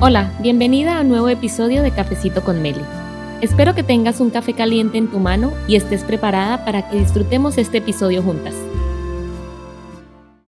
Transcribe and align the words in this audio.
Hola, 0.00 0.32
bienvenida 0.40 0.96
a 0.96 1.00
un 1.00 1.08
nuevo 1.08 1.28
episodio 1.28 1.82
de 1.82 1.90
Cafecito 1.90 2.44
con 2.44 2.62
Meli. 2.62 2.80
Espero 3.40 3.74
que 3.74 3.82
tengas 3.82 4.20
un 4.20 4.30
café 4.30 4.52
caliente 4.52 4.96
en 4.96 5.08
tu 5.08 5.18
mano 5.18 5.52
y 5.66 5.74
estés 5.74 6.04
preparada 6.04 6.64
para 6.64 6.88
que 6.88 6.98
disfrutemos 6.98 7.58
este 7.58 7.78
episodio 7.78 8.22
juntas. 8.22 8.54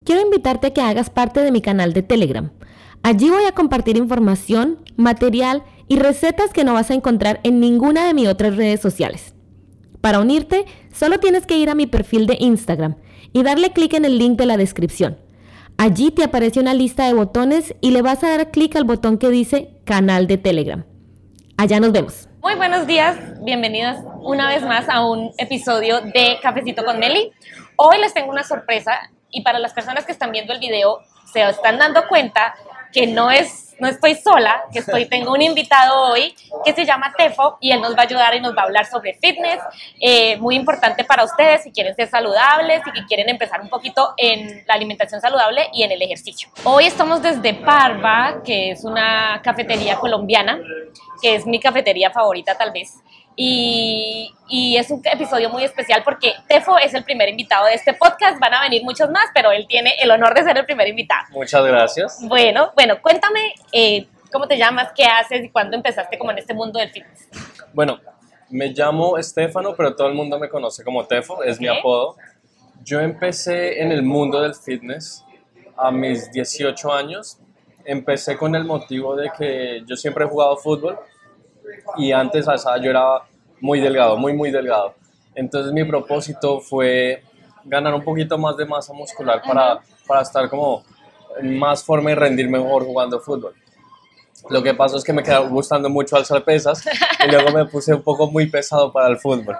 Quiero 0.05 0.23
invitarte 0.23 0.68
a 0.68 0.71
que 0.71 0.80
hagas 0.80 1.11
parte 1.11 1.41
de 1.41 1.50
mi 1.50 1.61
canal 1.62 1.93
de 1.95 2.05
Telegram. 2.05 2.52
Allí 3.02 3.29
voy 3.29 3.43
a 3.43 3.50
compartir 3.50 3.96
información, 3.96 4.79
material 4.96 5.64
y 5.89 5.96
recetas 5.96 6.53
que 6.53 6.62
no 6.62 6.75
vas 6.75 6.93
a 6.93 6.95
encontrar 6.95 7.41
en 7.43 7.59
ninguna 7.59 8.07
de 8.07 8.14
mis 8.14 8.29
otras 8.29 8.55
redes 8.55 8.79
sociales. 8.79 9.35
Para 10.01 10.21
unirte, 10.21 10.64
solo 10.93 11.19
tienes 11.19 11.45
que 11.45 11.59
ir 11.59 11.71
a 11.71 11.75
mi 11.75 11.89
perfil 11.89 12.29
de 12.29 12.37
Instagram 12.39 12.95
y 13.32 13.43
darle 13.43 13.73
clic 13.73 13.95
en 13.95 14.05
el 14.05 14.17
link 14.17 14.39
de 14.39 14.46
la 14.46 14.57
descripción. 14.57 15.17
Allí 15.83 16.11
te 16.11 16.25
aparece 16.25 16.61
una 16.61 16.75
lista 16.75 17.07
de 17.07 17.15
botones 17.15 17.75
y 17.80 17.93
le 17.93 18.02
vas 18.02 18.23
a 18.23 18.29
dar 18.29 18.51
clic 18.51 18.77
al 18.77 18.84
botón 18.84 19.16
que 19.16 19.30
dice 19.30 19.80
Canal 19.87 20.27
de 20.27 20.37
Telegram. 20.37 20.84
Allá 21.57 21.80
nos 21.80 21.91
vemos. 21.91 22.29
Muy 22.43 22.55
buenos 22.57 22.87
días, 22.87 23.16
bienvenidos 23.43 23.97
una 24.21 24.47
vez 24.47 24.62
más 24.62 24.91
a 24.91 25.07
un 25.09 25.33
episodio 25.38 26.02
de 26.02 26.37
Cafecito 26.43 26.85
con 26.85 26.98
Meli. 26.98 27.33
Hoy 27.77 27.97
les 27.98 28.12
tengo 28.12 28.30
una 28.30 28.45
sorpresa 28.45 28.93
y 29.30 29.43
para 29.43 29.59
las 29.59 29.73
personas 29.73 30.05
que 30.05 30.12
están 30.12 30.33
viendo 30.33 30.52
el 30.52 30.61
video 30.61 30.98
se 31.33 31.48
están 31.48 31.79
dando 31.79 32.07
cuenta 32.09 32.57
que 32.93 33.07
no 33.07 33.30
es 33.30 33.70
no 33.80 33.89
estoy 33.89 34.15
sola, 34.15 34.62
que 34.73 34.80
estoy, 34.80 35.07
tengo 35.07 35.33
un 35.33 35.43
invitado 35.43 36.12
hoy 36.12 36.34
que 36.65 36.73
se 36.73 36.84
llama 36.84 37.12
Tefo 37.16 37.57
y 37.61 37.73
él 37.73 37.80
nos 37.80 37.95
va 37.95 38.01
a 38.01 38.02
ayudar 38.02 38.34
y 38.34 38.41
nos 38.41 38.57
va 38.57 38.62
a 38.62 38.65
hablar 38.66 38.87
sobre 38.87 39.15
fitness, 39.15 39.61
eh, 40.01 40.37
muy 40.37 40.55
importante 40.55 41.05
para 41.05 41.25
ustedes 41.25 41.62
si 41.62 41.73
quieren 41.73 41.95
ser 41.95 42.09
saludables 42.09 42.83
y 42.87 42.93
que 42.93 43.05
quieren 43.07 43.29
empezar 43.29 43.61
un 43.61 43.69
poquito 43.69 44.15
en 44.16 44.65
la 44.66 44.74
alimentación 44.74 45.21
saludable 45.21 45.69
y 45.73 45.83
en 45.83 45.93
el 45.93 46.02
ejercicio. 46.02 46.48
Hoy 46.65 46.85
estamos 46.85 47.23
desde 47.23 47.55
Parva, 47.55 48.43
que 48.45 48.73
es 48.73 48.85
una 48.85 49.41
cafetería 49.43 49.97
colombiana, 49.97 50.60
que 51.23 51.35
es 51.35 51.47
mi 51.47 51.59
cafetería 51.59 52.10
favorita 52.10 52.57
tal 52.57 52.73
vez. 52.73 52.99
Y, 53.43 54.35
y, 54.51 54.77
es 54.77 54.91
un 54.91 55.01
episodio 55.02 55.49
muy 55.49 55.65
especial 55.65 56.02
porque 56.05 56.35
Tefo 56.46 56.77
es 56.77 56.93
el 56.93 57.05
primer 57.05 57.27
invitado 57.30 57.65
de 57.65 57.73
este 57.73 57.95
podcast. 57.95 58.38
Van 58.38 58.52
a 58.52 58.60
venir 58.60 58.85
muchos 58.85 59.09
más, 59.09 59.24
pero 59.32 59.51
él 59.51 59.66
tiene 59.66 59.95
el 59.99 60.10
honor 60.10 60.35
de 60.35 60.43
ser 60.43 60.59
el 60.59 60.66
primer 60.66 60.87
invitado. 60.88 61.23
Muchas 61.30 61.65
gracias. 61.65 62.19
Bueno, 62.29 62.71
bueno, 62.74 63.01
cuéntame 63.01 63.55
eh, 63.73 64.06
cómo 64.31 64.47
te 64.47 64.59
llamas, 64.59 64.93
qué 64.94 65.05
haces 65.05 65.43
y 65.43 65.49
cuándo 65.49 65.75
empezaste 65.75 66.19
como 66.19 66.32
en 66.32 66.37
este 66.37 66.53
mundo 66.53 66.78
del 66.81 66.91
fitness. 66.91 67.28
Bueno, 67.72 67.99
me 68.50 68.69
llamo 68.75 69.16
Estefano, 69.16 69.75
pero 69.75 69.97
todo 69.97 70.09
el 70.09 70.15
mundo 70.15 70.38
me 70.38 70.50
conoce 70.50 70.84
como 70.84 71.06
Tefo, 71.06 71.43
es 71.43 71.59
mi 71.59 71.69
apodo. 71.69 72.16
Yo 72.84 73.00
empecé 73.00 73.81
en 73.81 73.91
el 73.91 74.03
mundo 74.03 74.43
del 74.43 74.54
fitness 74.54 75.25
a 75.78 75.91
mis 75.91 76.31
18 76.31 76.93
años. 76.93 77.38
Empecé 77.87 78.37
con 78.37 78.54
el 78.54 78.65
motivo 78.65 79.16
de 79.16 79.31
que 79.38 79.82
yo 79.87 79.97
siempre 79.97 80.27
he 80.27 80.28
jugado 80.28 80.59
fútbol 80.59 80.99
y 81.97 82.12
antes 82.12 82.47
a 82.47 82.56
esa 82.56 82.77
yo 82.77 82.91
era 82.91 83.22
muy 83.61 83.81
delgado, 83.81 84.16
muy, 84.16 84.33
muy 84.33 84.50
delgado. 84.50 84.94
Entonces 85.34 85.72
mi 85.72 85.84
propósito 85.84 86.61
fue 86.61 87.22
ganar 87.65 87.94
un 87.94 88.03
poquito 88.03 88.37
más 88.39 88.56
de 88.56 88.66
masa 88.66 88.93
muscular 88.93 89.43
para, 89.43 89.81
para 90.06 90.22
estar 90.22 90.49
como 90.49 90.84
en 91.39 91.59
más 91.59 91.84
forma 91.84 92.11
y 92.11 92.15
rendir 92.15 92.49
mejor 92.49 92.84
jugando 92.84 93.21
fútbol. 93.21 93.55
Lo 94.49 94.62
que 94.62 94.72
pasó 94.72 94.97
es 94.97 95.05
que 95.05 95.12
me 95.12 95.22
quedó 95.22 95.49
gustando 95.49 95.91
mucho 95.91 96.16
alzar 96.16 96.43
pesas 96.43 96.83
y 97.25 97.31
luego 97.31 97.50
me 97.50 97.66
puse 97.66 97.93
un 97.94 98.03
poco 98.03 98.31
muy 98.31 98.47
pesado 98.47 98.91
para 98.93 99.09
el 99.09 99.19
fútbol. 99.19 99.56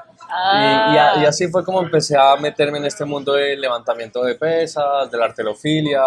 Y, 0.55 1.23
y, 1.23 1.27
así 1.27 1.48
fue 1.48 1.65
como 1.65 1.83
empecé 1.83 2.17
a 2.17 2.37
meterme 2.37 2.78
en 2.78 2.87
este 2.87 3.05
mundo 3.05 3.33
del 3.33 3.61
levantamiento 3.61 4.23
de 4.23 4.37
pesas, 4.37 5.11
de 5.11 5.19
la 5.19 5.27
arterofilia 5.27 6.03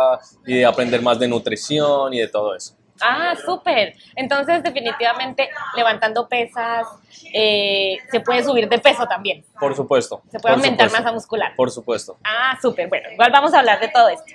y 0.45 0.57
de 0.59 0.65
aprender 0.65 1.01
más 1.01 1.19
de 1.19 1.27
nutrición 1.27 2.13
y 2.13 2.19
de 2.19 2.27
todo 2.29 2.55
eso. 2.55 2.73
Ah, 3.01 3.33
súper. 3.45 3.95
Entonces, 4.15 4.63
definitivamente, 4.63 5.49
levantando 5.75 6.27
pesas, 6.27 6.87
eh, 7.33 7.97
se 8.11 8.19
puede 8.19 8.43
subir 8.43 8.69
de 8.69 8.79
peso 8.79 9.05
también. 9.07 9.43
Por 9.59 9.75
supuesto. 9.75 10.21
Se 10.31 10.39
puede 10.39 10.55
aumentar 10.55 10.91
masa 10.91 11.11
muscular. 11.11 11.55
Por 11.55 11.71
supuesto. 11.71 12.17
Ah, 12.23 12.57
súper. 12.61 12.87
Bueno, 12.87 13.09
igual 13.11 13.31
vamos 13.31 13.53
a 13.53 13.59
hablar 13.59 13.79
de 13.79 13.89
todo 13.89 14.09
esto. 14.09 14.33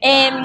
Em, 0.00 0.42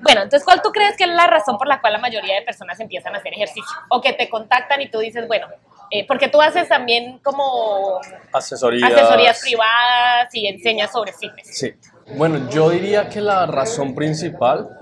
bueno, 0.00 0.22
entonces, 0.22 0.44
¿cuál 0.44 0.62
tú 0.62 0.70
crees 0.70 0.96
que 0.96 1.04
es 1.04 1.10
la 1.10 1.26
razón 1.26 1.58
por 1.58 1.68
la 1.68 1.80
cual 1.80 1.92
la 1.92 1.98
mayoría 1.98 2.34
de 2.36 2.42
personas 2.42 2.80
empiezan 2.80 3.14
a 3.14 3.18
hacer 3.18 3.34
ejercicio? 3.34 3.76
O 3.90 4.00
que 4.00 4.12
te 4.12 4.28
contactan 4.28 4.80
y 4.80 4.90
tú 4.90 4.98
dices, 4.98 5.26
bueno, 5.26 5.46
eh, 5.90 6.06
porque 6.06 6.28
tú 6.28 6.40
haces 6.40 6.68
también 6.68 7.18
como 7.18 8.00
asesorías. 8.32 8.92
asesorías 8.92 9.40
privadas 9.40 10.34
y 10.34 10.46
enseñas 10.46 10.92
sobre 10.92 11.12
fitness. 11.12 11.56
Sí. 11.56 11.74
Bueno, 12.16 12.48
yo 12.50 12.70
diría 12.70 13.08
que 13.08 13.20
la 13.20 13.46
razón 13.46 13.94
principal 13.94 14.78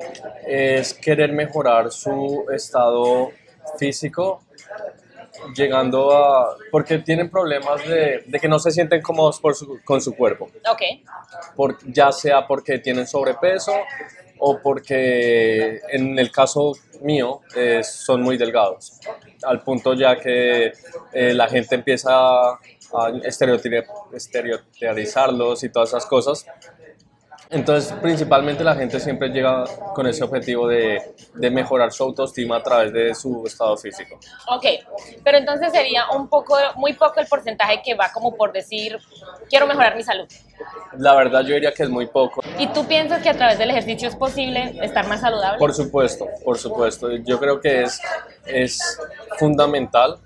es 0.47 0.95
querer 0.95 1.33
mejorar 1.33 1.91
su 1.91 2.47
estado 2.53 3.33
físico, 3.79 4.43
llegando 5.55 6.17
a... 6.17 6.57
porque 6.71 6.99
tienen 6.99 7.29
problemas 7.29 7.87
de, 7.87 8.23
de 8.27 8.41
que 8.41 8.49
no 8.49 8.59
se 8.59 8.71
sienten 8.71 9.03
cómodos 9.03 9.41
por 9.41 9.55
con 9.85 10.01
su 10.01 10.15
cuerpo. 10.15 10.49
Ok. 10.71 10.83
Por, 11.55 11.77
ya 11.93 12.13
sea 12.13 12.47
porque 12.47 12.79
tienen 12.79 13.07
sobrepeso 13.07 13.73
o 14.39 14.59
porque 14.61 15.81
en 15.89 16.19
el 16.19 16.31
caso 16.31 16.73
mío 17.03 17.41
eh, 17.55 17.83
son 17.83 18.23
muy 18.23 18.37
delgados, 18.37 19.01
al 19.43 19.63
punto 19.63 19.95
ya 19.95 20.19
que 20.19 20.73
eh, 21.13 21.35
la 21.35 21.49
gente 21.49 21.75
empieza 21.75 22.11
a 22.13 22.61
estereotipizarlos 23.25 25.65
y 25.65 25.71
todas 25.71 25.89
esas 25.91 26.07
cosas 26.07 26.47
entonces, 27.51 27.93
principalmente 28.03 28.65
la 28.65 28.75
gente 28.75 28.99
siempre 28.99 29.29
llega 29.29 29.65
con 29.95 30.07
ese 30.07 30.25
objetivo 30.25 30.67
de, 30.67 31.15
de, 31.35 31.51
mejorar 31.51 31.93
su 31.93 32.03
autoestima 32.03 32.57
a 32.57 32.63
través 32.63 32.93
de 32.93 33.15
su 33.15 33.45
estado 33.47 33.77
físico. 33.77 34.19
Ok, 34.49 34.65
pero 35.23 35.39
entonces 35.39 35.73
sería 35.73 36.11
un 36.11 36.29
poco, 36.29 36.57
muy 36.77 36.95
poco 36.95 37.21
el 37.21 37.27
porcentaje 37.27 37.83
que 37.85 37.95
va 37.95 38.11
como 38.13 38.37
por 38.37 38.53
decir, 38.53 38.99
quiero 39.49 39.67
mejorar 39.67 39.97
mi 39.97 40.03
salud. 40.03 40.27
La 40.99 41.15
verdad 41.15 41.43
yo 41.43 41.55
diría 41.55 41.73
que 41.73 41.85
es 41.85 41.89
muy 41.89 42.07
poco. 42.07 42.43
¿Y 42.59 42.67
tú 42.69 42.87
piensas 42.87 43.23
que 43.23 43.29
a 43.29 43.35
través 43.35 43.59
del 43.59 43.71
ejercicio 43.71 44.09
es 44.09 44.17
posible 44.17 44.79
estar 44.83 45.07
más 45.07 45.21
saludable? 45.21 45.59
Por 45.59 45.73
supuesto, 45.73 46.27
por 46.45 46.59
supuesto. 46.59 47.11
Yo 47.17 47.39
creo 47.39 47.61
que 47.61 47.83
es, 47.83 48.01
es 48.47 48.99
fundamental 49.39 50.19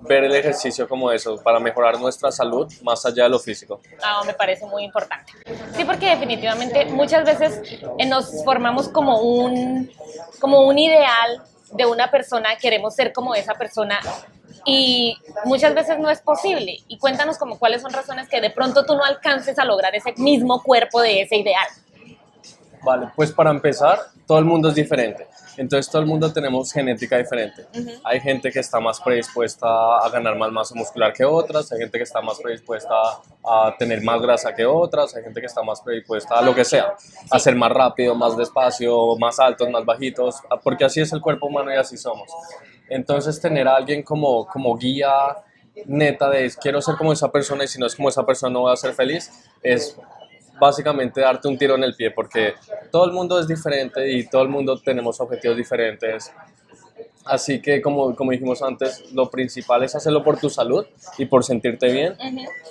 ver 0.00 0.24
el 0.24 0.34
ejercicio 0.34 0.88
como 0.88 1.10
eso, 1.10 1.36
para 1.42 1.58
mejorar 1.58 1.98
nuestra 1.98 2.30
salud 2.30 2.72
más 2.82 3.04
allá 3.04 3.24
de 3.24 3.30
lo 3.30 3.38
físico. 3.38 3.80
Ah, 4.02 4.22
me 4.24 4.34
parece 4.34 4.66
muy 4.66 4.84
importante. 4.84 5.32
Sí, 5.76 5.84
porque 5.84 6.06
definitivamente 6.06 6.84
muchas 6.86 7.24
veces 7.24 7.80
eh, 7.98 8.06
nos 8.06 8.44
formamos 8.44 8.88
como 8.88 9.20
un, 9.20 9.90
como 10.38 10.62
un 10.62 10.78
ideal 10.78 11.42
de 11.72 11.86
una 11.86 12.10
persona, 12.10 12.56
queremos 12.60 12.94
ser 12.94 13.12
como 13.12 13.34
esa 13.34 13.54
persona 13.54 14.00
y 14.64 15.16
muchas 15.44 15.74
veces 15.74 15.98
no 15.98 16.10
es 16.10 16.20
posible. 16.20 16.78
Y 16.88 16.98
cuéntanos 16.98 17.38
como 17.38 17.58
cuáles 17.58 17.82
son 17.82 17.92
razones 17.92 18.28
que 18.28 18.40
de 18.40 18.50
pronto 18.50 18.84
tú 18.84 18.94
no 18.94 19.04
alcances 19.04 19.58
a 19.58 19.64
lograr 19.64 19.94
ese 19.94 20.14
mismo 20.16 20.62
cuerpo 20.62 21.00
de 21.00 21.22
ese 21.22 21.36
ideal. 21.36 21.66
Vale, 22.82 23.10
pues 23.16 23.32
para 23.32 23.50
empezar, 23.50 23.98
todo 24.26 24.38
el 24.38 24.44
mundo 24.44 24.68
es 24.68 24.74
diferente. 24.74 25.26
Entonces 25.56 25.90
todo 25.90 26.02
el 26.02 26.06
mundo 26.06 26.32
tenemos 26.32 26.72
genética 26.72 27.18
diferente. 27.18 27.66
Hay 28.04 28.20
gente 28.20 28.52
que 28.52 28.60
está 28.60 28.78
más 28.78 29.00
predispuesta 29.00 29.66
a 29.66 30.08
ganar 30.10 30.36
más 30.36 30.52
masa 30.52 30.74
muscular 30.76 31.12
que 31.12 31.24
otras, 31.24 31.72
hay 31.72 31.80
gente 31.80 31.98
que 31.98 32.04
está 32.04 32.20
más 32.20 32.38
predispuesta 32.38 32.94
a 33.44 33.74
tener 33.76 34.02
más 34.02 34.22
grasa 34.22 34.54
que 34.54 34.64
otras, 34.64 35.16
hay 35.16 35.24
gente 35.24 35.40
que 35.40 35.46
está 35.46 35.62
más 35.62 35.80
predispuesta 35.80 36.38
a 36.38 36.42
lo 36.42 36.54
que 36.54 36.64
sea, 36.64 36.94
a 37.30 37.38
ser 37.40 37.56
más 37.56 37.72
rápido, 37.72 38.14
más 38.14 38.36
despacio, 38.36 39.16
más 39.16 39.40
altos, 39.40 39.68
más 39.68 39.84
bajitos, 39.84 40.36
porque 40.62 40.84
así 40.84 41.00
es 41.00 41.12
el 41.12 41.20
cuerpo 41.20 41.46
humano 41.46 41.72
y 41.72 41.76
así 41.76 41.96
somos. 41.96 42.30
Entonces 42.88 43.40
tener 43.40 43.66
a 43.66 43.74
alguien 43.74 44.02
como, 44.02 44.46
como 44.46 44.76
guía 44.76 45.12
neta 45.86 46.28
de 46.30 46.52
quiero 46.60 46.80
ser 46.80 46.96
como 46.96 47.12
esa 47.12 47.30
persona 47.30 47.64
y 47.64 47.68
si 47.68 47.78
no 47.78 47.86
es 47.86 47.94
como 47.94 48.08
esa 48.08 48.24
persona 48.24 48.52
no 48.52 48.60
voy 48.60 48.72
a 48.72 48.76
ser 48.76 48.94
feliz, 48.94 49.30
es 49.62 49.96
básicamente 50.60 51.20
darte 51.20 51.48
un 51.48 51.58
tiro 51.58 51.74
en 51.74 51.84
el 51.84 51.94
pie 51.94 52.10
porque 52.10 52.54
todo 52.90 53.04
el 53.04 53.12
mundo 53.12 53.38
es 53.38 53.48
diferente 53.48 54.10
y 54.10 54.28
todo 54.28 54.42
el 54.42 54.48
mundo 54.48 54.78
tenemos 54.78 55.20
objetivos 55.20 55.56
diferentes. 55.56 56.32
Así 57.28 57.60
que, 57.60 57.82
como, 57.82 58.16
como 58.16 58.32
dijimos 58.32 58.62
antes, 58.62 59.12
lo 59.12 59.28
principal 59.28 59.84
es 59.84 59.94
hacerlo 59.94 60.24
por 60.24 60.40
tu 60.40 60.48
salud 60.48 60.86
y 61.18 61.26
por 61.26 61.44
sentirte 61.44 61.92
bien. 61.92 62.16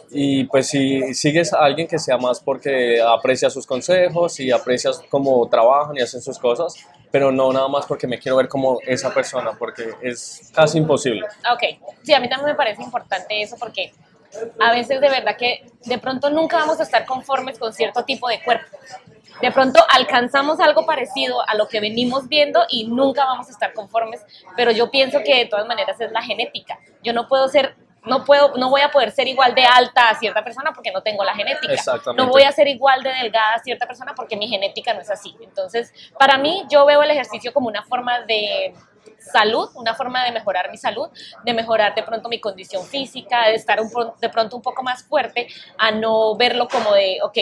Y 0.10 0.46
pues 0.46 0.68
si 0.68 1.14
sigues 1.14 1.54
a 1.54 1.60
alguien 1.60 1.88
que 1.88 2.00
sea 2.00 2.18
más 2.18 2.40
porque 2.40 3.00
aprecia 3.00 3.52
sus 3.52 3.68
consejos 3.68 4.40
y 4.40 4.52
aprecias 4.52 5.04
cómo 5.10 5.48
trabajan 5.48 5.96
y 5.96 6.02
hacen 6.02 6.22
sus 6.22 6.40
cosas, 6.40 6.74
pero 7.12 7.32
no 7.32 7.54
nada 7.54 7.68
más 7.68 7.86
porque 7.86 8.08
me 8.08 8.18
quiero 8.18 8.38
ver 8.38 8.48
como 8.48 8.80
esa 8.86 9.14
persona, 9.14 9.52
porque 9.58 9.92
es 10.02 10.52
casi 10.54 10.80
imposible. 10.80 11.26
Ok, 11.54 11.80
sí, 12.04 12.14
a 12.14 12.20
mí 12.20 12.28
también 12.28 12.52
me 12.52 12.56
parece 12.56 12.82
importante 12.82 13.40
eso 13.42 13.56
porque 13.60 13.92
a 14.60 14.72
veces 14.72 15.02
de 15.02 15.10
verdad 15.10 15.36
que 15.38 15.66
de 15.86 15.98
pronto 15.98 16.30
nunca 16.30 16.58
vamos 16.58 16.80
a 16.80 16.84
estar 16.84 17.06
conformes 17.06 17.60
con 17.60 17.74
cierto 17.74 18.04
tipo 18.04 18.28
de 18.28 18.42
cuerpo. 18.44 18.78
De 19.42 19.52
pronto 19.52 19.84
alcanzamos 19.90 20.60
algo 20.60 20.86
parecido 20.86 21.48
a 21.48 21.56
lo 21.56 21.68
que 21.68 21.80
venimos 21.80 22.28
viendo 22.28 22.66
y 22.70 22.88
nunca 22.88 23.26
vamos 23.26 23.48
a 23.48 23.52
estar 23.52 23.74
conformes, 23.74 24.22
pero 24.56 24.72
yo 24.72 24.90
pienso 24.90 25.20
que 25.24 25.36
de 25.36 25.46
todas 25.46 25.68
maneras 25.68 26.00
es 26.02 26.12
la 26.12 26.22
genética. 26.22 26.80
Yo 27.04 27.14
no 27.14 27.28
puedo 27.28 27.48
ser 27.48 27.76
no 28.04 28.24
puedo 28.24 28.56
no 28.56 28.70
voy 28.70 28.82
a 28.82 28.90
poder 28.90 29.12
ser 29.12 29.28
igual 29.28 29.54
de 29.54 29.66
alta 29.66 30.10
a 30.10 30.16
cierta 30.16 30.44
persona 30.44 30.72
porque 30.74 30.92
no 30.92 31.02
tengo 31.02 31.24
la 31.24 31.36
genética. 31.36 31.76
No 32.16 32.28
voy 32.28 32.44
a 32.44 32.52
ser 32.52 32.68
igual 32.68 33.04
de 33.04 33.10
delgada 33.10 33.56
a 33.56 33.60
cierta 33.60 33.86
persona 33.86 34.14
porque 34.16 34.38
mi 34.38 34.48
genética 34.48 34.94
no 34.94 35.02
es 35.02 35.10
así. 35.10 35.36
Entonces, 35.42 35.94
para 36.18 36.38
mí 36.38 36.66
yo 36.70 36.86
veo 36.86 37.04
el 37.04 37.12
ejercicio 37.12 37.54
como 37.54 37.68
una 37.68 37.84
forma 37.84 38.22
de 38.22 38.74
salud, 39.20 39.70
una 39.76 39.96
forma 39.96 40.24
de 40.24 40.32
mejorar 40.32 40.70
mi 40.72 40.78
salud, 40.78 41.10
de 41.44 41.54
mejorar 41.54 41.96
de 41.96 42.04
pronto 42.04 42.30
mi 42.30 42.40
condición 42.40 42.86
física, 42.86 43.48
de 43.48 43.56
estar 43.56 43.80
un, 43.82 43.90
de 44.20 44.30
pronto 44.30 44.56
un 44.56 44.62
poco 44.62 44.84
más 44.84 45.04
fuerte, 45.04 45.48
a 45.78 45.92
no 45.92 46.36
verlo 46.36 46.68
como 46.68 46.94
de, 46.94 47.20
ok, 47.24 47.38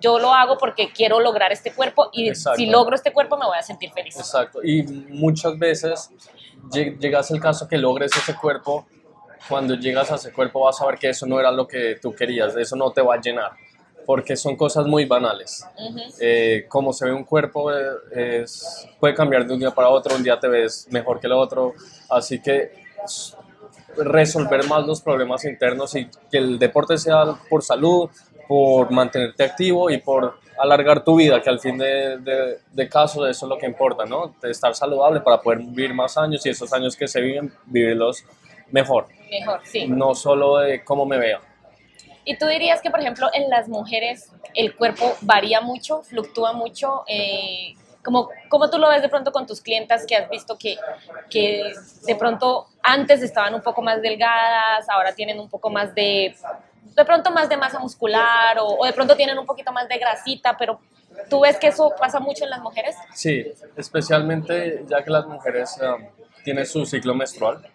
yo 0.00 0.18
lo 0.18 0.32
hago 0.32 0.56
porque 0.58 0.92
quiero 0.92 1.20
lograr 1.20 1.52
este 1.52 1.72
cuerpo 1.72 2.10
y 2.12 2.34
si 2.34 2.66
logro 2.66 2.94
este 2.94 3.12
cuerpo 3.12 3.36
me 3.36 3.46
voy 3.46 3.58
a 3.58 3.62
sentir 3.62 3.90
feliz. 3.92 4.16
Exacto, 4.16 4.62
y 4.62 4.82
muchas 4.82 5.58
veces 5.58 6.10
llegas 6.72 7.30
al 7.30 7.40
caso 7.40 7.68
que 7.68 7.78
logres 7.78 8.10
ese 8.16 8.34
cuerpo, 8.34 8.86
cuando 9.48 9.74
llegas 9.74 10.10
a 10.10 10.14
ese 10.14 10.32
cuerpo 10.32 10.60
vas 10.60 10.80
a 10.80 10.86
ver 10.86 10.98
que 10.98 11.10
eso 11.10 11.26
no 11.26 11.38
era 11.38 11.50
lo 11.50 11.66
que 11.66 11.96
tú 12.00 12.14
querías, 12.14 12.56
eso 12.56 12.76
no 12.76 12.90
te 12.90 13.02
va 13.02 13.14
a 13.14 13.20
llenar 13.20 13.52
porque 14.06 14.36
son 14.36 14.56
cosas 14.56 14.86
muy 14.86 15.04
banales. 15.04 15.64
Eh, 16.20 16.66
como 16.68 16.92
se 16.92 17.06
ve 17.06 17.12
un 17.12 17.24
cuerpo, 17.24 17.72
eh, 17.72 18.42
es, 18.42 18.88
puede 18.98 19.14
cambiar 19.14 19.46
de 19.46 19.54
un 19.54 19.60
día 19.60 19.70
para 19.70 19.88
otro, 19.88 20.14
un 20.16 20.22
día 20.22 20.38
te 20.38 20.48
ves 20.48 20.86
mejor 20.90 21.20
que 21.20 21.26
el 21.26 21.32
otro, 21.32 21.74
así 22.10 22.40
que 22.40 22.72
resolver 23.96 24.66
más 24.66 24.86
los 24.86 25.00
problemas 25.00 25.44
internos 25.44 25.94
y 25.94 26.08
que 26.30 26.38
el 26.38 26.58
deporte 26.58 26.98
sea 26.98 27.36
por 27.48 27.62
salud, 27.62 28.10
por 28.48 28.90
mantenerte 28.90 29.44
activo 29.44 29.90
y 29.90 29.98
por 29.98 30.38
alargar 30.58 31.02
tu 31.02 31.16
vida, 31.16 31.40
que 31.42 31.50
al 31.50 31.60
fin 31.60 31.78
de, 31.78 32.18
de, 32.18 32.58
de 32.70 32.88
caso 32.88 33.26
eso 33.26 33.46
es 33.46 33.50
lo 33.50 33.58
que 33.58 33.66
importa, 33.66 34.04
¿no? 34.04 34.34
De 34.40 34.50
estar 34.50 34.74
saludable 34.74 35.20
para 35.20 35.40
poder 35.40 35.60
vivir 35.60 35.94
más 35.94 36.16
años 36.16 36.44
y 36.46 36.50
esos 36.50 36.72
años 36.72 36.96
que 36.96 37.08
se 37.08 37.20
viven, 37.20 37.52
vivirlos 37.66 38.24
mejor. 38.70 39.06
Mejor, 39.30 39.60
sí. 39.64 39.86
No 39.88 40.14
solo 40.14 40.58
de 40.58 40.84
cómo 40.84 41.06
me 41.06 41.18
veo. 41.18 41.40
¿Y 42.24 42.38
tú 42.38 42.46
dirías 42.46 42.80
que, 42.80 42.90
por 42.90 43.00
ejemplo, 43.00 43.28
en 43.32 43.50
las 43.50 43.68
mujeres 43.68 44.30
el 44.54 44.74
cuerpo 44.76 45.16
varía 45.20 45.60
mucho, 45.60 46.02
fluctúa 46.02 46.52
mucho? 46.52 47.04
Eh, 47.06 47.74
como, 48.02 48.28
como 48.48 48.68
tú 48.70 48.78
lo 48.78 48.88
ves 48.90 49.02
de 49.02 49.08
pronto 49.08 49.32
con 49.32 49.46
tus 49.46 49.60
clientas 49.60 50.04
que 50.06 50.14
has 50.14 50.28
visto 50.28 50.56
que, 50.58 50.76
que 51.30 51.72
de 52.06 52.14
pronto 52.16 52.66
antes 52.82 53.22
estaban 53.22 53.54
un 53.54 53.62
poco 53.62 53.80
más 53.80 54.02
delgadas, 54.02 54.88
ahora 54.90 55.14
tienen 55.14 55.40
un 55.40 55.48
poco 55.48 55.70
más 55.70 55.94
de, 55.94 56.36
de 56.82 57.04
pronto 57.04 57.30
más 57.30 57.48
de 57.48 57.56
masa 57.56 57.78
muscular 57.78 58.58
o, 58.58 58.76
o 58.78 58.84
de 58.84 58.92
pronto 58.92 59.16
tienen 59.16 59.38
un 59.38 59.46
poquito 59.46 59.72
más 59.72 59.88
de 59.88 59.98
grasita, 59.98 60.54
pero 60.58 60.80
¿tú 61.30 61.40
ves 61.40 61.56
que 61.56 61.68
eso 61.68 61.94
pasa 61.98 62.20
mucho 62.20 62.44
en 62.44 62.50
las 62.50 62.60
mujeres? 62.60 62.94
Sí, 63.14 63.52
especialmente 63.76 64.84
ya 64.86 65.02
que 65.02 65.10
las 65.10 65.26
mujeres 65.26 65.78
um, 65.80 66.06
tienen 66.44 66.66
su 66.66 66.84
ciclo 66.84 67.14
menstrual, 67.14 67.66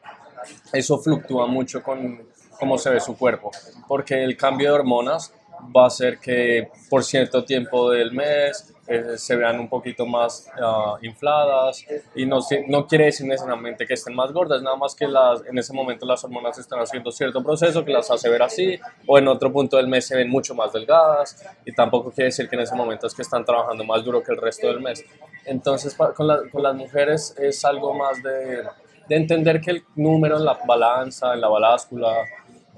eso 0.72 1.00
fluctúa 1.00 1.48
mucho 1.48 1.82
con 1.82 2.29
cómo 2.60 2.78
se 2.78 2.90
ve 2.90 3.00
su 3.00 3.18
cuerpo, 3.18 3.52
porque 3.88 4.24
el 4.24 4.36
cambio 4.36 4.70
de 4.70 4.76
hormonas 4.76 5.34
va 5.76 5.84
a 5.84 5.88
hacer 5.88 6.20
que 6.20 6.70
por 6.90 7.04
cierto 7.04 7.44
tiempo 7.44 7.92
del 7.92 8.12
mes 8.12 8.74
eh, 8.88 9.18
se 9.18 9.36
vean 9.36 9.60
un 9.60 9.68
poquito 9.68 10.06
más 10.06 10.50
ah, 10.60 10.98
infladas 11.02 11.86
y 12.16 12.26
no, 12.26 12.40
no 12.68 12.88
quiere 12.88 13.06
decir 13.06 13.28
necesariamente 13.28 13.86
que 13.86 13.94
estén 13.94 14.16
más 14.16 14.32
gordas, 14.32 14.62
nada 14.62 14.76
más 14.78 14.96
que 14.96 15.08
las, 15.08 15.46
en 15.46 15.58
ese 15.58 15.74
momento 15.74 16.06
las 16.06 16.24
hormonas 16.24 16.58
están 16.58 16.80
haciendo 16.80 17.12
cierto 17.12 17.44
proceso 17.44 17.86
que 17.86 17.92
las 17.92 18.10
hace 18.10 18.30
ver 18.30 18.42
así 18.42 18.80
o 19.06 19.18
en 19.18 19.28
otro 19.28 19.52
punto 19.52 19.78
del 19.78 19.88
mes 19.88 20.08
se 20.08 20.16
ven 20.16 20.30
mucho 20.30 20.56
más 20.56 20.74
delgadas 20.74 21.46
y 21.66 21.72
tampoco 21.72 22.12
quiere 22.12 22.26
decir 22.26 22.50
que 22.50 22.56
en 22.56 22.64
ese 22.64 22.76
momento 22.76 23.06
es 23.06 23.14
que 23.14 23.22
están 23.22 23.46
trabajando 23.46 23.84
más 23.84 24.04
duro 24.04 24.24
que 24.24 24.32
el 24.32 24.38
resto 24.38 24.68
del 24.68 24.80
mes. 24.80 25.06
Entonces 25.46 25.96
con, 25.96 26.50
con 26.50 26.64
las 26.64 26.76
mujeres 26.76 27.36
es 27.38 27.64
algo 27.66 27.94
más 27.94 28.24
de, 28.24 28.64
de 29.08 29.16
entender 29.16 29.60
que 29.60 29.72
el 29.72 29.84
número 29.96 30.38
en 30.38 30.46
la 30.46 30.58
balanza, 30.66 31.34
en 31.34 31.42
la 31.42 31.48
baláscula, 31.48 32.26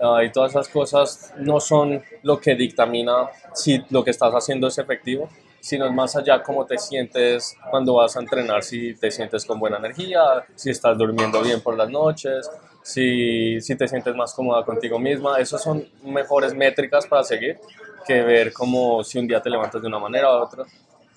Ah, 0.01 0.23
y 0.23 0.31
todas 0.31 0.51
esas 0.51 0.67
cosas 0.67 1.33
no 1.37 1.59
son 1.59 2.01
lo 2.23 2.39
que 2.39 2.55
dictamina 2.55 3.29
si 3.53 3.83
lo 3.91 4.03
que 4.03 4.09
estás 4.09 4.33
haciendo 4.33 4.67
es 4.67 4.77
efectivo, 4.79 5.29
sino 5.59 5.91
más 5.91 6.15
allá 6.15 6.41
cómo 6.41 6.65
te 6.65 6.79
sientes 6.79 7.55
cuando 7.69 7.93
vas 7.93 8.17
a 8.17 8.19
entrenar, 8.19 8.63
si 8.63 8.95
te 8.95 9.11
sientes 9.11 9.45
con 9.45 9.59
buena 9.59 9.77
energía, 9.77 10.43
si 10.55 10.71
estás 10.71 10.97
durmiendo 10.97 11.41
bien 11.41 11.61
por 11.61 11.77
las 11.77 11.89
noches, 11.89 12.49
si, 12.81 13.61
si 13.61 13.75
te 13.75 13.87
sientes 13.87 14.15
más 14.15 14.33
cómoda 14.33 14.65
contigo 14.65 14.97
misma. 14.97 15.37
Esas 15.37 15.61
son 15.61 15.87
mejores 16.03 16.55
métricas 16.55 17.05
para 17.05 17.23
seguir 17.23 17.59
que 18.05 18.23
ver 18.23 18.51
como 18.51 19.03
si 19.03 19.19
un 19.19 19.27
día 19.27 19.39
te 19.39 19.51
levantas 19.51 19.81
de 19.81 19.87
una 19.87 19.99
manera 19.99 20.31
u 20.31 20.43
otra 20.43 20.65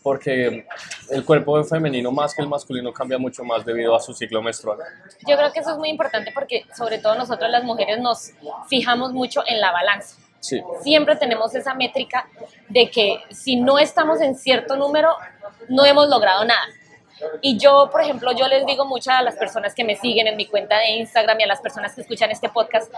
porque 0.04 0.66
el 1.10 1.24
cuerpo 1.24 1.64
femenino 1.64 2.12
más 2.12 2.34
que 2.34 2.42
el 2.42 2.48
masculino 2.48 2.92
cambia 2.92 3.16
mucho 3.16 3.42
más 3.42 3.64
debido 3.64 3.96
a 3.96 4.00
su 4.00 4.12
ciclo 4.12 4.42
menstrual. 4.42 4.78
Yo 5.26 5.34
creo 5.34 5.50
que 5.50 5.60
eso 5.60 5.70
es 5.70 5.78
muy 5.78 5.88
importante 5.88 6.30
porque 6.30 6.66
sobre 6.76 6.98
todo 6.98 7.14
nosotros 7.14 7.50
las 7.50 7.64
mujeres 7.64 7.98
nos 8.00 8.32
fijamos 8.68 9.14
mucho 9.14 9.42
en 9.46 9.62
la 9.62 9.72
balanza. 9.72 10.16
Sí. 10.40 10.60
Siempre 10.82 11.16
tenemos 11.16 11.54
esa 11.54 11.72
métrica 11.72 12.28
de 12.68 12.90
que 12.90 13.16
si 13.30 13.56
no 13.56 13.78
estamos 13.78 14.20
en 14.20 14.34
cierto 14.34 14.76
número, 14.76 15.16
no 15.70 15.86
hemos 15.86 16.06
logrado 16.10 16.44
nada. 16.44 16.66
Y 17.40 17.56
yo, 17.56 17.88
por 17.90 18.02
ejemplo, 18.02 18.32
yo 18.32 18.46
les 18.46 18.66
digo 18.66 18.84
mucho 18.84 19.10
a 19.10 19.22
las 19.22 19.36
personas 19.36 19.74
que 19.74 19.84
me 19.84 19.96
siguen 19.96 20.26
en 20.26 20.36
mi 20.36 20.44
cuenta 20.44 20.78
de 20.80 20.96
Instagram 20.96 21.40
y 21.40 21.44
a 21.44 21.46
las 21.46 21.62
personas 21.62 21.94
que 21.94 22.02
escuchan 22.02 22.30
este 22.30 22.50
podcast, 22.50 22.92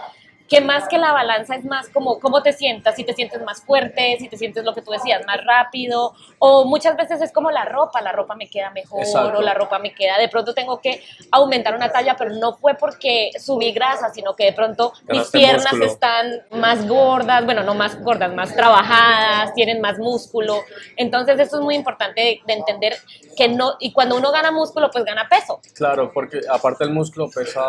que 0.47 0.61
más 0.61 0.87
que 0.87 0.97
la 0.97 1.11
balanza 1.11 1.55
es 1.55 1.65
más 1.65 1.89
como 1.89 2.19
cómo 2.19 2.41
te 2.41 2.53
sientas, 2.53 2.95
si 2.95 3.03
te 3.03 3.13
sientes 3.13 3.43
más 3.43 3.61
fuerte, 3.61 4.17
si 4.19 4.29
te 4.29 4.37
sientes 4.37 4.63
lo 4.63 4.73
que 4.73 4.81
tú 4.81 4.91
decías, 4.91 5.25
más 5.25 5.43
rápido, 5.43 6.13
o 6.39 6.65
muchas 6.65 6.95
veces 6.95 7.21
es 7.21 7.31
como 7.31 7.51
la 7.51 7.65
ropa, 7.65 8.01
la 8.01 8.11
ropa 8.11 8.35
me 8.35 8.49
queda 8.49 8.71
mejor 8.71 9.35
o 9.35 9.41
la 9.41 9.53
ropa 9.53 9.79
me 9.79 9.93
queda, 9.93 10.17
de 10.17 10.29
pronto 10.29 10.53
tengo 10.53 10.79
que 10.79 11.03
aumentar 11.31 11.75
una 11.75 11.91
talla, 11.91 12.15
pero 12.17 12.31
no 12.31 12.55
fue 12.55 12.75
porque 12.75 13.31
subí 13.39 13.71
grasa, 13.71 14.09
sino 14.13 14.35
que 14.35 14.45
de 14.45 14.53
pronto 14.53 14.93
mis 15.09 15.27
piernas 15.29 15.73
están 15.73 16.41
más 16.51 16.87
gordas, 16.87 17.45
bueno, 17.45 17.63
no 17.63 17.73
más 17.73 18.01
gordas, 18.01 18.33
más 18.33 18.55
trabajadas, 18.55 19.53
tienen 19.53 19.81
más 19.81 19.99
músculo, 19.99 20.63
entonces 20.95 21.39
eso 21.39 21.57
es 21.57 21.63
muy 21.63 21.75
importante 21.75 22.21
de, 22.21 22.41
de 22.45 22.53
entender 22.53 22.93
que 23.35 23.49
no, 23.49 23.75
y 23.79 23.91
cuando 23.91 24.15
uno 24.15 24.31
gana 24.31 24.51
músculo, 24.51 24.89
pues 24.91 25.03
gana 25.03 25.27
peso. 25.29 25.59
Claro, 25.73 26.11
porque 26.13 26.41
aparte 26.49 26.83
el 26.85 26.91
músculo 26.91 27.29
pesa 27.29 27.61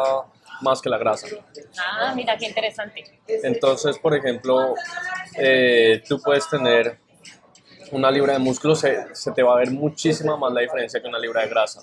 más 0.60 0.80
que 0.80 0.88
la 0.88 0.98
grasa. 0.98 1.26
Ah, 1.78 2.12
mira, 2.14 2.36
qué 2.36 2.46
interesante. 2.46 3.04
Entonces, 3.26 3.98
por 3.98 4.14
ejemplo, 4.14 4.74
eh, 5.36 6.02
tú 6.08 6.20
puedes 6.20 6.48
tener 6.48 6.98
una 7.92 8.10
libra 8.10 8.34
de 8.34 8.38
músculo, 8.38 8.74
se, 8.74 9.14
se, 9.14 9.32
te 9.32 9.42
va 9.42 9.54
a 9.54 9.58
ver 9.58 9.70
muchísima 9.70 10.36
más 10.36 10.52
la 10.52 10.60
diferencia 10.60 11.00
que 11.00 11.08
una 11.08 11.18
libra 11.18 11.42
de 11.42 11.48
grasa, 11.48 11.80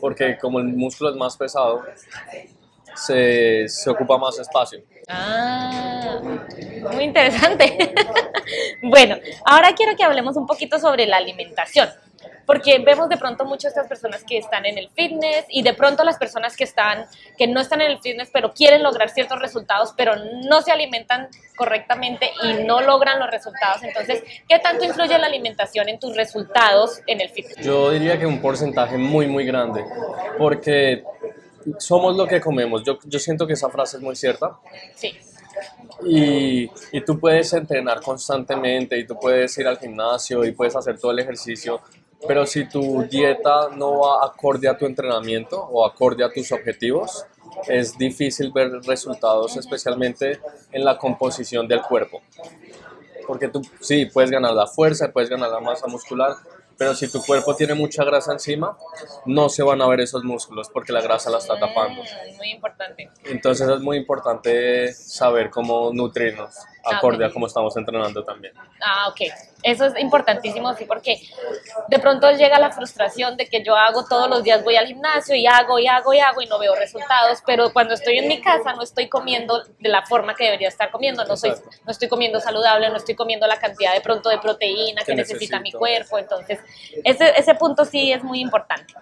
porque 0.00 0.36
como 0.38 0.58
el 0.58 0.66
músculo 0.66 1.10
es 1.10 1.16
más 1.16 1.36
pesado, 1.36 1.82
se, 2.94 3.68
se 3.68 3.90
ocupa 3.90 4.18
más 4.18 4.38
espacio. 4.38 4.82
Ah, 5.08 6.18
muy 6.92 7.04
interesante. 7.04 7.94
bueno, 8.82 9.16
ahora 9.44 9.74
quiero 9.74 9.96
que 9.96 10.04
hablemos 10.04 10.36
un 10.36 10.46
poquito 10.46 10.78
sobre 10.78 11.06
la 11.06 11.18
alimentación 11.18 11.88
porque 12.46 12.78
vemos 12.78 13.08
de 13.08 13.16
pronto 13.16 13.44
muchas 13.44 13.72
estas 13.72 13.88
personas 13.88 14.24
que 14.24 14.38
están 14.38 14.66
en 14.66 14.78
el 14.78 14.90
fitness 14.90 15.46
y 15.48 15.62
de 15.62 15.74
pronto 15.74 16.04
las 16.04 16.18
personas 16.18 16.56
que 16.56 16.64
están 16.64 17.06
que 17.38 17.46
no 17.46 17.60
están 17.60 17.80
en 17.80 17.90
el 17.90 18.00
fitness 18.00 18.30
pero 18.32 18.52
quieren 18.52 18.82
lograr 18.82 19.10
ciertos 19.10 19.40
resultados 19.40 19.94
pero 19.96 20.14
no 20.48 20.62
se 20.62 20.70
alimentan 20.70 21.28
correctamente 21.56 22.30
y 22.42 22.64
no 22.64 22.80
logran 22.80 23.18
los 23.18 23.30
resultados. 23.30 23.82
Entonces 23.82 24.22
qué 24.48 24.58
tanto 24.58 24.84
influye 24.84 25.18
la 25.18 25.26
alimentación 25.26 25.88
en 25.88 25.98
tus 25.98 26.16
resultados 26.16 27.00
en 27.06 27.20
el 27.20 27.30
fitness 27.30 27.64
yo 27.64 27.90
diría 27.90 28.18
que 28.18 28.26
un 28.26 28.40
porcentaje 28.40 28.98
muy 28.98 29.26
muy 29.26 29.44
grande 29.44 29.84
porque 30.38 31.04
somos 31.78 32.16
lo 32.16 32.26
que 32.26 32.40
comemos. 32.40 32.82
Yo, 32.84 32.98
yo 33.04 33.18
siento 33.18 33.46
que 33.46 33.54
esa 33.54 33.68
frase 33.70 33.96
es 33.96 34.02
muy 34.02 34.16
cierta. 34.16 34.56
Sí. 34.94 35.14
Y, 36.04 36.68
y, 36.92 37.00
tú 37.04 37.18
puedes 37.20 37.52
entrenar 37.52 38.00
constantemente 38.00 38.98
y 38.98 39.06
tú 39.06 39.16
puedes 39.18 39.56
ir 39.58 39.66
al 39.68 39.78
gimnasio 39.78 40.44
y 40.44 40.52
puedes 40.52 40.74
hacer 40.74 40.98
todo 40.98 41.12
el 41.12 41.20
ejercicio, 41.20 41.80
pero 42.26 42.46
si 42.46 42.68
tu 42.68 43.02
dieta 43.04 43.68
no 43.76 44.00
va 44.00 44.24
acorde 44.26 44.68
a 44.68 44.76
tu 44.76 44.86
entrenamiento 44.86 45.60
o 45.60 45.86
acorde 45.86 46.24
a 46.24 46.32
tus 46.32 46.52
objetivos, 46.52 47.26
es 47.68 47.96
difícil 47.96 48.52
ver 48.52 48.70
resultados, 48.86 49.56
especialmente 49.56 50.40
en 50.72 50.84
la 50.84 50.98
composición 50.98 51.68
del 51.68 51.82
cuerpo. 51.82 52.22
Porque 53.26 53.48
tú 53.48 53.62
sí 53.80 54.06
puedes 54.06 54.30
ganar 54.30 54.52
la 54.52 54.66
fuerza, 54.66 55.12
puedes 55.12 55.30
ganar 55.30 55.50
la 55.50 55.60
masa 55.60 55.86
muscular, 55.86 56.36
pero 56.76 56.94
si 56.94 57.10
tu 57.10 57.22
cuerpo 57.22 57.54
tiene 57.54 57.74
mucha 57.74 58.04
grasa 58.04 58.32
encima, 58.32 58.76
no 59.26 59.48
se 59.48 59.62
van 59.62 59.80
a 59.80 59.86
ver 59.86 60.00
esos 60.00 60.24
músculos 60.24 60.68
porque 60.68 60.92
la 60.92 61.00
grasa 61.00 61.30
la 61.30 61.38
está 61.38 61.58
tapando. 61.58 62.02
Mm, 62.02 62.36
muy 62.36 62.50
importante. 62.50 63.10
Entonces 63.24 63.68
es 63.68 63.80
muy 63.80 63.96
importante 63.96 64.92
saber 64.92 65.50
cómo 65.50 65.92
nutrirnos 65.92 66.56
ah, 66.58 66.73
acorde 66.84 67.24
a 67.24 67.30
cómo 67.30 67.46
estamos 67.46 67.76
entrenando 67.76 68.22
también. 68.24 68.54
Ah, 68.80 69.08
ok. 69.08 69.20
Eso 69.62 69.86
es 69.86 69.98
importantísimo, 69.98 70.74
sí, 70.74 70.84
porque 70.84 71.16
de 71.88 71.98
pronto 71.98 72.30
llega 72.32 72.58
la 72.58 72.70
frustración 72.70 73.36
de 73.38 73.46
que 73.46 73.64
yo 73.64 73.74
hago 73.74 74.04
todos 74.04 74.28
los 74.28 74.42
días, 74.42 74.62
voy 74.62 74.76
al 74.76 74.86
gimnasio 74.86 75.34
y 75.34 75.46
hago 75.46 75.78
y 75.78 75.86
hago 75.86 76.12
y 76.12 76.18
hago 76.18 76.42
y 76.42 76.46
no 76.46 76.58
veo 76.58 76.74
resultados, 76.74 77.38
pero 77.46 77.72
cuando 77.72 77.94
estoy 77.94 78.18
en 78.18 78.28
mi 78.28 78.42
casa 78.42 78.74
no 78.74 78.82
estoy 78.82 79.08
comiendo 79.08 79.62
de 79.78 79.88
la 79.88 80.04
forma 80.04 80.34
que 80.34 80.44
debería 80.44 80.68
estar 80.68 80.90
comiendo, 80.90 81.24
no, 81.24 81.36
soy, 81.38 81.54
no 81.84 81.90
estoy 81.90 82.08
comiendo 82.08 82.40
saludable, 82.40 82.90
no 82.90 82.96
estoy 82.96 83.14
comiendo 83.14 83.46
la 83.46 83.58
cantidad 83.58 83.94
de 83.94 84.02
pronto 84.02 84.28
de 84.28 84.38
proteína 84.38 85.02
que, 85.02 85.14
necesita 85.14 85.58
mi 85.60 85.72
cuerpo, 85.72 86.18
entonces 86.18 86.60
ese, 87.02 87.32
ese 87.34 87.54
punto 87.54 87.86
sí 87.86 88.12
es 88.12 88.22
muy 88.22 88.40
importante. 88.40 88.92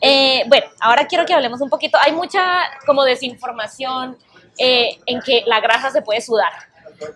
Eh, 0.00 0.42
bueno, 0.48 0.66
ahora 0.80 1.06
quiero 1.06 1.24
que 1.24 1.34
hablemos 1.34 1.60
un 1.60 1.70
poquito, 1.70 1.98
hay 2.00 2.10
mucha 2.10 2.42
como 2.84 3.04
desinformación 3.04 4.18
eh, 4.58 4.98
en 5.06 5.20
que 5.20 5.44
la 5.46 5.60
grasa 5.60 5.90
se 5.90 6.02
puede 6.02 6.20
sudar 6.20 6.52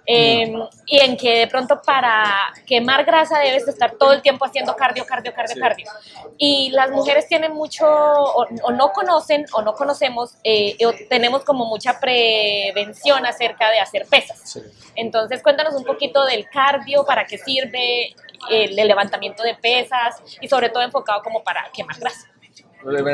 em, 0.07 0.55
y 0.87 1.01
en 1.01 1.17
que 1.17 1.39
de 1.41 1.47
pronto 1.47 1.81
para 1.85 2.53
quemar 2.67 3.05
grasa 3.05 3.39
debes 3.39 3.67
estar 3.67 3.93
todo 3.93 4.13
el 4.13 4.23
tiempo 4.23 4.45
haciendo 4.45 4.77
cardio, 4.77 5.05
cardio, 5.07 5.33
cardio, 5.35 5.57
cardio. 5.61 5.87
Y 6.39 6.71
las 6.71 6.91
mujeres 6.91 7.27
tienen 7.29 7.53
mucho, 7.53 7.87
o, 7.87 8.73
no 8.73 8.93
conocen, 8.93 9.47
o 9.53 9.63
no 9.63 9.75
conocemos, 9.75 10.37
eh, 10.45 10.77
o 10.87 10.93
tenemos 11.09 11.45
como 11.45 11.65
mucha 11.67 12.01
prevención 12.01 13.27
acerca 13.27 13.71
de 13.71 13.81
hacer 13.81 14.07
pesas. 14.07 14.61
Entonces, 14.95 15.43
cuéntanos 15.43 15.75
un 15.75 15.85
poquito 15.85 16.25
del 16.25 16.49
cardio, 16.49 17.05
para 17.05 17.25
qué 17.25 17.39
sirve, 17.39 18.15
el, 18.51 18.75
levantamiento 18.75 19.43
de 19.43 19.55
pesas 19.55 20.23
y 20.41 20.49
sobre 20.49 20.71
todo 20.71 20.83
enfocado 20.83 21.23
como 21.23 21.43
para 21.43 21.65
quemar 21.73 21.99
grasa. 21.99 22.29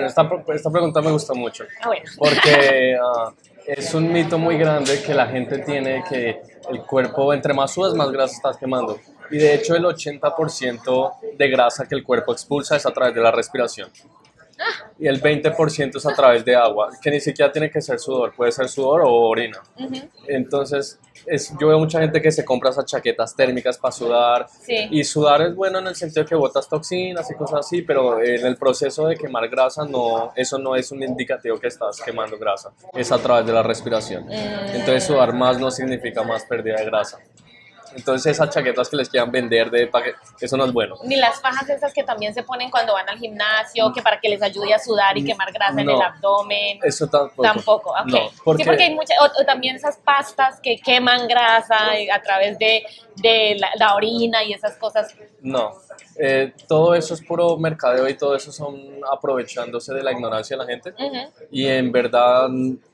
esta, 0.07 0.31
esta 0.55 0.71
pregunta 0.71 1.01
me 1.01 1.11
gusta 1.11 1.35
mucho. 1.35 1.65
Ah, 1.83 1.89
bueno. 1.89 2.05
Porque 2.17 2.97
ah, 3.03 3.33
es 3.69 3.93
un 3.93 4.11
mito 4.11 4.39
muy 4.39 4.57
grande 4.57 5.03
que 5.03 5.13
la 5.13 5.27
gente 5.27 5.59
tiene 5.59 6.03
que 6.09 6.41
el 6.71 6.81
cuerpo, 6.83 7.35
entre 7.35 7.53
más 7.53 7.71
sudas, 7.73 7.93
más 7.93 8.11
grasa 8.11 8.35
estás 8.35 8.57
quemando. 8.57 8.99
Y 9.31 9.37
de 9.37 9.55
hecho, 9.55 9.77
el 9.77 9.85
80% 9.85 11.13
de 11.37 11.51
grasa 11.51 11.87
que 11.87 11.95
el 11.95 12.03
cuerpo 12.03 12.33
expulsa 12.33 12.77
es 12.77 12.87
a 12.87 12.93
través 12.93 13.15
de 13.15 13.21
la 13.21 13.31
respiración 13.31 13.91
y 14.99 15.07
el 15.07 15.23
20% 15.23 15.97
es 15.97 16.07
a 16.07 16.15
través 16.15 16.45
de 16.45 16.57
agua, 16.57 16.91
que 17.01 17.11
ni 17.11 17.21
siquiera 17.21 17.51
tiene 17.53 17.71
que 17.71 17.81
ser 17.81 17.99
sudor, 17.99 18.35
puede 18.35 18.53
ser 18.53 18.69
sudor 18.69 19.03
o 19.03 19.13
orina. 19.13 19.61
Entonces, 20.27 20.99
es, 21.27 21.53
yo 21.61 21.69
veo 21.69 21.79
mucha 21.79 22.01
gente 22.01 22.21
que 22.21 22.33
se 22.33 22.45
compra 22.45 22.71
esas 22.71 22.85
chaquetas 22.87 23.35
térmicas 23.37 23.79
para 23.79 23.93
sudar. 23.93 24.47
Y 24.69 25.05
sudar 25.05 25.43
es 25.43 25.55
bueno 25.55 25.79
en 25.79 25.87
el 25.87 25.95
sentido 25.95 26.25
que 26.25 26.35
botas 26.35 26.69
toxinas 26.69 27.31
y 27.31 27.35
cosas 27.35 27.61
así, 27.61 27.83
pero 27.83 28.23
en 28.23 28.45
el 28.45 28.57
proceso 28.57 29.07
de 29.07 29.17
quemar 29.17 29.49
grasa, 29.49 29.85
no, 29.85 30.33
eso 30.35 30.59
no 30.59 30.75
es 30.75 30.91
un 30.91 31.03
indicativo 31.03 31.59
que 31.59 31.69
estás 31.69 32.01
quemando 32.01 32.39
grasa, 32.39 32.73
es 32.95 33.13
a 33.13 33.19
través 33.19 33.47
de 33.47 33.53
la 33.53 33.63
respiración. 33.63 34.27
Mm. 34.27 34.31
Entonces, 34.75 35.05
sudar 35.05 35.33
más 35.33 35.59
no 35.59 35.71
significa 35.71 36.23
más 36.23 36.45
pérdida 36.45 36.77
de 36.77 36.85
grasa. 36.85 37.19
Entonces 37.95 38.33
esas 38.33 38.51
chaquetas 38.51 38.89
que 38.89 38.97
les 38.97 39.09
quieran 39.09 39.31
vender 39.31 39.71
de 39.71 39.91
eso 40.41 40.57
no 40.57 40.65
es 40.65 40.73
bueno. 40.73 40.97
Ni 41.05 41.17
las 41.17 41.41
fajas 41.41 41.69
esas 41.69 41.93
que 41.93 42.03
también 42.03 42.35
se 42.35 42.43
ponen 42.43 42.71
cuando 42.71 42.93
van 42.95 43.09
al 43.09 43.19
gimnasio, 43.19 43.93
que 43.93 44.03
para 44.03 44.21
que 44.21 44.29
les 44.29 44.43
ayude 44.43 44.75
a 44.75 44.79
sudar 44.79 45.17
y 45.17 45.25
quemar 45.25 45.53
grasa 45.53 45.81
en 45.81 45.89
el 45.89 46.01
abdomen. 46.01 46.79
Eso 46.83 47.07
tampoco. 47.07 47.43
Tampoco, 47.43 47.91
ok. 47.91 48.57
sí, 48.57 48.65
porque 48.65 48.83
hay 48.85 48.95
muchas, 48.95 49.17
o, 49.21 49.45
también 49.45 49.77
esas 49.77 49.97
pastas 49.97 50.61
que 50.61 50.79
queman 50.79 51.27
grasa 51.29 51.77
a 52.13 52.23
través 52.23 52.59
de, 52.59 52.85
de 53.23 53.61
la, 53.79 53.95
orina 53.95 54.43
y 54.45 54.53
esas 54.53 54.77
cosas. 54.77 55.15
No, 55.41 55.73
eh, 56.17 56.53
todo 56.67 56.95
eso 56.95 57.15
es 57.15 57.23
puro 57.23 57.57
mercadeo 57.57 58.09
y 58.09 58.17
todo 58.17 58.35
eso 58.35 58.53
son 58.53 58.77
aprovechándose 59.11 59.95
de 59.95 60.03
la 60.03 60.13
ignorancia 60.13 60.57
de 60.57 60.65
la 60.65 60.71
gente. 60.71 60.95
Y 61.51 61.67
en 61.67 61.93
verdad 61.93 62.49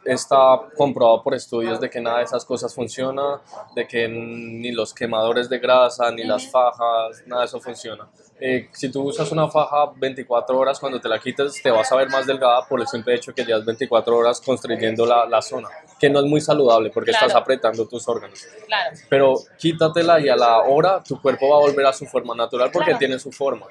está 0.04 0.61
comprobado 0.76 1.23
por 1.23 1.35
estudios 1.35 1.81
de 1.81 1.88
que 1.88 2.00
nada 2.00 2.19
de 2.19 2.25
esas 2.25 2.45
cosas 2.45 2.75
funciona, 2.75 3.40
de 3.75 3.87
que 3.87 4.09
ni 4.09 4.73
los 4.73 4.93
quemadores 4.93 5.49
de 5.49 5.59
grasa, 5.59 6.11
ni 6.11 6.25
las 6.25 6.50
fajas, 6.50 7.23
nada 7.26 7.43
de 7.43 7.47
eso 7.47 7.61
funciona. 7.61 8.09
Eh, 8.46 8.68
si 8.72 8.90
tú 8.90 9.04
usas 9.04 9.32
una 9.32 9.48
faja 9.48 9.90
24 9.96 10.58
horas, 10.58 10.78
cuando 10.78 11.00
te 11.00 11.08
la 11.08 11.18
quites 11.18 11.62
te 11.62 11.70
vas 11.70 11.90
a 11.90 11.96
ver 11.96 12.10
más 12.10 12.26
delgada 12.26 12.66
por 12.68 12.78
el 12.78 12.86
simple 12.86 13.14
hecho 13.14 13.34
que 13.34 13.42
llevas 13.42 13.64
24 13.64 14.14
horas 14.14 14.38
construyendo 14.42 15.06
la, 15.06 15.24
la 15.24 15.40
zona, 15.40 15.70
que 15.98 16.10
no 16.10 16.18
es 16.20 16.26
muy 16.26 16.42
saludable 16.42 16.90
porque 16.90 17.12
estás 17.12 17.34
apretando 17.34 17.88
tus 17.88 18.06
órganos. 18.06 18.46
Claro. 18.66 18.96
Pero 19.08 19.34
quítatela 19.58 20.20
y 20.20 20.28
a 20.28 20.36
la 20.36 20.58
hora 20.58 21.02
tu 21.02 21.22
cuerpo 21.22 21.48
va 21.48 21.56
a 21.56 21.60
volver 21.60 21.86
a 21.86 21.94
su 21.94 22.04
forma 22.04 22.34
natural 22.34 22.70
porque 22.70 22.94
tiene 22.96 23.18
su 23.18 23.32
forma. 23.32 23.64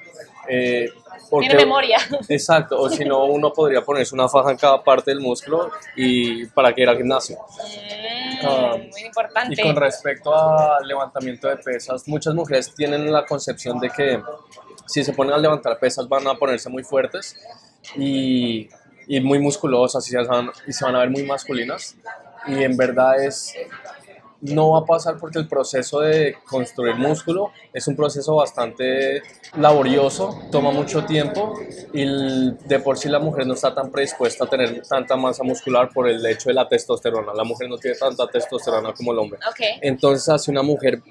Eh, 0.47 0.89
tiene 1.39 1.55
memoria. 1.55 1.97
Exacto, 2.29 2.79
o 2.79 2.89
si 2.89 3.05
no, 3.05 3.25
uno 3.25 3.53
podría 3.53 3.81
ponerse 3.81 4.13
una 4.13 4.27
faja 4.27 4.51
en 4.51 4.57
cada 4.57 4.83
parte 4.83 5.11
del 5.11 5.19
músculo 5.19 5.71
y 5.95 6.45
para 6.47 6.73
que 6.73 6.81
ir 6.81 6.89
al 6.89 6.97
gimnasio. 6.97 7.37
Mm, 7.37 8.45
ah, 8.45 8.75
muy 8.77 9.01
importante. 9.01 9.53
Y 9.53 9.63
con 9.63 9.75
respecto 9.75 10.33
al 10.33 10.87
levantamiento 10.87 11.47
de 11.47 11.57
pesas, 11.57 12.07
muchas 12.07 12.33
mujeres 12.33 12.73
tienen 12.73 13.11
la 13.11 13.25
concepción 13.25 13.79
de 13.79 13.89
que 13.89 14.21
si 14.85 15.03
se 15.03 15.13
ponen 15.13 15.33
a 15.33 15.37
levantar 15.37 15.79
pesas 15.79 16.07
van 16.07 16.27
a 16.27 16.35
ponerse 16.35 16.69
muy 16.69 16.83
fuertes 16.83 17.37
y, 17.95 18.69
y 19.07 19.21
muy 19.21 19.39
musculosas 19.39 20.05
y 20.07 20.11
se, 20.11 20.17
van, 20.23 20.51
y 20.67 20.73
se 20.73 20.85
van 20.85 20.95
a 20.95 20.99
ver 20.99 21.09
muy 21.09 21.23
masculinas. 21.23 21.95
Y 22.45 22.63
en 22.63 22.75
verdad 22.75 23.23
es 23.23 23.55
no 24.43 24.71
va 24.71 24.79
a 24.79 24.85
pasar 24.85 25.17
porque 25.17 25.39
el 25.39 25.47
proceso 25.47 26.01
de 26.01 26.35
construir 26.45 26.95
músculo 26.95 27.51
es 27.71 27.87
un 27.87 27.95
proceso 27.95 28.35
bastante 28.35 29.23
laborioso, 29.57 30.37
toma 30.51 30.71
mucho 30.71 31.05
tiempo 31.05 31.53
y 31.93 32.05
de 32.65 32.79
por 32.79 32.97
sí 32.97 33.07
la 33.07 33.19
mujer 33.19 33.47
no 33.47 33.53
está 33.53 33.73
tan 33.73 33.89
predispuesta 33.89 34.43
a 34.43 34.49
tener 34.49 34.81
tanta 34.87 35.15
masa 35.15 35.43
muscular 35.43 35.89
por 35.93 36.09
el 36.09 36.25
hecho 36.25 36.49
de 36.49 36.55
la 36.55 36.67
testosterona. 36.67 37.33
La 37.33 37.43
mujer 37.43 37.69
no 37.69 37.77
tiene 37.77 37.97
tanta 37.97 38.27
testosterona 38.27 38.93
como 38.93 39.13
el 39.13 39.19
hombre. 39.19 39.39
Entonces, 39.81 40.41
si 40.41 40.51
una 40.51 40.63
mujer 40.63 41.01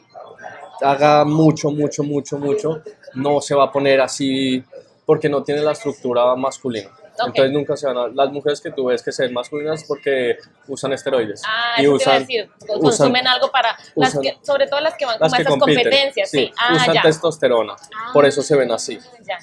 haga 0.82 1.24
mucho, 1.24 1.70
mucho, 1.70 2.02
mucho, 2.02 2.38
mucho, 2.38 2.82
no 3.14 3.40
se 3.40 3.54
va 3.54 3.64
a 3.64 3.72
poner 3.72 4.00
así 4.00 4.62
porque 5.06 5.28
no 5.28 5.42
tiene 5.42 5.62
la 5.62 5.72
estructura 5.72 6.34
masculina. 6.36 6.90
Entonces 7.18 7.52
nunca 7.52 7.76
se 7.76 7.86
van 7.86 7.96
a... 7.96 8.08
Las 8.08 8.30
mujeres 8.32 8.60
que 8.60 8.70
tú 8.70 8.86
ves 8.86 9.02
que 9.02 9.12
se 9.12 9.24
ven 9.24 9.32
masculinas 9.32 9.84
porque 9.86 10.36
usan 10.68 10.92
esteroides. 10.92 11.42
Ah, 11.46 11.80
y 11.80 11.86
usan, 11.86 12.20
decir, 12.20 12.50
consumen 12.80 13.26
algo 13.26 13.50
para... 13.50 13.76
Las 13.94 14.18
que, 14.18 14.38
sobre 14.42 14.66
todo 14.66 14.80
las 14.80 14.94
que 14.94 15.06
van 15.06 15.18
con 15.18 15.28
esas 15.28 15.56
competencias. 15.56 16.30
Sí, 16.30 16.50
ah, 16.58 16.74
usan 16.74 17.02
testosterona. 17.02 17.74
por 18.12 18.24
eso 18.24 18.42
se 18.42 18.56
ven 18.56 18.72
así. 18.72 18.98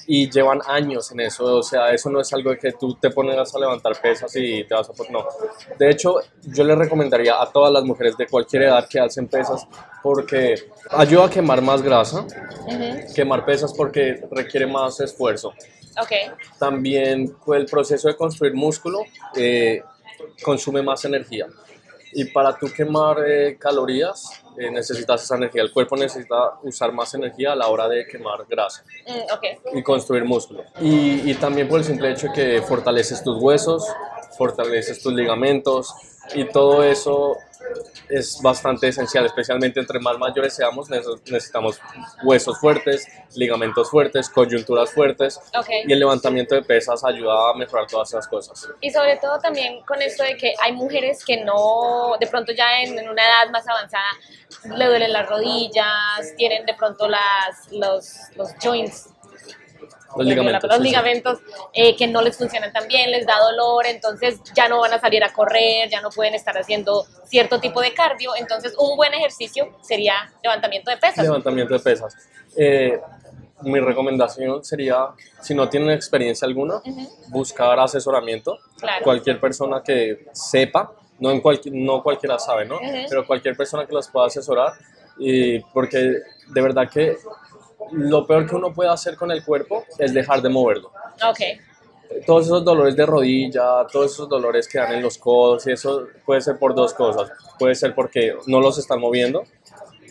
Y 0.08 0.30
llevan 0.30 0.62
años 0.68 1.12
en 1.12 1.22
eso. 1.22 1.58
O 1.58 1.64
sea, 1.64 1.92
eso 1.92 2.10
no 2.10 2.20
es 2.22 2.32
algo 2.34 2.56
que 2.58 2.72
tú 2.74 2.96
te 2.96 3.10
pones 3.10 3.56
a 3.56 3.60
levantar 3.60 4.00
pesas 4.02 4.36
y 4.36 4.64
te 4.64 4.74
vas 4.74 4.90
a... 4.90 4.94
No. 5.12 5.26
De 5.78 5.90
hecho, 5.90 6.16
yo 6.44 6.64
le 6.64 6.76
recomendaría 6.76 7.42
a 7.42 7.52
todas 7.52 7.72
las 7.72 7.84
mujeres 7.84 8.18
de 8.18 8.28
cualquier 8.28 8.64
edad 8.64 8.88
que 8.88 9.00
hacen 9.00 9.28
pesas 9.28 9.68
porque 10.02 10.56
ayuda 10.92 11.26
a 11.26 11.30
quemar 11.30 11.62
más 11.62 11.82
grasa, 11.82 12.26
quemar 13.16 13.46
pesas 13.46 13.74
porque 13.74 14.22
requiere 14.32 14.68
más 14.68 15.00
esfuerzo. 15.00 15.54
Okay. 16.04 16.32
También 16.58 17.36
el 17.56 17.66
proceso 17.66 18.08
de 18.08 18.16
construir 18.16 18.54
músculo 18.54 19.04
eh, 19.36 19.84
consume 20.44 20.82
más 20.82 21.04
energía. 21.06 21.48
Y 22.12 22.26
para 22.26 22.58
tú 22.58 22.68
quemar 22.76 23.18
eh, 23.26 23.58
calorías 23.60 24.42
eh, 24.58 24.72
necesitas 24.72 25.24
esa 25.24 25.36
energía. 25.36 25.62
El 25.62 25.72
cuerpo 25.72 25.96
necesita 25.96 26.60
usar 26.64 26.92
más 26.92 27.14
energía 27.14 27.54
a 27.54 27.56
la 27.56 27.68
hora 27.68 27.88
de 27.88 28.06
quemar 28.08 28.46
grasa 28.50 28.84
mm, 29.08 29.78
y 29.78 29.84
construir 29.84 30.26
músculo. 30.26 30.64
Y, 30.82 31.30
y, 31.30 31.36
también 31.36 31.68
por 31.68 31.80
el 31.80 31.86
simple 31.86 32.12
hecho 32.12 32.28
de 32.28 32.34
que 32.34 32.62
fortaleces 32.62 33.24
tus 33.24 33.42
huesos, 33.42 33.86
fortaleces 34.38 35.02
tus 35.02 35.14
ligamentos 35.14 35.94
y 36.34 36.46
todo 36.46 36.84
eso 36.84 37.38
es 38.10 38.42
bastante 38.42 38.88
esencial, 38.88 39.26
especialmente 39.26 39.80
entre 39.80 40.00
más 40.00 40.18
mayores 40.18 40.56
seamos, 40.56 40.90
necesitamos 40.90 41.80
huesos 42.24 42.60
fuertes, 42.60 43.08
ligamentos 43.36 43.90
fuertes, 43.90 44.30
coyunturas 44.30 44.92
fuertes 44.92 45.40
y 45.86 45.94
el 45.94 46.00
levantamiento 46.00 46.56
de 46.56 46.64
pesas 46.64 47.04
ayuda 47.04 47.52
a 47.52 47.54
mejorar 47.54 47.88
todas 47.88 48.10
esas 48.10 48.28
cosas. 48.28 48.68
Y 48.82 48.90
sobre 48.90 49.18
todo 49.18 49.40
también 49.40 49.82
con 49.84 50.02
esto 50.02 50.24
de 50.24 50.38
que 50.38 50.54
hay 50.62 50.72
mujeres 50.74 51.24
que 51.24 51.44
no, 51.44 52.16
de 52.20 52.28
pronto 52.28 52.52
ya 52.52 52.82
en, 52.82 52.94
una 53.08 53.24
edad 53.24 53.52
más 53.52 53.68
avanzada, 53.68 54.08
le 54.76 54.86
duelen 54.86 55.14
las 55.14 55.30
rodillas, 55.30 56.36
tienen 56.38 56.66
de 56.66 56.74
pronto 56.74 57.08
las, 57.08 57.72
los, 57.72 58.16
los 58.36 58.54
joints 58.62 59.10
los 60.16 60.26
ligamentos, 60.26 60.70
los 60.70 60.80
ligamentos 60.80 61.40
eh, 61.74 61.96
que 61.96 62.08
no 62.08 62.22
les 62.22 62.38
funcionan 62.38 62.72
tan 62.74 62.88
bien, 62.88 63.12
les 63.12 63.26
da 63.26 63.40
dolor, 63.40 63.86
entonces 63.86 64.40
ya 64.56 64.68
no 64.68 64.80
van 64.80 64.94
a 64.94 65.00
salir 65.00 65.24
a 65.24 65.32
correr, 65.32 65.90
ya 65.90 66.02
no 66.02 66.10
pueden 66.10 66.34
estar 66.36 66.58
haciendo 66.58 67.06
cierto 67.26 67.60
tipo 67.60 67.82
de 67.82 67.94
cardio. 67.94 68.32
Entonces, 68.36 68.76
un 68.78 68.96
buen 68.96 69.14
ejercicio 69.14 69.78
sería 69.82 70.14
levantamiento 70.44 70.92
de 70.92 70.98
pesas. 70.98 71.24
Levantamiento 71.24 71.74
de 71.74 71.80
pesas. 71.80 72.16
Eh, 72.58 73.00
mi 73.62 73.80
recomendación 73.80 74.64
sería, 74.64 75.08
si 75.42 75.54
no 75.54 75.70
tienen 75.70 75.92
experiencia 75.92 76.48
alguna, 76.48 76.82
buscar 77.28 77.80
asesoramiento. 77.80 78.58
Cualquier 79.04 79.40
persona 79.40 79.84
que 79.84 80.28
sepa, 80.32 80.94
no, 81.20 81.32
en 81.32 81.42
no 81.74 82.02
cualquiera 82.02 82.40
sabe, 82.40 82.66
¿no? 82.66 82.80
Pero 83.10 83.28
cualquier 83.28 83.58
persona 83.58 83.86
que 83.86 83.94
las 83.94 84.08
pueda 84.08 84.28
asesorar, 84.28 84.74
y 85.18 85.60
porque 85.60 86.00
de 86.00 86.62
verdad 86.62 86.90
que 86.90 87.18
lo 87.92 88.26
peor 88.26 88.48
que 88.48 88.56
uno 88.56 88.74
puede 88.74 88.90
hacer 88.90 89.16
con 89.16 89.32
el 89.32 89.44
cuerpo 89.44 89.86
es 89.98 90.14
dejar 90.14 90.42
de 90.42 90.50
moverlo. 90.50 90.92
Ok. 91.28 91.40
Todos 92.26 92.46
esos 92.46 92.66
dolores 92.66 92.96
de 92.96 93.06
rodilla, 93.06 93.86
todos 93.92 94.12
esos 94.12 94.28
dolores 94.28 94.68
que 94.68 94.80
dan 94.80 94.94
en 94.94 95.02
los 95.02 95.18
codos, 95.18 95.68
y 95.68 95.72
eso 95.72 96.08
puede 96.26 96.42
ser 96.42 96.58
por 96.58 96.74
dos 96.74 96.94
cosas. 96.94 97.32
Puede 97.60 97.76
ser 97.76 97.94
porque 97.94 98.36
no 98.48 98.60
los 98.60 98.80
están 98.80 99.00
moviendo, 99.00 99.44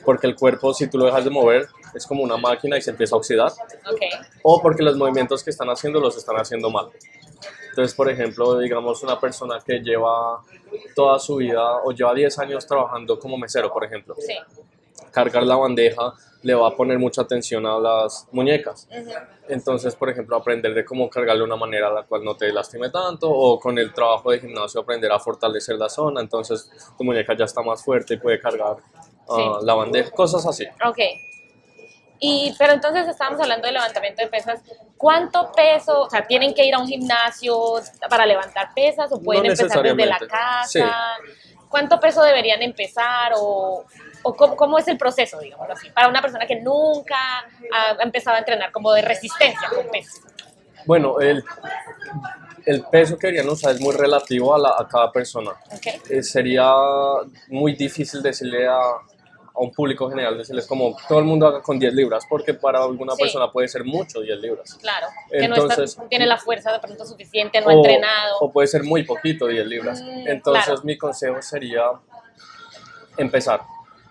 porque 0.05 0.27
el 0.27 0.37
cuerpo, 0.37 0.73
si 0.73 0.89
tú 0.89 0.99
lo 0.99 1.07
dejas 1.07 1.25
de 1.25 1.31
mover, 1.31 1.67
es 1.95 2.07
como 2.07 2.23
una 2.23 2.37
máquina 2.37 2.79
y 2.79 2.83
se 2.83 2.91
empieza 2.91 3.17
a 3.17 3.19
oxidar. 3.19 3.51
Okay. 3.93 4.11
O 4.43 4.61
porque 4.63 4.83
los 4.83 4.97
movimientos 4.97 5.43
que 5.43 5.51
están 5.51 5.69
haciendo 5.69 6.01
los 6.01 6.17
están 6.17 6.37
haciendo 6.37 6.71
mal. 6.71 6.89
Entonces, 7.71 7.95
por 7.95 8.11
ejemplo, 8.11 8.59
digamos 8.59 9.03
una 9.03 9.21
persona 9.21 9.59
que 9.65 9.79
lleva 9.81 10.41
toda 10.95 11.19
su 11.19 11.37
vida 11.37 11.77
o 11.85 11.93
lleva 11.93 12.15
10 12.15 12.39
años 12.41 12.67
trabajando 12.67 13.19
como 13.19 13.37
mesero, 13.37 13.73
por 13.73 13.85
ejemplo. 13.85 14.15
Sí. 14.19 14.35
Cargar 15.23 15.45
la 15.45 15.57
bandeja 15.57 16.15
le 16.43 16.55
va 16.55 16.69
a 16.69 16.71
poner 16.71 16.99
mucha 16.99 17.23
atención 17.23 17.67
a 17.67 17.79
las 17.79 18.29
muñecas. 18.33 18.89
Entonces, 19.49 19.95
por 19.95 20.09
ejemplo, 20.09 20.37
aprender 20.37 20.73
de 20.75 20.85
cómo 20.85 21.11
cargarle 21.11 21.41
de 21.41 21.45
una 21.47 21.57
manera 21.57 21.89
a 21.89 21.93
la 21.93 22.03
cual 22.05 22.25
no 22.25 22.37
te 22.37 22.53
lastime 22.53 22.91
tanto 22.91 23.29
o 23.29 23.59
con 23.59 23.79
el 23.79 23.93
trabajo 23.93 24.31
de 24.31 24.41
gimnasio 24.41 24.81
aprender 24.81 25.11
a 25.11 25.19
fortalecer 25.19 25.77
la 25.77 25.89
zona. 25.89 26.21
Entonces, 26.21 26.71
tu 26.97 27.05
muñeca 27.05 27.35
ya 27.37 27.45
está 27.45 27.63
más 27.63 27.83
fuerte 27.83 28.15
y 28.15 28.17
puede 28.19 28.41
cargar 28.41 28.77
ah, 29.29 29.59
la 29.63 29.75
bandeja, 29.75 30.11
cosas 30.11 30.47
así. 30.47 30.65
Ok. 30.87 30.99
Y, 32.21 32.55
pero 32.59 32.73
entonces 32.73 33.07
estábamos 33.07 33.41
hablando 33.41 33.67
de 33.67 33.73
levantamiento 33.73 34.23
de 34.23 34.29
pesas. 34.29 34.61
¿Cuánto 34.97 35.53
peso? 35.53 36.03
O 36.03 36.11
sea, 36.11 36.27
¿tienen 36.27 36.53
que 36.53 36.65
ir 36.65 36.75
a 36.75 36.79
un 36.79 36.87
gimnasio 36.87 37.57
para 38.09 38.27
levantar 38.27 38.75
pesas 38.75 39.11
o 39.13 39.21
pueden 39.21 39.45
No 39.45 39.51
empezar 39.51 39.83
desde 39.83 40.07
la 40.07 40.19
casa? 40.19 41.17
¿Cuánto 41.69 42.01
peso 42.01 42.23
deberían 42.23 42.63
empezar 42.63 43.33
o, 43.37 43.85
o 44.23 44.35
cómo, 44.35 44.57
cómo 44.57 44.79
es 44.79 44.89
el 44.89 44.99
proceso, 44.99 45.39
digamos 45.41 45.69
así, 45.71 45.91
para 45.91 46.09
una 46.09 46.21
persona 46.23 46.47
que 46.47 46.57
nunca 46.61 47.17
ha 47.73 48.03
empezado 48.03 48.37
a 48.37 48.39
entrenar 48.41 48.73
como 48.73 48.93
de 48.93 49.03
resistencia 49.03 49.69
con 49.69 49.89
peso? 49.91 50.21
Bueno, 50.87 51.21
el, 51.21 51.45
el 52.67 52.83
peso 52.85 53.19
que 53.19 53.27
deberían 53.29 53.49
usar 53.53 53.75
es 53.75 53.81
muy 53.81 53.95
relativo 53.95 54.55
a, 54.55 54.59
la- 54.59 54.75
a 54.79 54.87
cada 54.89 55.11
persona. 55.13 55.51
¿Ok? 55.73 55.87
Eh, 56.11 56.23
sería 56.23 56.73
muy 57.49 57.75
difícil 57.75 58.23
decirle 58.23 58.67
a, 58.67 58.77
a 58.79 59.61
un 59.61 59.71
público 59.73 60.09
general, 60.09 60.39
decirles 60.39 60.67
como 60.67 60.97
todo 61.09 61.19
el 61.19 61.25
mundo 61.25 61.47
haga 61.47 61.61
con 61.63 61.79
10 61.79 61.93
libras, 61.95 62.25
porque 62.29 62.55
para 62.55 62.83
alguna 62.83 63.15
Sí. 63.17 63.23
persona 63.23 63.51
puede 63.51 63.69
ser 63.69 63.85
mucho 63.85 64.21
10 64.21 64.39
libras. 64.39 64.75
Claro, 64.81 65.09
que 65.31 65.47
no, 65.49 65.57
Entonces- 65.57 65.91
está, 65.91 66.03
no 66.05 66.09
tiene 66.09 66.27
la 66.27 66.39
fuerza 66.39 66.73
de 66.73 66.79
pronto 66.79 67.05
suficiente, 67.05 67.61
no 67.61 67.69
ha 67.71 67.75
o, 67.75 67.77
entrenado. 67.79 68.39
o 68.41 68.51
puede 68.53 68.69
ser 68.69 68.83
muy 68.85 69.03
poquito 69.05 69.47
10 69.47 69.67
libras. 69.67 70.01
Mm, 70.01 70.29
Entonces 70.29 70.65
claro. 70.65 70.81
mi 70.85 70.97
consejo 70.97 71.43
sería 71.43 71.83
empezar. 73.17 73.61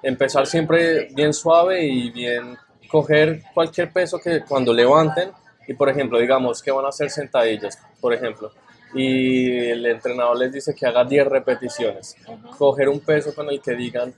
Empezar 0.03 0.45
siempre 0.45 1.09
bien 1.11 1.33
suave 1.33 1.85
y 1.85 2.11
bien 2.11 2.57
coger 2.87 3.41
cualquier 3.53 3.91
peso 3.91 4.19
que 4.19 4.41
cuando 4.41 4.73
levanten 4.73 5.31
y 5.67 5.73
por 5.73 5.89
ejemplo 5.89 6.19
digamos 6.19 6.61
que 6.61 6.71
van 6.71 6.85
a 6.85 6.89
hacer 6.89 7.09
sentadillas, 7.09 7.77
por 7.99 8.13
ejemplo, 8.13 8.51
y 8.93 9.69
el 9.69 9.85
entrenador 9.85 10.37
les 10.37 10.53
dice 10.53 10.73
que 10.73 10.85
haga 10.85 11.03
10 11.03 11.27
repeticiones. 11.27 12.15
Coger 12.57 12.87
un 12.87 13.01
peso 13.01 13.35
con 13.35 13.49
el 13.49 13.61
que 13.61 13.75
digan 13.75 14.13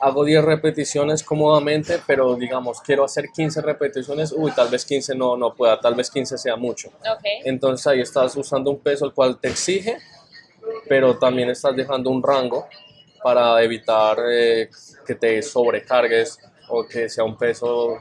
hago 0.00 0.24
10 0.24 0.44
repeticiones 0.44 1.22
cómodamente, 1.22 2.00
pero 2.06 2.34
digamos 2.34 2.80
quiero 2.80 3.04
hacer 3.04 3.26
15 3.34 3.62
repeticiones, 3.62 4.32
uy, 4.36 4.50
tal 4.50 4.68
vez 4.68 4.84
15 4.84 5.14
no, 5.14 5.36
no 5.36 5.54
pueda, 5.54 5.78
tal 5.80 5.94
vez 5.94 6.10
15 6.10 6.38
sea 6.38 6.56
mucho. 6.56 6.90
Entonces 7.44 7.86
ahí 7.86 8.00
estás 8.00 8.36
usando 8.36 8.70
un 8.70 8.80
peso 8.80 9.04
el 9.04 9.12
cual 9.12 9.38
te 9.38 9.48
exige, 9.48 9.98
pero 10.88 11.18
también 11.18 11.50
estás 11.50 11.76
dejando 11.76 12.10
un 12.10 12.22
rango 12.22 12.66
para 13.22 13.62
evitar 13.62 14.18
eh, 14.30 14.70
que 15.06 15.14
te 15.14 15.42
sobrecargues 15.42 16.38
o 16.68 16.84
que 16.86 17.08
sea 17.08 17.24
un 17.24 17.36
peso 17.36 17.98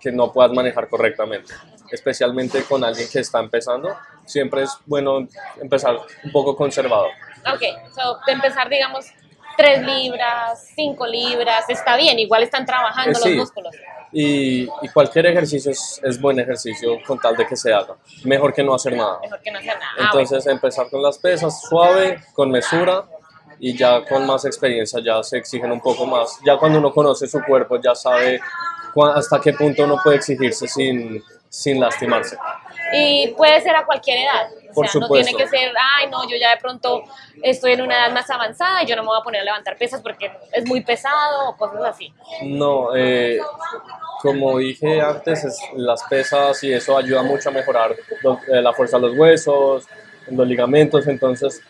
que 0.00 0.10
no 0.12 0.32
puedas 0.32 0.52
manejar 0.52 0.88
correctamente. 0.88 1.52
Especialmente 1.90 2.62
con 2.64 2.82
alguien 2.84 3.06
que 3.10 3.18
está 3.20 3.38
empezando, 3.40 3.94
siempre 4.24 4.62
es 4.62 4.70
bueno 4.86 5.28
empezar 5.60 5.96
un 6.24 6.32
poco 6.32 6.56
conservador. 6.56 7.10
ok. 7.52 7.62
So, 7.94 8.18
de 8.26 8.32
empezar, 8.32 8.68
digamos, 8.68 9.06
3 9.58 9.82
libras, 9.82 10.68
5 10.74 11.06
libras, 11.06 11.64
está 11.68 11.96
bien, 11.96 12.18
igual 12.18 12.42
están 12.42 12.64
trabajando 12.64 13.10
Eh, 13.10 13.12
los 13.12 13.22
sí. 13.22 13.34
músculos. 13.34 13.74
Y, 14.14 14.62
y 14.82 14.88
cualquier 14.92 15.26
ejercicio 15.26 15.70
es, 15.70 16.00
es 16.02 16.20
buen 16.20 16.38
ejercicio 16.38 16.98
con 17.06 17.18
tal 17.18 17.36
de 17.36 17.46
que 17.46 17.56
se 17.56 17.72
haga. 17.72 17.96
Mejor 18.24 18.52
que 18.52 18.62
no 18.62 18.74
hacer 18.74 18.94
nada. 18.96 19.18
Mejor 19.20 19.40
que 19.40 19.50
no 19.50 19.58
hacer 19.58 19.74
nada. 19.74 19.86
Ah, 19.92 20.10
bueno. 20.12 20.20
Entonces 20.22 20.46
empezar 20.46 20.88
con 20.90 21.02
las 21.02 21.18
pesas 21.18 21.62
suave, 21.62 22.22
con 22.34 22.50
mesura 22.50 23.04
y 23.64 23.76
ya 23.78 24.04
con 24.04 24.26
más 24.26 24.44
experiencia 24.44 24.98
ya 25.00 25.22
se 25.22 25.36
exigen 25.38 25.70
un 25.70 25.80
poco 25.80 26.04
más. 26.04 26.36
Ya 26.44 26.56
cuando 26.56 26.80
uno 26.80 26.92
conoce 26.92 27.28
su 27.28 27.40
cuerpo 27.44 27.80
ya 27.80 27.94
sabe 27.94 28.40
hasta 29.14 29.40
qué 29.40 29.52
punto 29.52 29.84
uno 29.84 29.98
puede 30.02 30.16
exigirse 30.16 30.66
sin, 30.66 31.22
sin 31.48 31.78
lastimarse. 31.78 32.36
Y 32.92 33.28
puede 33.36 33.60
ser 33.60 33.76
a 33.76 33.86
cualquier 33.86 34.18
edad. 34.18 34.48
O 34.70 34.74
Por 34.74 34.88
sea, 34.88 35.00
no 35.00 35.06
supuesto. 35.06 35.28
tiene 35.28 35.44
que 35.44 35.48
ser, 35.48 35.72
ay, 35.96 36.10
no, 36.10 36.24
yo 36.28 36.36
ya 36.40 36.50
de 36.50 36.56
pronto 36.56 37.04
estoy 37.40 37.72
en 37.74 37.82
una 37.82 37.94
edad 38.06 38.12
más 38.12 38.28
avanzada 38.30 38.82
y 38.82 38.86
yo 38.86 38.96
no 38.96 39.02
me 39.02 39.08
voy 39.10 39.20
a 39.20 39.22
poner 39.22 39.42
a 39.42 39.44
levantar 39.44 39.76
pesas 39.78 40.02
porque 40.02 40.30
es 40.52 40.66
muy 40.66 40.80
pesado 40.82 41.50
o 41.50 41.56
cosas 41.56 41.84
así. 41.84 42.12
No, 42.42 42.96
eh, 42.96 43.38
como 44.20 44.58
dije 44.58 45.00
antes, 45.00 45.44
es- 45.44 45.60
las 45.76 46.02
pesas 46.04 46.62
y 46.64 46.72
eso 46.72 46.96
ayuda 46.98 47.22
mucho 47.22 47.48
a 47.48 47.52
mejorar 47.52 47.94
lo- 48.22 48.40
eh, 48.52 48.60
la 48.60 48.72
fuerza 48.72 48.96
de 48.98 49.06
los 49.06 49.16
huesos, 49.16 49.84
los 50.28 50.46
ligamentos, 50.48 51.06
entonces 51.06 51.62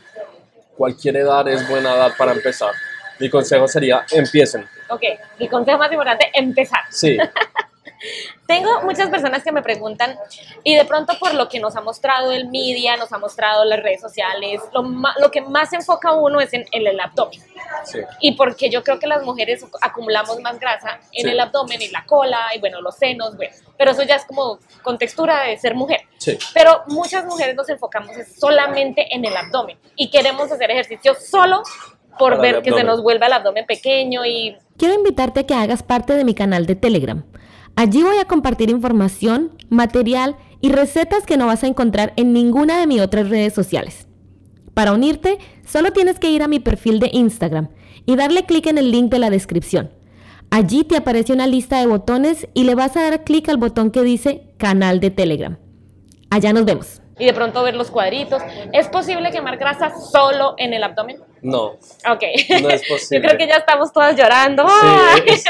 cualquier 0.82 1.18
edad 1.18 1.46
es 1.46 1.68
buena 1.68 1.94
edad 1.94 2.10
para 2.18 2.32
empezar. 2.32 2.72
Mi 3.20 3.30
consejo 3.30 3.68
sería 3.68 4.04
empiecen. 4.10 4.66
Ok, 4.88 5.02
el 5.38 5.48
consejo 5.48 5.78
más 5.78 5.92
importante, 5.92 6.28
empezar. 6.34 6.80
Sí, 6.90 7.16
Tengo 8.46 8.82
muchas 8.82 9.08
personas 9.08 9.42
que 9.42 9.52
me 9.52 9.62
preguntan, 9.62 10.16
y 10.64 10.74
de 10.74 10.84
pronto 10.84 11.18
por 11.18 11.34
lo 11.34 11.48
que 11.48 11.60
nos 11.60 11.76
ha 11.76 11.80
mostrado 11.80 12.32
el 12.32 12.48
media, 12.48 12.96
nos 12.96 13.12
ha 13.12 13.18
mostrado 13.18 13.64
las 13.64 13.80
redes 13.82 14.00
sociales, 14.00 14.60
lo, 14.72 14.82
lo 15.20 15.30
que 15.30 15.40
más 15.40 15.70
se 15.70 15.76
enfoca 15.76 16.12
uno 16.12 16.40
es 16.40 16.52
en, 16.52 16.64
en 16.72 16.86
el 16.86 16.98
abdomen. 17.00 17.40
sí. 17.84 17.98
Y 18.20 18.32
porque 18.32 18.68
yo 18.70 18.82
creo 18.82 18.98
que 18.98 19.06
las 19.06 19.22
mujeres 19.24 19.64
acumulamos 19.80 20.40
más 20.40 20.58
grasa 20.58 21.00
en 21.12 21.24
Sí. 21.26 21.30
el 21.30 21.40
abdomen 21.40 21.80
y 21.80 21.88
la 21.88 22.04
cola, 22.04 22.38
y 22.54 22.60
bueno, 22.60 22.80
los 22.80 22.96
senos, 22.96 23.36
bueno, 23.36 23.54
pero 23.78 23.92
eso 23.92 24.02
ya 24.02 24.16
es 24.16 24.24
como 24.24 24.58
con 24.82 24.98
textura 24.98 25.44
de 25.44 25.56
ser 25.56 25.74
mujer. 25.74 26.00
Sí. 26.18 26.38
Pero 26.54 26.82
muchas 26.88 27.24
mujeres 27.24 27.54
nos 27.56 27.68
enfocamos 27.68 28.12
solamente 28.38 29.14
en 29.14 29.24
el 29.24 29.36
abdomen 29.36 29.78
y 29.96 30.10
queremos 30.10 30.50
hacer 30.52 30.70
ejercicio 30.70 31.14
solo 31.14 31.62
por 32.18 32.32
Para 32.36 32.42
ver 32.42 32.62
que 32.62 32.72
se 32.72 32.84
nos 32.84 33.02
vuelva 33.02 33.26
el 33.26 33.32
abdomen 33.32 33.64
pequeño 33.66 34.24
y 34.26 34.56
Quiero 34.76 34.94
invitarte 34.94 35.40
a 35.40 35.46
que 35.46 35.54
hagas 35.54 35.82
parte 35.82 36.14
de 36.14 36.24
mi 36.24 36.34
canal 36.34 36.66
de 36.66 36.74
Telegram. 36.76 37.24
Allí 37.76 38.02
voy 38.02 38.16
a 38.18 38.26
compartir 38.26 38.70
información, 38.70 39.52
material 39.70 40.36
y 40.60 40.70
recetas 40.70 41.24
que 41.24 41.36
no 41.36 41.46
vas 41.46 41.64
a 41.64 41.66
encontrar 41.66 42.12
en 42.16 42.32
ninguna 42.32 42.78
de 42.78 42.86
mis 42.86 43.00
otras 43.00 43.28
redes 43.28 43.54
sociales. 43.54 44.06
Para 44.74 44.92
unirte, 44.92 45.38
solo 45.66 45.92
tienes 45.92 46.18
que 46.18 46.30
ir 46.30 46.42
a 46.42 46.48
mi 46.48 46.60
perfil 46.60 47.00
de 47.00 47.10
Instagram 47.12 47.68
y 48.06 48.16
darle 48.16 48.44
clic 48.44 48.66
en 48.66 48.78
el 48.78 48.90
link 48.90 49.10
de 49.10 49.18
la 49.18 49.30
descripción. 49.30 49.90
Allí 50.50 50.84
te 50.84 50.96
aparece 50.96 51.32
una 51.32 51.46
lista 51.46 51.80
de 51.80 51.86
botones 51.86 52.46
y 52.52 52.64
le 52.64 52.74
vas 52.74 52.96
a 52.96 53.02
dar 53.02 53.24
clic 53.24 53.48
al 53.48 53.56
botón 53.56 53.90
que 53.90 54.02
dice 54.02 54.42
Canal 54.58 55.00
de 55.00 55.10
Telegram. 55.10 55.56
Allá 56.30 56.52
nos 56.52 56.64
vemos. 56.64 57.00
y 57.18 57.26
de 57.26 57.32
pronto 57.34 57.62
ver 57.62 57.74
los 57.74 57.90
cuadritos. 57.90 58.42
¿Es 58.72 58.88
posible 58.88 59.30
quemar 59.30 59.56
grasa 59.56 59.92
solo 59.98 60.54
en 60.58 60.72
el 60.74 60.82
abdomen? 60.82 61.18
No, 61.42 61.72
Ok. 62.10 62.22
No 62.62 62.70
es 62.70 62.82
posible. 62.88 63.08
Yo 63.10 63.20
creo 63.22 63.38
que 63.38 63.46
ya 63.48 63.56
estamos 63.56 63.92
todas 63.92 64.16
llorando. 64.16 64.66
Sí, 64.68 65.42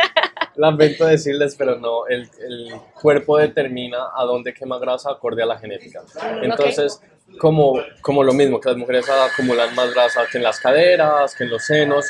lamento 0.56 1.06
decirles, 1.06 1.54
pero 1.56 1.78
no, 1.78 2.06
el, 2.06 2.22
el 2.46 2.72
cuerpo 3.00 3.38
determina 3.38 4.08
a 4.14 4.24
dónde 4.24 4.52
quema 4.54 4.78
grasa 4.78 5.10
acorde 5.10 5.42
a 5.42 5.46
la 5.46 5.58
genética. 5.58 6.02
Entonces, 6.42 7.00
como, 7.38 7.74
como 8.00 8.22
lo 8.22 8.32
mismo, 8.32 8.60
que 8.60 8.68
las 8.68 8.78
mujeres 8.78 9.08
acumulan 9.08 9.74
más 9.74 9.92
grasa 9.94 10.22
que 10.30 10.38
en 10.38 10.44
las 10.44 10.60
caderas, 10.60 11.34
que 11.34 11.44
en 11.44 11.50
los 11.50 11.64
senos, 11.64 12.06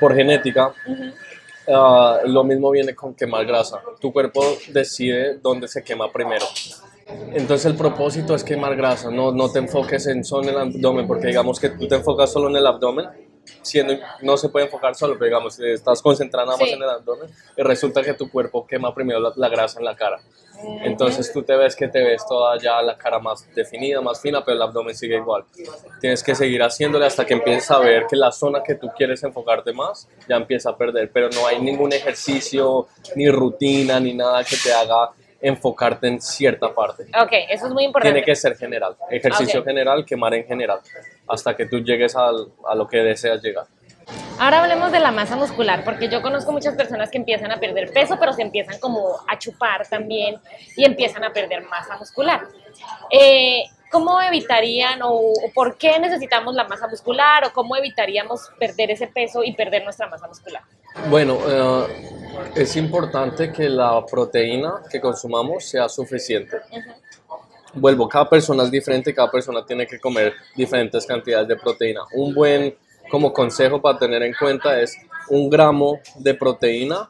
por 0.00 0.14
genética, 0.14 0.72
ah, 1.68 2.20
lo 2.24 2.44
mismo 2.44 2.70
viene 2.70 2.94
con 2.94 3.14
quemar 3.14 3.46
grasa. 3.46 3.80
Tu 4.00 4.12
cuerpo 4.12 4.42
decide 4.68 5.38
dónde 5.38 5.68
se 5.68 5.82
quema 5.82 6.12
primero. 6.12 6.46
Entonces 7.32 7.66
el 7.66 7.76
propósito 7.76 8.34
es 8.34 8.42
quemar 8.42 8.74
grasa, 8.74 9.10
no, 9.10 9.30
no 9.30 9.50
te 9.50 9.60
enfoques 9.60 10.08
en 10.08 10.24
solo 10.24 10.48
en 10.48 10.48
el 10.50 10.58
abdomen, 10.58 11.06
porque 11.06 11.28
digamos 11.28 11.60
que 11.60 11.68
tú 11.70 11.86
te 11.86 11.94
enfocas 11.94 12.32
solo 12.32 12.48
en 12.48 12.56
el 12.56 12.66
abdomen, 12.66 13.06
siendo, 13.66 13.94
no 14.22 14.36
se 14.36 14.48
puede 14.48 14.66
enfocar 14.66 14.94
solo, 14.94 15.14
pero 15.14 15.26
digamos, 15.26 15.58
estás 15.60 16.00
concentrada 16.00 16.46
nada 16.46 16.58
más 16.58 16.68
Sí. 16.68 16.74
en 16.74 16.82
el 16.82 16.88
abdomen 16.88 17.30
y 17.56 17.62
resulta 17.62 18.02
que 18.02 18.14
tu 18.14 18.30
cuerpo 18.30 18.66
quema 18.66 18.94
primero 18.94 19.20
la, 19.20 19.32
la 19.36 19.48
grasa 19.48 19.78
en 19.78 19.84
la 19.84 19.96
cara. 19.96 20.20
Entonces 20.84 21.30
tú 21.32 21.42
te 21.42 21.54
ves 21.54 21.76
que 21.76 21.86
te 21.88 22.02
ves 22.02 22.26
toda 22.26 22.56
ya 22.58 22.80
la 22.80 22.96
cara 22.96 23.18
más 23.18 23.46
definida, 23.54 24.00
más 24.00 24.20
fina, 24.20 24.42
pero 24.42 24.56
el 24.56 24.62
abdomen 24.62 24.94
sigue 24.96 25.16
igual. 25.16 25.44
Tienes 26.00 26.22
que 26.22 26.34
seguir 26.34 26.62
haciéndole 26.62 27.04
hasta 27.04 27.26
que 27.26 27.34
empieces 27.34 27.70
a 27.70 27.78
ver 27.78 28.06
que 28.08 28.16
la 28.16 28.32
zona 28.32 28.62
que 28.62 28.74
tú 28.74 28.88
quieres 28.96 29.22
enfocarte 29.22 29.72
más 29.74 30.08
ya 30.28 30.36
empieza 30.36 30.70
a 30.70 30.76
perder, 30.78 31.10
pero 31.12 31.28
no 31.28 31.46
hay 31.46 31.60
ningún 31.60 31.92
ejercicio, 31.92 32.86
ni 33.14 33.28
rutina, 33.28 34.00
ni 34.00 34.14
nada 34.14 34.42
que 34.44 34.56
te 34.56 34.72
haga 34.72 35.10
enfocarte 35.48 36.08
en 36.08 36.20
cierta 36.20 36.74
parte. 36.74 37.04
Ok, 37.20 37.32
eso 37.48 37.66
es 37.66 37.72
muy 37.72 37.84
importante. 37.84 38.12
Tiene 38.14 38.24
que 38.24 38.34
ser 38.34 38.56
general, 38.56 38.96
ejercicio 39.10 39.60
Ok. 39.60 39.66
general, 39.66 40.04
quemar 40.04 40.34
en 40.34 40.44
general, 40.44 40.80
hasta 41.28 41.54
que 41.56 41.66
tú 41.66 41.78
llegues 41.78 42.16
al- 42.16 42.48
a 42.68 42.74
lo 42.74 42.86
que 42.88 42.98
deseas 42.98 43.40
llegar. 43.42 43.66
Ahora 44.38 44.62
hablemos 44.62 44.92
de 44.92 45.00
la 45.00 45.10
masa 45.10 45.34
muscular, 45.36 45.82
porque 45.84 46.08
yo 46.08 46.22
conozco 46.22 46.52
muchas 46.52 46.74
personas 46.74 47.10
que 47.10 47.18
empiezan 47.18 47.50
a 47.50 47.58
perder 47.58 47.92
peso, 47.92 48.16
pero 48.20 48.32
se 48.32 48.42
empiezan 48.42 48.78
como 48.78 49.16
a 49.26 49.38
chupar 49.38 49.86
también 49.88 50.36
y 50.76 50.84
empiezan 50.84 51.24
a 51.24 51.32
perder 51.32 51.64
masa 51.64 51.96
muscular. 51.96 52.42
Eh, 53.10 53.64
¿Cómo 53.90 54.20
evitarían 54.20 55.00
o, 55.02 55.10
o 55.14 55.50
por 55.54 55.78
qué 55.78 55.98
necesitamos 56.00 56.54
la 56.56 56.64
masa 56.64 56.88
muscular 56.88 57.44
o 57.44 57.52
cómo 57.52 57.76
evitaríamos 57.76 58.50
perder 58.58 58.90
ese 58.90 59.06
peso 59.06 59.44
y 59.44 59.52
perder 59.54 59.84
nuestra 59.84 60.08
masa 60.08 60.26
muscular? 60.26 60.62
Bueno, 61.08 61.38
eh, 61.46 61.86
es 62.56 62.74
importante 62.76 63.52
que 63.52 63.68
la 63.68 64.04
proteína 64.04 64.82
que 64.90 65.00
consumamos 65.00 65.64
sea 65.64 65.88
suficiente. 65.88 66.56
Vuelvo, 67.74 68.08
cada 68.08 68.28
persona 68.28 68.64
es 68.64 68.70
diferente, 68.70 69.14
cada 69.14 69.30
persona 69.30 69.64
tiene 69.64 69.86
que 69.86 70.00
comer 70.00 70.32
diferentes 70.56 71.06
cantidades 71.06 71.46
de 71.46 71.56
proteína. 71.56 72.00
Un 72.14 72.34
buen 72.34 72.74
como 73.10 73.32
consejo 73.32 73.80
para 73.80 73.98
tener 73.98 74.22
en 74.22 74.34
cuenta 74.34 74.80
es 74.80 74.96
un 75.28 75.48
gramo 75.48 76.00
de 76.16 76.34
proteína 76.34 77.08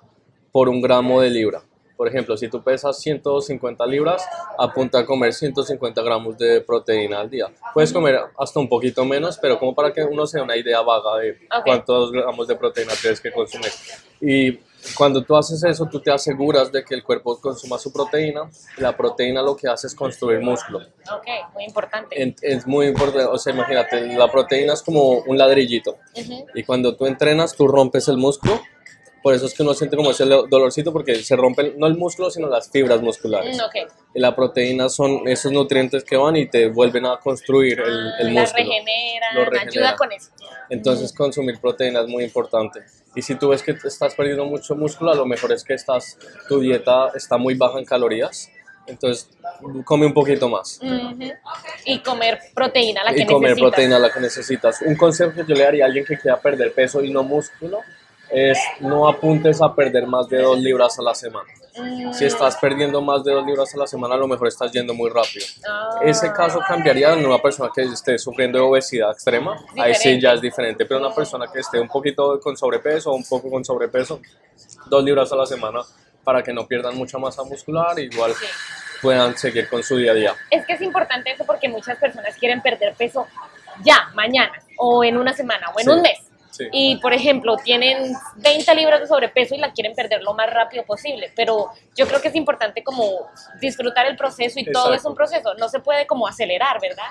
por 0.53 0.69
un 0.69 0.83
gramo 0.83 1.21
de 1.23 1.31
libra. 1.31 1.63
Por 1.97 2.09
ejemplo, 2.09 2.37
si 2.37 2.49
tú 2.49 2.63
pesas 2.63 2.99
150 3.01 3.87
libras, 3.87 4.27
apunta 4.59 5.01
a 5.01 5.07
comer 5.07 5.33
150 5.33 6.03
gramos 6.03 6.37
de 6.37 6.61
proteína 6.61 7.21
al 7.21 7.31
día. 7.31 7.47
Puedes 7.73 7.93
comer 7.93 8.21
hasta 8.39 8.61
un 8.61 8.69
poquito 8.69 9.05
menos, 9.05 9.39
pero 9.39 9.59
como 9.59 9.75
para 9.75 9.93
que 9.93 10.05
uno 10.05 10.27
se 10.27 10.39
dé 10.39 10.45
una 10.45 10.57
idea 10.57 10.83
vaga 10.83 11.17
de 11.19 11.31
Ok. 11.31 11.65
cuántos 11.65 12.13
gramos 12.13 12.47
de 12.47 12.57
proteína 12.57 12.93
tienes 13.01 13.21
que 13.21 13.33
consumir. 13.33 13.71
Y 14.21 14.59
cuando 14.95 15.23
tú 15.23 15.37
haces 15.37 15.63
eso, 15.65 15.87
tú 15.87 16.01
te 16.01 16.11
aseguras 16.11 16.71
de 16.71 16.85
que 16.85 16.95
el 16.95 17.03
cuerpo 17.03 17.41
consuma 17.41 17.79
su 17.79 17.93
proteína. 17.93 18.51
La 18.79 18.97
proteína 18.97 19.43
lo 19.43 19.57
que 19.57 19.69
hace 19.69 19.87
es 19.87 19.95
construir 19.95 20.41
músculo. 20.41 20.81
Ok, 21.13 21.27
muy 21.55 21.65
importante. 21.65 22.37
Es, 22.43 22.67
muy 22.67 22.87
importante. 22.87 23.25
O 23.25 23.39
sea, 23.39 23.53
imagínate, 23.53 24.07
la 24.17 24.31
proteína 24.31 24.75
es 24.75 24.83
como 24.83 25.21
un 25.21 25.39
ladrillito. 25.39 25.97
Y 26.55 26.63
cuando 26.65 26.95
tú 26.97 27.07
entrenas, 27.07 27.55
tú 27.55 27.67
rompes 27.67 28.09
el 28.09 28.17
músculo 28.17 28.61
por 29.27 29.35
eso 29.35 29.47
es 29.47 29.55
que 29.55 29.65
uno 29.65 29.75
siente 29.75 29.97
como 29.97 30.13
ese 30.13 30.25
dolorcito 30.25 30.93
porque 30.93 31.17
se 31.17 31.35
rompen 31.35 31.75
no 31.79 31.89
el 31.89 31.97
músculo, 31.97 32.31
sino 32.31 32.49
las 32.49 32.71
fibras 32.71 33.03
musculares. 33.03 33.57
Mm, 33.57 33.61
y 34.15 34.21
la 34.21 34.37
proteína 34.37 34.89
son 34.89 35.27
esos 35.27 35.51
nutrientes 35.51 36.05
que 36.05 36.17
van 36.17 36.37
y 36.37 36.47
te 36.47 36.69
vuelven 36.69 37.07
a 37.07 37.19
construir 37.19 37.81
el, 37.81 38.13
el 38.21 38.31
músculo. 38.31 38.63
Regenera, 38.69 39.27
regenera, 39.35 39.63
ayuda 39.69 39.97
con 39.97 40.13
eso. 40.13 40.31
Entonces 40.71 41.13
consumir 41.13 41.61
proteína 41.61 42.03
es 42.03 42.07
muy 42.07 42.23
importante. 42.23 42.85
Y 43.17 43.23
si 43.23 43.35
tú 43.35 43.49
ves 43.49 43.65
que 43.65 43.73
estás 43.73 44.15
perdiendo 44.15 44.45
mucho 44.45 44.77
músculo, 44.77 45.11
a 45.11 45.17
lo 45.17 45.27
mejor 45.27 45.51
es 45.51 45.65
que 45.65 45.75
estás, 45.75 46.17
tu 46.49 46.61
dieta 46.61 47.09
está 47.17 47.37
muy 47.37 47.57
baja 47.57 47.81
en 47.81 47.85
calorías. 47.85 48.49
Entonces, 48.87 49.29
come 49.85 50.07
un 50.07 50.15
poquito 50.15 50.49
más. 50.49 50.79
Y 51.85 51.99
comer 51.99 52.39
proteína, 52.55 53.03
la 53.03 53.11
que 53.11 53.25
necesitas. 53.25 53.29
Y 53.29 53.35
comer 53.35 53.57
proteína, 53.57 53.99
la 53.99 54.13
que 54.13 54.21
necesitas. 54.21 54.83
Un 54.83 54.95
consejo 54.95 55.33
que 55.33 55.45
yo 55.49 55.57
le 55.57 55.65
daría 55.65 55.83
a 55.83 55.87
alguien 55.89 56.05
que 56.05 56.17
quiera 56.17 56.41
perder 56.41 56.73
peso 56.73 57.03
y 57.03 57.11
no 57.11 57.25
músculo 57.25 57.81
es 58.31 58.59
no 58.81 59.09
apuntes 59.09 59.61
a 59.63 59.75
perder 59.75 60.07
más 60.07 60.29
de 60.29 60.43
dos 60.43 60.59
libras 60.59 60.99
a 60.99 61.03
la 61.03 61.15
semana. 61.15 61.49
Si 62.13 62.25
estás 62.25 62.57
perdiendo 62.57 63.03
más 63.03 63.23
de 63.23 63.33
dos 63.33 63.45
libras 63.45 63.75
a 63.75 63.79
la 63.79 63.87
semana, 63.87 64.15
a 64.15 64.19
lo 64.19 64.27
mejor 64.27 64.49
estás 64.49 64.73
yendo 64.73 64.95
muy 64.95 65.11
rápido. 65.11 65.45
Ah. 65.69 65.99
Ese 66.03 66.33
caso 66.33 66.59
cambiaría 66.67 67.13
en 67.13 67.27
una 67.27 67.39
persona 67.39 67.71
que 67.75 67.83
esté 67.83 68.19
sufriendo 68.19 68.59
de 68.59 68.65
obesidad 68.65 69.11
extrema. 69.11 69.57
Ahí 69.79 69.95
sí 69.95 70.19
ya 70.19 70.33
es 70.33 70.41
diferente, 70.41 70.87
pero 70.87 71.01
una 71.01 71.15
persona 71.15 71.47
que 71.53 71.61
esté 71.61 71.79
un 71.79 71.89
poquito 71.89 72.41
con 72.41 72.57
sobrepeso 72.57 73.11
o 73.11 73.15
un 73.15 73.25
poco 73.25 73.51
con 73.51 73.63
sobrepeso, 73.63 74.21
dos 74.87 75.05
libras 75.05 75.31
a 75.33 75.37
la 75.37 75.45
semana 75.45 75.83
para 76.25 76.43
que 76.43 76.53
no 76.53 76.67
pierdan 76.67 76.97
mucha 76.97 77.19
masa 77.19 77.45
muscular, 77.45 77.99
igual 77.99 78.33
puedan 79.03 79.37
seguir 79.37 79.69
con 79.69 79.83
su 79.83 79.97
día 79.97 80.13
a 80.13 80.15
día. 80.15 80.35
Es 80.51 80.65
que 80.65 80.73
es 80.73 80.81
importante 80.81 81.31
eso 81.31 81.45
porque 81.45 81.69
muchas 81.69 81.99
personas 81.99 82.35
quieren 82.37 82.63
perder 82.63 82.95
peso 82.95 83.27
ya, 83.85 84.11
mañana, 84.15 84.55
o 84.79 85.05
en 85.05 85.19
una 85.19 85.35
semana, 85.35 85.71
o 85.75 85.81
en 85.81 85.91
un 85.91 86.01
mes 86.01 86.19
y, 86.73 86.97
por 86.97 87.13
ejemplo, 87.13 87.57
tienen 87.57 88.15
20 88.37 88.75
libras 88.75 89.01
de 89.01 89.07
sobrepeso 89.07 89.55
y 89.55 89.59
la 89.59 89.73
quieren 89.73 89.95
perder 89.95 90.23
lo 90.23 90.35
más 90.35 90.53
rápido 90.53 90.85
posible. 90.85 91.33
Pero 91.35 91.71
yo 91.95 92.07
creo 92.07 92.21
que 92.21 92.29
es 92.29 92.35
importante 92.35 92.83
como 92.83 93.29
disfrutar 93.61 94.07
el 94.07 94.17
proceso 94.17 94.59
y 94.59 94.71
todo 94.71 94.95
es 94.95 95.05
un 95.05 95.15
proceso. 95.15 95.55
No 95.55 95.69
se 95.69 95.81
puede 95.81 96.07
como 96.07 96.27
acelerar, 96.27 96.81
¿verdad? 96.81 97.09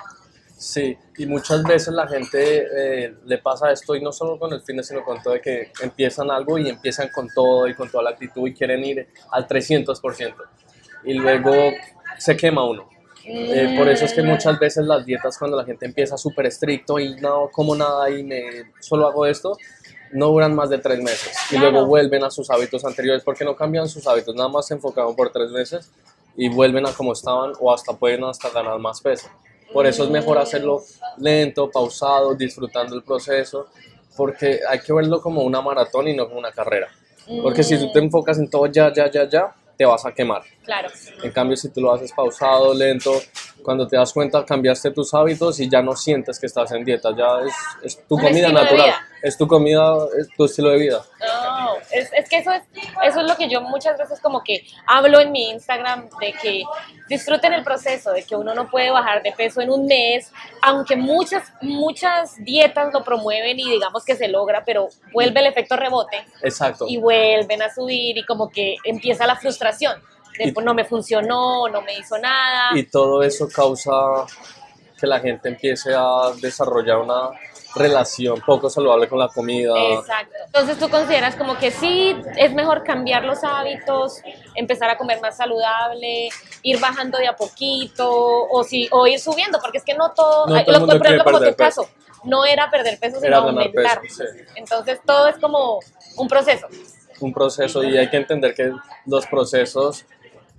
Sí, 0.58 0.96
y 1.18 1.26
muchas 1.26 1.62
veces 1.64 1.92
la 1.92 2.08
gente 2.08 2.66
eh, 3.04 3.14
le 3.26 3.38
pasa 3.38 3.70
esto 3.70 3.94
y 3.94 4.02
no 4.02 4.10
solo 4.10 4.38
con 4.38 4.52
el 4.54 4.62
fitness, 4.62 4.88
sino 4.88 5.04
con 5.04 5.22
todo 5.22 5.34
de 5.34 5.40
que 5.40 5.70
empiezan 5.82 6.30
algo 6.30 6.56
y 6.58 6.68
empiezan 6.68 7.08
con 7.08 7.28
todo 7.28 7.68
y 7.68 7.74
con 7.74 7.90
toda 7.90 8.04
la 8.04 8.10
actitud 8.10 8.48
y 8.48 8.54
quieren 8.54 8.82
ir 8.84 9.06
al 9.30 9.46
300%. 9.46 10.34
Y 11.04 11.14
luego 11.14 11.52
se 12.18 12.36
quema 12.36 12.64
uno 12.64 12.95
eh, 13.28 13.74
por 13.76 13.88
eso 13.88 14.04
es 14.04 14.12
que 14.12 14.22
muchas 14.22 14.58
veces 14.58 14.86
las 14.86 15.04
dietas 15.04 15.36
cuando 15.36 15.56
la 15.56 15.64
gente 15.64 15.84
empieza 15.84 16.16
súper 16.16 16.46
estricto 16.46 16.98
y 16.98 17.16
no 17.16 17.50
como 17.50 17.74
nada 17.74 18.08
y 18.10 18.22
me 18.22 18.70
solo 18.80 19.08
hago 19.08 19.26
esto, 19.26 19.56
no 20.12 20.28
duran 20.28 20.54
más 20.54 20.70
de 20.70 20.78
tres 20.78 21.00
meses 21.00 21.36
y 21.50 21.58
luego 21.58 21.86
vuelven 21.86 22.22
a 22.22 22.30
sus 22.30 22.48
hábitos 22.50 22.84
anteriores 22.84 23.24
porque 23.24 23.44
no 23.44 23.56
cambian 23.56 23.88
sus 23.88 24.06
hábitos, 24.06 24.34
nada 24.34 24.48
más 24.48 24.68
se 24.68 24.74
enfocaban 24.74 25.16
por 25.16 25.32
tres 25.32 25.50
meses 25.50 25.90
y 26.36 26.48
vuelven 26.48 26.86
a 26.86 26.92
como 26.92 27.12
estaban 27.12 27.52
o 27.58 27.72
hasta 27.72 27.94
pueden 27.94 28.24
hasta 28.24 28.50
ganar 28.50 28.78
más 28.78 29.00
peso. 29.00 29.28
Por 29.72 29.86
eso 29.86 30.04
es 30.04 30.10
mejor 30.10 30.38
hacerlo 30.38 30.82
lento, 31.18 31.70
pausado, 31.70 32.34
disfrutando 32.34 32.94
el 32.94 33.02
proceso, 33.02 33.66
porque 34.16 34.60
hay 34.68 34.78
que 34.80 34.92
verlo 34.92 35.20
como 35.20 35.42
una 35.42 35.60
maratón 35.60 36.06
y 36.08 36.14
no 36.14 36.26
como 36.28 36.38
una 36.38 36.52
carrera. 36.52 36.88
Porque 37.42 37.64
si 37.64 37.76
tú 37.76 37.90
te 37.90 37.98
enfocas 37.98 38.38
en 38.38 38.48
todo 38.48 38.66
ya, 38.66 38.92
ya, 38.92 39.10
ya, 39.10 39.28
ya, 39.28 39.52
te 39.76 39.84
vas 39.84 40.04
a 40.06 40.12
quemar. 40.12 40.42
Claro. 40.64 40.88
En 41.22 41.30
cambio, 41.30 41.56
si 41.56 41.68
tú 41.68 41.80
lo 41.80 41.92
haces 41.92 42.12
pausado, 42.12 42.74
lento, 42.74 43.12
cuando 43.62 43.86
te 43.86 43.96
das 43.96 44.12
cuenta 44.12 44.44
cambiaste 44.44 44.90
tus 44.90 45.12
hábitos 45.14 45.60
y 45.60 45.68
ya 45.68 45.82
no 45.82 45.94
sientes 45.94 46.38
que 46.38 46.46
estás 46.46 46.72
en 46.72 46.84
dieta, 46.84 47.10
ya 47.16 47.40
es, 47.46 47.54
es 47.82 48.06
tu 48.06 48.18
comida 48.18 48.50
natural, 48.50 48.94
es 49.22 49.36
tu 49.36 49.46
comida, 49.46 49.96
es 50.18 50.28
tu 50.36 50.44
estilo 50.44 50.70
de 50.70 50.78
vida. 50.78 51.04
No, 51.56 51.76
es, 51.90 52.10
es, 52.12 52.28
que 52.28 52.38
eso 52.38 52.52
es, 52.52 52.62
eso 53.04 53.20
es 53.20 53.26
lo 53.26 53.36
que 53.36 53.48
yo 53.48 53.60
muchas 53.60 53.98
veces 53.98 54.20
como 54.20 54.42
que 54.42 54.66
hablo 54.86 55.20
en 55.20 55.32
mi 55.32 55.50
Instagram 55.50 56.08
de 56.20 56.32
que 56.32 56.62
disfruten 57.08 57.52
el 57.52 57.64
proceso, 57.64 58.12
de 58.12 58.24
que 58.24 58.36
uno 58.36 58.54
no 58.54 58.68
puede 58.68 58.90
bajar 58.90 59.22
de 59.22 59.32
peso 59.32 59.60
en 59.60 59.70
un 59.70 59.86
mes, 59.86 60.32
aunque 60.62 60.96
muchas, 60.96 61.52
muchas 61.62 62.36
dietas 62.44 62.92
lo 62.92 63.04
promueven 63.04 63.58
y 63.58 63.70
digamos 63.70 64.04
que 64.04 64.16
se 64.16 64.28
logra, 64.28 64.64
pero 64.64 64.88
vuelve 65.12 65.40
el 65.40 65.46
efecto 65.46 65.76
rebote. 65.76 66.24
Exacto. 66.42 66.86
Y 66.88 66.98
vuelven 66.98 67.62
a 67.62 67.72
subir 67.72 68.18
y 68.18 68.24
como 68.24 68.50
que 68.50 68.76
empieza 68.84 69.26
la 69.26 69.36
frustración 69.36 70.02
no 70.62 70.74
me 70.74 70.84
funcionó, 70.84 71.68
no 71.68 71.82
me 71.82 71.98
hizo 71.98 72.18
nada. 72.18 72.70
Y 72.74 72.84
todo 72.84 73.22
eso 73.22 73.48
causa 73.48 73.92
que 74.98 75.06
la 75.06 75.20
gente 75.20 75.48
empiece 75.48 75.94
a 75.94 76.32
desarrollar 76.40 76.98
una 76.98 77.30
relación 77.76 78.40
poco 78.40 78.70
saludable 78.70 79.08
con 79.08 79.18
la 79.18 79.28
comida. 79.28 79.74
Exacto. 79.92 80.34
Entonces 80.46 80.78
tú 80.78 80.88
consideras 80.88 81.36
como 81.36 81.58
que 81.58 81.70
sí, 81.70 82.16
es 82.36 82.52
mejor 82.54 82.82
cambiar 82.82 83.24
los 83.24 83.44
hábitos, 83.44 84.22
empezar 84.54 84.90
a 84.90 84.96
comer 84.96 85.20
más 85.20 85.36
saludable, 85.36 86.28
ir 86.62 86.80
bajando 86.80 87.18
de 87.18 87.28
a 87.28 87.36
poquito 87.36 88.08
o, 88.10 88.64
si, 88.64 88.88
o 88.90 89.06
ir 89.06 89.20
subiendo, 89.20 89.58
porque 89.60 89.78
es 89.78 89.84
que 89.84 89.94
no 89.94 90.12
todo, 90.12 90.46
no 90.46 90.64
todo 90.64 90.86
por 90.86 91.06
ejemplo 91.06 91.24
como 91.24 91.40
tu 91.40 91.54
caso, 91.54 91.88
no 92.24 92.44
era 92.44 92.70
perder 92.70 92.98
peso, 92.98 93.20
sino 93.20 93.36
aumentar. 93.36 94.00
Entonces 94.56 95.00
todo 95.04 95.28
es 95.28 95.36
como 95.38 95.80
un 96.16 96.28
proceso. 96.28 96.66
Un 97.20 97.32
proceso 97.32 97.82
y 97.82 97.96
hay 97.96 98.10
que 98.10 98.16
entender 98.16 98.54
que 98.54 98.72
los 99.06 99.26
procesos 99.26 100.04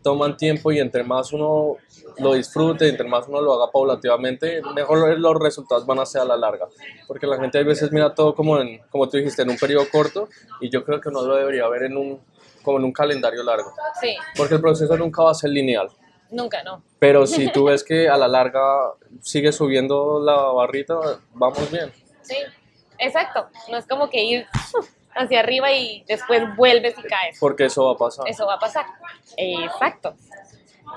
toman 0.01 0.37
tiempo 0.37 0.71
y 0.71 0.79
entre 0.79 1.03
más 1.03 1.33
uno 1.33 1.77
lo 2.19 2.33
disfrute, 2.33 2.87
entre 2.87 3.07
más 3.07 3.27
uno 3.27 3.41
lo 3.41 3.53
haga 3.53 3.71
paulativamente, 3.71 4.61
mejor 4.73 5.19
los 5.19 5.35
resultados 5.39 5.85
van 5.85 5.99
a 5.99 6.05
ser 6.05 6.21
a 6.21 6.25
la 6.25 6.37
larga. 6.37 6.67
Porque 7.07 7.27
la 7.27 7.37
gente 7.37 7.59
a 7.59 7.63
veces 7.63 7.91
mira 7.91 8.13
todo 8.13 8.33
como, 8.33 8.59
en, 8.59 8.79
como 8.89 9.07
tú 9.07 9.17
dijiste, 9.17 9.41
en 9.41 9.49
un 9.49 9.57
periodo 9.57 9.85
corto 9.91 10.29
y 10.61 10.69
yo 10.69 10.83
creo 10.83 10.99
que 10.99 11.09
uno 11.09 11.21
lo 11.21 11.35
debería 11.35 11.67
ver 11.67 11.83
en 11.83 11.97
un, 11.97 12.21
como 12.63 12.77
en 12.79 12.85
un 12.85 12.91
calendario 12.91 13.43
largo. 13.43 13.73
Sí. 14.01 14.15
Porque 14.35 14.55
el 14.55 14.61
proceso 14.61 14.97
nunca 14.97 15.23
va 15.23 15.31
a 15.31 15.35
ser 15.35 15.51
lineal. 15.51 15.89
Nunca, 16.31 16.63
no. 16.63 16.83
Pero 16.99 17.25
si 17.27 17.51
tú 17.53 17.65
ves 17.65 17.83
que 17.83 18.09
a 18.09 18.17
la 18.17 18.27
larga 18.27 18.93
sigue 19.21 19.51
subiendo 19.51 20.19
la 20.19 20.35
barrita, 20.35 20.95
vamos 21.33 21.71
bien. 21.71 21.91
Sí, 22.21 22.37
exacto. 22.97 23.47
No 23.69 23.77
es 23.77 23.85
como 23.85 24.09
que 24.09 24.23
ir 24.23 24.47
hacia 25.17 25.39
arriba 25.39 25.71
y 25.71 26.03
después 26.07 26.43
vuelves 26.55 26.95
y 26.97 27.03
caes. 27.03 27.37
Porque 27.39 27.65
eso 27.65 27.85
va 27.85 27.93
a 27.93 27.97
pasar. 27.97 28.27
Eso 28.27 28.45
va 28.45 28.55
a 28.55 28.59
pasar. 28.59 28.85
Exacto. 29.35 30.15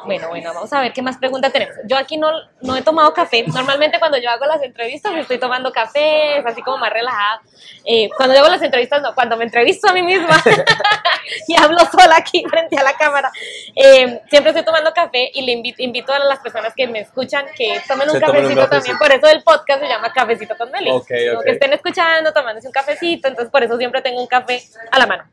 Bueno, 0.04 0.28
bueno, 0.28 0.52
vamos 0.54 0.72
a 0.72 0.80
ver 0.80 0.92
qué 0.92 1.02
más 1.02 1.18
preguntas 1.18 1.52
tenemos. 1.52 1.76
Yo 1.84 1.96
aquí 1.96 2.16
no, 2.16 2.30
no 2.62 2.76
he 2.76 2.82
tomado 2.82 3.12
café. 3.12 3.44
Normalmente 3.46 3.98
cuando 3.98 4.18
yo 4.18 4.30
hago 4.30 4.46
las 4.46 4.62
entrevistas 4.62 5.14
estoy 5.16 5.38
tomando 5.38 5.72
café, 5.72 6.38
es 6.38 6.46
así 6.46 6.62
como 6.62 6.78
más 6.78 6.92
relajada. 6.92 7.42
Eh, 7.84 8.08
cuando 8.16 8.34
yo 8.34 8.40
hago 8.40 8.50
las 8.50 8.62
entrevistas, 8.62 9.02
no, 9.02 9.14
cuando 9.14 9.36
me 9.36 9.44
entrevisto 9.44 9.88
a 9.88 9.92
mí 9.92 10.02
misma 10.02 10.42
y 11.48 11.56
hablo 11.56 11.78
sola 11.90 12.16
aquí 12.16 12.44
frente 12.48 12.78
a 12.78 12.82
la 12.82 12.94
cámara, 12.94 13.30
eh, 13.74 14.20
siempre 14.28 14.50
estoy 14.50 14.64
tomando 14.64 14.92
café 14.92 15.30
y 15.34 15.42
le 15.42 15.52
invito, 15.52 15.82
invito, 15.82 16.12
a 16.12 16.18
las 16.18 16.40
personas 16.40 16.72
que 16.74 16.86
me 16.86 17.00
escuchan 17.00 17.46
que 17.56 17.80
tomen 17.86 18.10
un, 18.10 18.20
cafecito, 18.20 18.68
también. 18.68 18.98
Por 18.98 19.12
eso 19.12 19.26
el 19.28 19.42
podcast 19.42 19.80
se 19.80 19.88
llama 19.88 20.12
Cafecito 20.12 20.56
con 20.56 20.70
Meli. 20.70 20.90
Okay, 20.90 21.30
Que 21.44 21.52
estén 21.52 21.72
escuchando, 21.72 22.32
tomándose 22.32 22.66
un 22.66 22.72
cafecito, 22.72 23.28
entonces 23.28 23.50
por 23.50 23.62
eso 23.62 23.76
siempre 23.76 24.02
tengo 24.02 24.20
un 24.20 24.26
café 24.26 24.62
a 24.90 24.98
la 24.98 25.06
mano. 25.06 25.24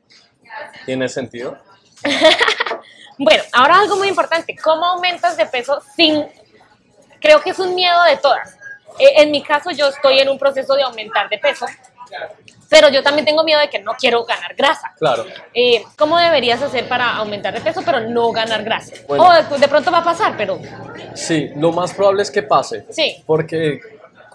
¿Tiene 0.85 1.07
sentido? 1.09 1.57
Bueno, 3.17 3.43
ahora 3.53 3.79
algo 3.79 3.95
muy 3.97 4.07
importante, 4.07 4.55
¿cómo 4.55 4.85
aumentas 4.85 5.37
de 5.37 5.45
peso 5.45 5.81
sin... 5.95 6.25
Creo 7.19 7.41
que 7.41 7.49
es 7.49 7.59
un 7.59 7.73
miedo 7.73 8.03
de 8.03 8.17
todas. 8.17 8.55
Eh, 8.99 9.13
en 9.17 9.31
mi 9.31 9.41
caso 9.43 9.71
yo 9.71 9.87
estoy 9.87 10.19
en 10.19 10.29
un 10.29 10.37
proceso 10.37 10.75
de 10.75 10.83
aumentar 10.83 11.29
de 11.29 11.37
peso, 11.39 11.65
pero 12.69 12.89
yo 12.89 13.01
también 13.01 13.25
tengo 13.25 13.43
miedo 13.43 13.59
de 13.59 13.69
que 13.69 13.79
no 13.79 13.93
quiero 13.93 14.23
ganar 14.23 14.53
grasa. 14.55 14.93
Claro. 14.97 15.25
Eh, 15.53 15.83
¿Cómo 15.97 16.17
deberías 16.17 16.61
hacer 16.61 16.87
para 16.87 17.15
aumentar 17.15 17.53
de 17.53 17.61
peso 17.61 17.81
pero 17.83 18.01
no 18.01 18.31
ganar 18.31 18.63
grasa? 18.63 18.93
o 19.07 19.57
de, 19.57 19.67
pronto 19.67 19.91
va 19.91 19.99
a 19.99 20.03
pasar, 20.03 20.35
pero... 20.37 20.59
Sí, 21.15 21.51
lo 21.55 21.71
más 21.71 21.93
probable 21.93 22.21
es 22.21 22.29
que 22.29 22.43
pase. 22.43 22.85
Sí. 22.89 23.23
Porque 23.25 23.79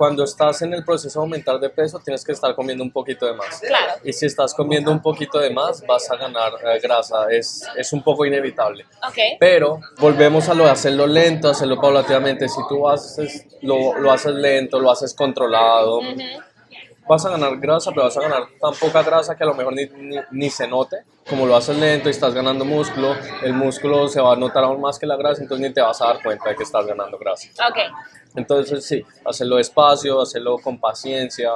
cuando 0.02 0.24
estás 0.24 0.60
en 0.62 0.74
el 0.74 0.84
proceso 0.84 1.20
de 1.20 1.22
aumentar 1.22 1.60
de 1.60 1.70
peso, 1.70 2.00
tienes 2.00 2.24
que 2.24 2.32
estar 2.32 2.56
comiendo 2.56 2.82
un 2.82 2.90
poquito 2.90 3.24
de 3.24 3.34
más. 3.34 3.60
Claro. 3.60 4.00
Y 4.02 4.12
si 4.12 4.26
estás 4.26 4.52
comiendo 4.52 4.90
un 4.90 5.00
poquito 5.00 5.38
de 5.38 5.50
más, 5.50 5.86
vas 5.86 6.10
a 6.10 6.16
ganar 6.16 6.54
eh, 6.54 6.80
grasa. 6.82 7.26
Es, 7.30 7.64
es 7.76 7.92
un 7.92 8.02
poco 8.02 8.26
inevitable. 8.26 8.84
Okay. 9.10 9.36
Pero 9.38 9.78
volvemos 10.00 10.48
a 10.48 10.54
lo 10.54 10.64
de 10.64 10.70
hacerlo 10.70 11.06
lento, 11.06 11.50
hacerlo 11.50 11.80
paulativamente. 11.80 12.48
Si 12.48 12.60
tú 12.68 12.88
haces, 12.88 13.46
lo, 13.60 13.96
lo 13.96 14.10
haces 14.10 14.34
lento, 14.34 14.80
lo 14.80 14.90
haces 14.90 15.14
controlado, 15.14 16.00
vas 17.06 17.24
a 17.24 17.30
ganar 17.30 17.56
grasa, 17.58 17.90
pero 17.90 18.02
vas 18.02 18.16
a 18.16 18.22
ganar 18.22 18.42
tan 18.60 18.74
poca 18.74 19.04
grasa 19.04 19.36
que 19.36 19.44
a 19.44 19.46
lo 19.46 19.54
mejor 19.54 19.72
ni, 19.72 19.88
ni, 20.32 20.50
se 20.50 20.66
note. 20.66 21.04
Como 21.28 21.46
lo 21.46 21.54
haces 21.54 21.76
lento 21.76 22.08
y 22.08 22.10
estás 22.10 22.34
ganando 22.34 22.64
músculo, 22.64 23.14
el 23.44 23.54
músculo 23.54 24.08
se 24.08 24.20
va 24.20 24.32
a 24.32 24.36
notar 24.36 24.64
aún 24.64 24.80
más 24.80 24.98
que 24.98 25.06
la 25.06 25.16
grasa, 25.16 25.42
entonces 25.42 25.68
ni 25.68 25.72
te 25.72 25.80
vas 25.80 26.02
a 26.02 26.06
dar 26.06 26.22
cuenta 26.24 26.48
de 26.48 26.56
que 26.56 26.64
estás 26.64 26.84
ganando 26.86 27.16
grasa. 27.18 27.48
Okay. 27.70 27.86
Entonces 28.34 28.84
sí, 28.84 29.04
hacerlo 29.24 29.56
despacio, 29.56 30.20
hacerlo 30.20 30.58
con 30.58 30.78
paciencia, 30.78 31.50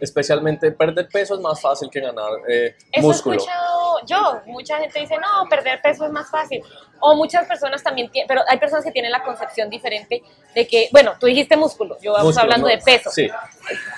especialmente 0.00 0.72
perder 0.72 1.08
peso 1.08 1.34
es 1.34 1.40
más 1.40 1.60
fácil 1.60 1.90
que 1.90 2.00
ganar 2.00 2.30
eh, 2.48 2.74
Eso 2.90 3.06
músculo. 3.06 3.34
He 3.34 3.38
escuchado 3.38 3.82
yo, 4.06 4.40
mucha 4.46 4.78
gente 4.78 5.00
dice, 5.00 5.16
no, 5.18 5.48
perder 5.48 5.80
peso 5.82 6.06
es 6.06 6.12
más 6.12 6.30
fácil. 6.30 6.62
O 7.00 7.14
muchas 7.16 7.46
personas 7.46 7.82
también, 7.82 8.10
pero 8.26 8.42
hay 8.48 8.58
personas 8.58 8.84
que 8.84 8.92
tienen 8.92 9.12
la 9.12 9.22
concepción 9.22 9.68
diferente 9.68 10.22
de 10.54 10.66
que, 10.66 10.88
bueno, 10.92 11.14
tú 11.18 11.26
dijiste 11.26 11.56
músculo, 11.56 11.98
yo 12.00 12.12
vamos 12.12 12.36
hablando 12.38 12.66
de 12.66 12.78
peso. 12.78 13.10
Sí. 13.10 13.28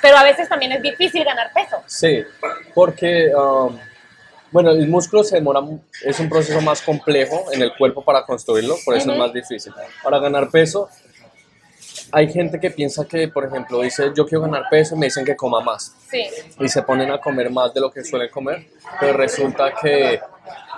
Pero 0.03 0.17
a 0.17 0.23
veces 0.23 0.49
también 0.49 0.73
es 0.73 0.83
difícil 0.83 1.25
ganar 1.25 1.53
peso. 1.53 1.77
Sí, 1.87 2.23
porque... 2.75 3.33
Um, 3.35 3.79
bueno, 4.51 4.71
el 4.71 4.87
músculo 4.87 5.25
se 5.25 5.35
demora, 5.35 5.61
es 6.05 6.21
un 6.21 6.29
proceso 6.29 6.61
más 6.61 6.81
complejo 6.81 7.47
en 7.51 7.61
el 7.61 7.75
cuerpo 7.77 8.05
para 8.05 8.25
construirlo, 8.25 8.77
por 8.85 8.97
eso 8.97 9.11
es 9.11 9.19
más 9.19 9.33
difícil. 9.33 9.75
Para 10.01 10.21
ganar 10.21 10.49
peso, 10.49 10.89
hay 12.15 12.33
gente 12.33 12.61
que 12.61 12.71
piensa 12.71 13.05
que, 13.07 13.29
por 13.29 13.45
ejemplo, 13.45 13.81
dice 13.83 14.13
yo 14.17 14.25
quiero 14.25 14.43
ganar 14.43 14.65
peso 14.71 14.97
me 14.97 15.07
dicen 15.07 15.25
que 15.25 15.35
coma 15.35 15.61
más. 15.61 15.97
Sí. 16.09 16.25
Y 16.61 16.69
se 16.69 16.83
ponen 16.83 17.11
a 17.11 17.19
comer 17.19 17.51
más 17.51 17.75
de 17.75 17.81
lo 17.81 17.91
que 17.91 18.05
suelen 18.05 18.31
comer, 18.31 18.67
pero 19.01 19.15
resulta 19.15 19.73
que 19.75 20.21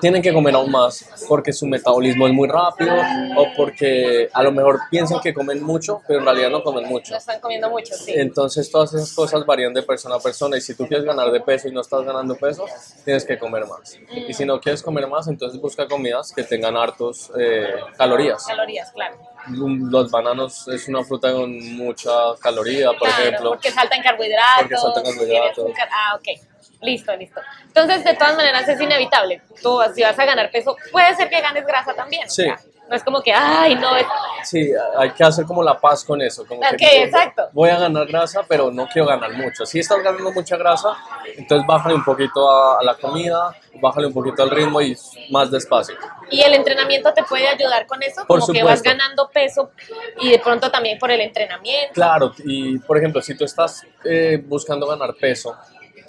tienen 0.01 0.23
que 0.23 0.33
comer 0.33 0.55
aún 0.55 0.71
más 0.71 1.09
porque 1.29 1.53
su 1.53 1.67
metabolismo 1.67 2.27
es 2.27 2.33
muy 2.33 2.49
rápido 2.49 2.95
o 3.37 3.47
porque 3.57 4.29
a 4.33 4.43
lo 4.43 4.53
mejor 4.53 4.81
piensan 4.91 5.21
que 5.21 5.33
comen 5.33 5.63
mucho, 5.63 6.03
pero 6.07 6.21
en 6.21 6.25
realidad 6.25 6.51
no 6.51 6.63
comen 6.63 6.87
mucho. 6.87 7.13
No 7.13 7.19
están 7.19 7.41
comiendo 7.41 7.71
mucho, 7.71 7.95
sí. 7.95 8.13
Entonces 8.15 8.71
todas 8.71 8.93
esas 8.95 9.13
cosas 9.13 9.45
varían 9.47 9.73
de 9.75 9.83
persona 9.83 10.17
a 10.17 10.21
persona 10.21 10.57
y 10.57 10.61
si 10.61 10.75
tú 10.75 10.87
quieres 10.87 11.05
ganar 11.05 11.31
de 11.31 11.41
peso 11.41 11.69
y 11.69 11.73
no 11.73 11.81
estás 11.81 12.05
ganando 12.05 12.37
peso, 12.37 12.65
tienes 13.05 13.25
que 13.25 13.39
comer 13.39 13.67
más. 13.67 13.99
Y 14.29 14.33
si 14.33 14.45
no 14.45 14.61
quieres 14.61 14.83
comer 14.83 15.07
más, 15.09 15.29
entonces 15.29 15.61
busca 15.61 15.87
comidas 15.87 16.33
que 16.33 16.43
tengan 16.43 16.77
hartos 16.77 17.31
eh, 17.39 17.75
calorías. 17.97 18.45
Calorías, 18.45 18.91
claro. 18.93 19.17
Los 19.49 20.11
bananos 20.11 20.67
es 20.69 20.89
una 20.89 21.05
fruta 21.05 21.33
con 21.33 21.77
mucha 21.77 22.11
caloría, 22.41 22.91
por 22.99 23.09
ejemplo. 23.09 23.51
Porque 23.51 23.71
saltan 23.71 24.03
carbohidratos. 24.03 24.57
Porque 24.59 24.77
saltan 24.77 25.05
carbohidratos. 25.05 25.71
Ah, 25.91 26.17
ok. 26.17 26.56
Listo, 26.87 27.16
listo. 27.16 27.40
Entonces, 27.66 28.05
de 28.05 28.14
todas 28.14 28.37
maneras, 28.37 28.68
es 28.68 28.81
inevitable. 28.81 29.42
Tú, 29.61 29.81
si 29.92 30.03
vas 30.03 30.16
a 30.16 30.25
ganar 30.25 30.51
peso, 30.53 30.77
puede 30.92 31.16
ser 31.16 31.29
que 31.29 31.40
ganes 31.40 31.66
grasa 31.66 31.92
también. 31.94 32.31
Sí. 32.31 32.46
no 32.88 32.94
es 32.94 33.03
como 33.03 33.20
que, 33.20 33.33
ay, 33.33 33.75
no. 33.75 33.96
Es... 33.96 34.07
Sí, 34.44 34.70
hay 34.96 35.11
que 35.11 35.25
hacer 35.25 35.44
como 35.46 35.64
la 35.64 35.81
paz 35.81 36.05
con 36.05 36.22
eso. 36.22 36.46
Como 36.46 36.61
que, 36.79 37.03
exacto. 37.03 37.49
Voy 37.53 37.70
a 37.70 37.79
ganar 37.81 38.07
grasa, 38.07 38.44
pero 38.49 38.70
no 38.70 38.87
quiero 38.87 39.09
ganar 39.09 39.33
mucho. 39.33 39.66
Si 39.66 39.81
estás 39.81 40.01
ganando 40.01 40.31
mucha 40.31 40.57
grasa, 40.57 40.96
entonces 41.37 41.66
bájale 41.66 41.96
un 41.96 42.05
poquito 42.05 42.49
a, 42.49 42.85
la 42.85 42.94
comida, 42.94 43.53
bájale 43.81 44.07
un 44.07 44.14
poquito 44.14 44.44
al 44.44 44.51
ritmo 44.51 44.81
y 44.81 44.96
más 45.31 45.51
despacio. 45.51 45.96
¿Y 46.31 46.40
el 46.40 46.55
entrenamiento 46.55 47.12
te 47.12 47.25
puede 47.25 47.49
ayudar 47.49 47.85
con 47.88 48.01
eso? 48.01 48.25
Por 48.29 48.38
como 48.38 48.53
que 48.53 48.62
vas 48.62 48.81
ganando 48.81 49.29
peso 49.29 49.72
y 50.20 50.31
de 50.31 50.38
pronto 50.38 50.70
también 50.70 51.01
por 51.01 51.11
el 51.11 51.20
entrenamiento. 51.20 51.94
Claro, 51.94 52.33
y 52.44 52.79
por 52.79 52.96
ejemplo, 52.96 53.20
si 53.20 53.37
tú 53.37 53.44
estás 53.44 53.85
eh, 54.05 54.40
buscando 54.46 54.87
ganar 54.87 55.14
peso, 55.14 55.57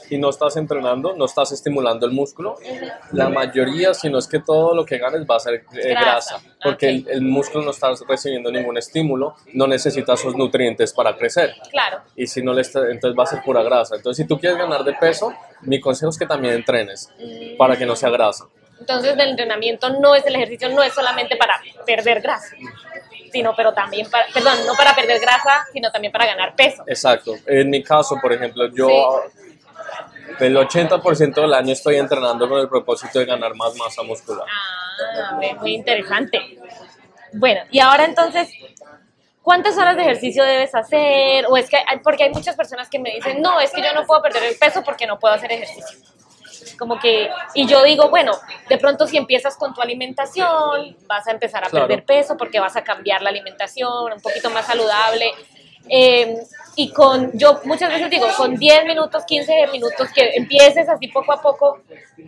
y 0.10 0.18
no 0.18 0.30
estás 0.30 0.58
entrenando, 0.58 1.16
no 1.16 1.26
estás 1.26 1.52
estimulando 1.52 2.06
el 2.06 2.12
músculo, 2.12 2.56
la 3.12 3.30
mayoría, 3.30 3.94
si 3.94 4.10
no 4.10 4.18
es 4.18 4.28
que 4.28 4.40
todo 4.40 4.74
lo 4.74 4.86
que 4.86 4.98
ganes 4.98 5.26
va 5.30 5.36
a 5.36 5.40
ser 5.40 5.66
eh, 5.74 5.90
grasa, 5.90 6.42
porque 6.64 7.04
el, 7.08 7.22
músculo 7.22 7.66
no 7.66 7.72
está 7.72 7.92
recibiendo 8.08 8.52
ningún 8.52 8.78
estímulo, 8.78 9.36
no 9.54 9.68
necesita 9.68 10.14
esos 10.14 10.36
nutrientes 10.36 10.94
para 10.94 11.16
crecer. 11.16 11.54
Claro. 11.72 12.02
Y 12.16 12.28
si 12.28 12.42
no 12.42 12.54
le 12.54 12.62
está, 12.62 12.90
entonces 12.90 13.18
va 13.18 13.24
a 13.24 13.28
ser 13.28 13.42
pura 13.44 13.64
grasa. 13.64 13.96
Entonces, 13.96 14.24
si 14.24 14.28
tú 14.28 14.40
quieres 14.40 14.58
ganar 14.58 14.84
de 14.84 14.94
peso, 14.94 15.34
mi 15.62 15.80
consejo 15.80 16.10
es 16.10 16.18
que 16.18 16.26
también 16.26 16.54
entrenes 16.54 17.10
mm. 17.20 17.58
para 17.58 17.78
que 17.78 17.86
no 17.86 17.96
sea 17.96 18.10
grasa. 18.10 18.46
Entonces, 18.80 19.14
el 19.14 19.30
entrenamiento 19.30 19.90
no 20.00 20.16
es 20.16 20.26
el 20.26 20.36
ejercicio, 20.36 20.70
no 20.70 20.84
es 20.84 20.94
solamente 20.94 21.36
para 21.36 21.60
perder 21.86 22.22
grasa 22.22 22.56
sino 23.32 23.54
pero 23.56 23.74
también 23.74 24.10
para, 24.10 24.26
perdón, 24.34 24.66
no 24.66 24.74
para 24.74 24.96
perder 24.96 25.20
grasa, 25.20 25.66
sino 25.74 25.92
también 25.92 26.12
para 26.12 26.26
ganar 26.26 26.56
peso. 26.56 26.84
Exacto. 26.88 27.36
En 27.46 27.70
mi 27.70 27.84
caso, 27.84 28.18
por 28.22 28.34
ejemplo, 28.34 28.68
yo 28.74 29.22
el 30.40 30.56
80% 30.56 31.34
del 31.34 31.54
año 31.54 31.74
estoy 31.74 31.96
entrenando 31.96 32.48
con 32.48 32.60
el 32.60 32.70
propósito 32.70 33.20
de 33.20 33.26
ganar 33.26 33.56
más 33.56 33.76
masa 33.76 34.04
muscular. 34.04 34.46
Ah, 34.48 35.40
muy 35.60 35.74
interesante. 35.74 36.40
Bueno, 37.34 37.62
y 37.72 37.80
ahora 37.80 38.06
entonces, 38.06 38.50
¿cuántas 39.42 39.78
horas 39.78 39.96
de 39.96 40.04
ejercicio 40.04 40.44
debes 40.44 40.74
hacer? 40.74 41.46
O 41.50 41.58
es 41.58 41.70
que, 41.70 41.78
porque 42.04 42.24
hay 42.24 42.32
muchas 42.32 42.56
personas 42.56 42.90
que 42.90 43.00
me 43.00 43.14
dicen, 43.14 43.42
no, 43.42 43.60
es 43.60 43.72
que 43.72 43.82
yo 43.82 43.94
no 43.94 44.06
puedo 44.06 44.22
perder 44.22 44.44
el 44.44 44.58
peso 44.58 44.84
porque 44.84 45.08
no 45.08 45.20
puedo 45.20 45.34
hacer 45.34 45.52
ejercicio. 45.52 45.98
Como 46.78 47.00
que, 47.00 47.30
y 47.54 47.66
yo 47.68 47.84
digo, 47.84 48.10
bueno, 48.10 48.34
de 48.70 48.78
pronto 48.78 49.08
si 49.08 49.18
empiezas 49.18 49.56
con 49.58 49.74
tu 49.74 49.82
alimentación, 49.82 50.96
vas 51.08 51.28
a 51.28 51.32
empezar 51.32 51.64
a 51.64 51.70
perder 51.70 52.06
peso 52.06 52.38
porque 52.38 52.60
vas 52.60 52.76
a 52.76 52.84
cambiar 52.84 53.22
la 53.22 53.30
alimentación, 53.30 54.14
un 54.14 54.22
poquito 54.22 54.50
más 54.50 54.66
saludable. 54.66 55.32
Eh, 55.90 56.36
y 56.80 56.92
con, 56.92 57.32
yo 57.34 57.60
muchas 57.66 57.92
veces 57.92 58.08
digo, 58.12 58.28
con 58.38 58.56
10 58.56 58.86
minutos, 58.86 59.24
15 59.26 59.68
minutos 59.72 60.10
que 60.14 60.30
empieces 60.36 60.88
así 60.88 61.08
poco 61.08 61.34
a 61.34 61.42
poco, 61.42 61.80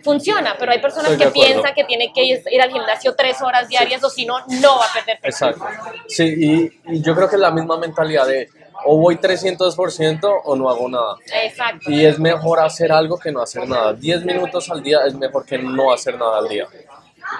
funciona, 0.03 0.55
pero 0.57 0.71
hay 0.71 0.79
personas 0.79 1.15
que 1.15 1.27
piensan 1.27 1.71
que 1.75 1.83
tiene 1.83 2.11
que 2.11 2.23
ir 2.23 2.61
al 2.61 2.71
gimnasio 2.71 3.13
tres 3.15 3.39
horas 3.43 3.67
diarias 3.67 4.03
o 4.03 4.09
si 4.09 4.25
no, 4.25 4.39
no 4.47 4.79
va 4.79 4.85
a 4.85 4.93
perder 4.93 5.19
peso. 5.21 5.49
Exacto. 5.49 5.65
Sí, 6.07 6.23
y, 6.35 6.95
y 6.95 7.01
yo 7.03 7.15
creo 7.15 7.29
que 7.29 7.35
es 7.35 7.41
la 7.41 7.51
misma 7.51 7.77
mentalidad 7.77 8.25
de 8.25 8.49
o 8.85 8.97
voy 8.97 9.17
300% 9.17 10.41
o 10.43 10.55
no 10.55 10.69
hago 10.69 10.89
nada. 10.89 11.17
Exacto. 11.43 11.91
Y 11.91 12.05
es 12.05 12.17
mejor 12.19 12.59
hacer 12.59 12.91
algo 12.91 13.17
que 13.17 13.31
no 13.31 13.41
hacer 13.41 13.67
nada. 13.67 13.93
10 13.93 14.25
minutos 14.25 14.69
al 14.69 14.81
día 14.81 15.01
es 15.05 15.13
mejor 15.13 15.45
que 15.45 15.57
no 15.57 15.91
hacer 15.91 16.17
nada 16.17 16.39
al 16.39 16.47
día. 16.47 16.65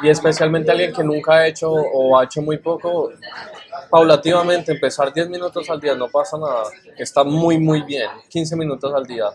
Y 0.01 0.09
especialmente 0.09 0.71
alguien 0.71 0.93
que 0.93 1.03
nunca 1.03 1.33
ha 1.33 1.47
hecho 1.47 1.71
o 1.71 2.17
ha 2.17 2.23
hecho 2.23 2.41
muy 2.41 2.57
poco, 2.57 3.11
paulativamente 3.89 4.71
empezar 4.71 5.13
10 5.13 5.29
minutos 5.29 5.69
al 5.69 5.79
día 5.79 5.95
no 5.95 6.07
pasa 6.07 6.37
nada, 6.37 6.63
está 6.97 7.23
muy 7.23 7.57
muy 7.57 7.81
bien, 7.81 8.09
15 8.29 8.55
minutos 8.55 8.93
al 8.93 9.05
día. 9.05 9.25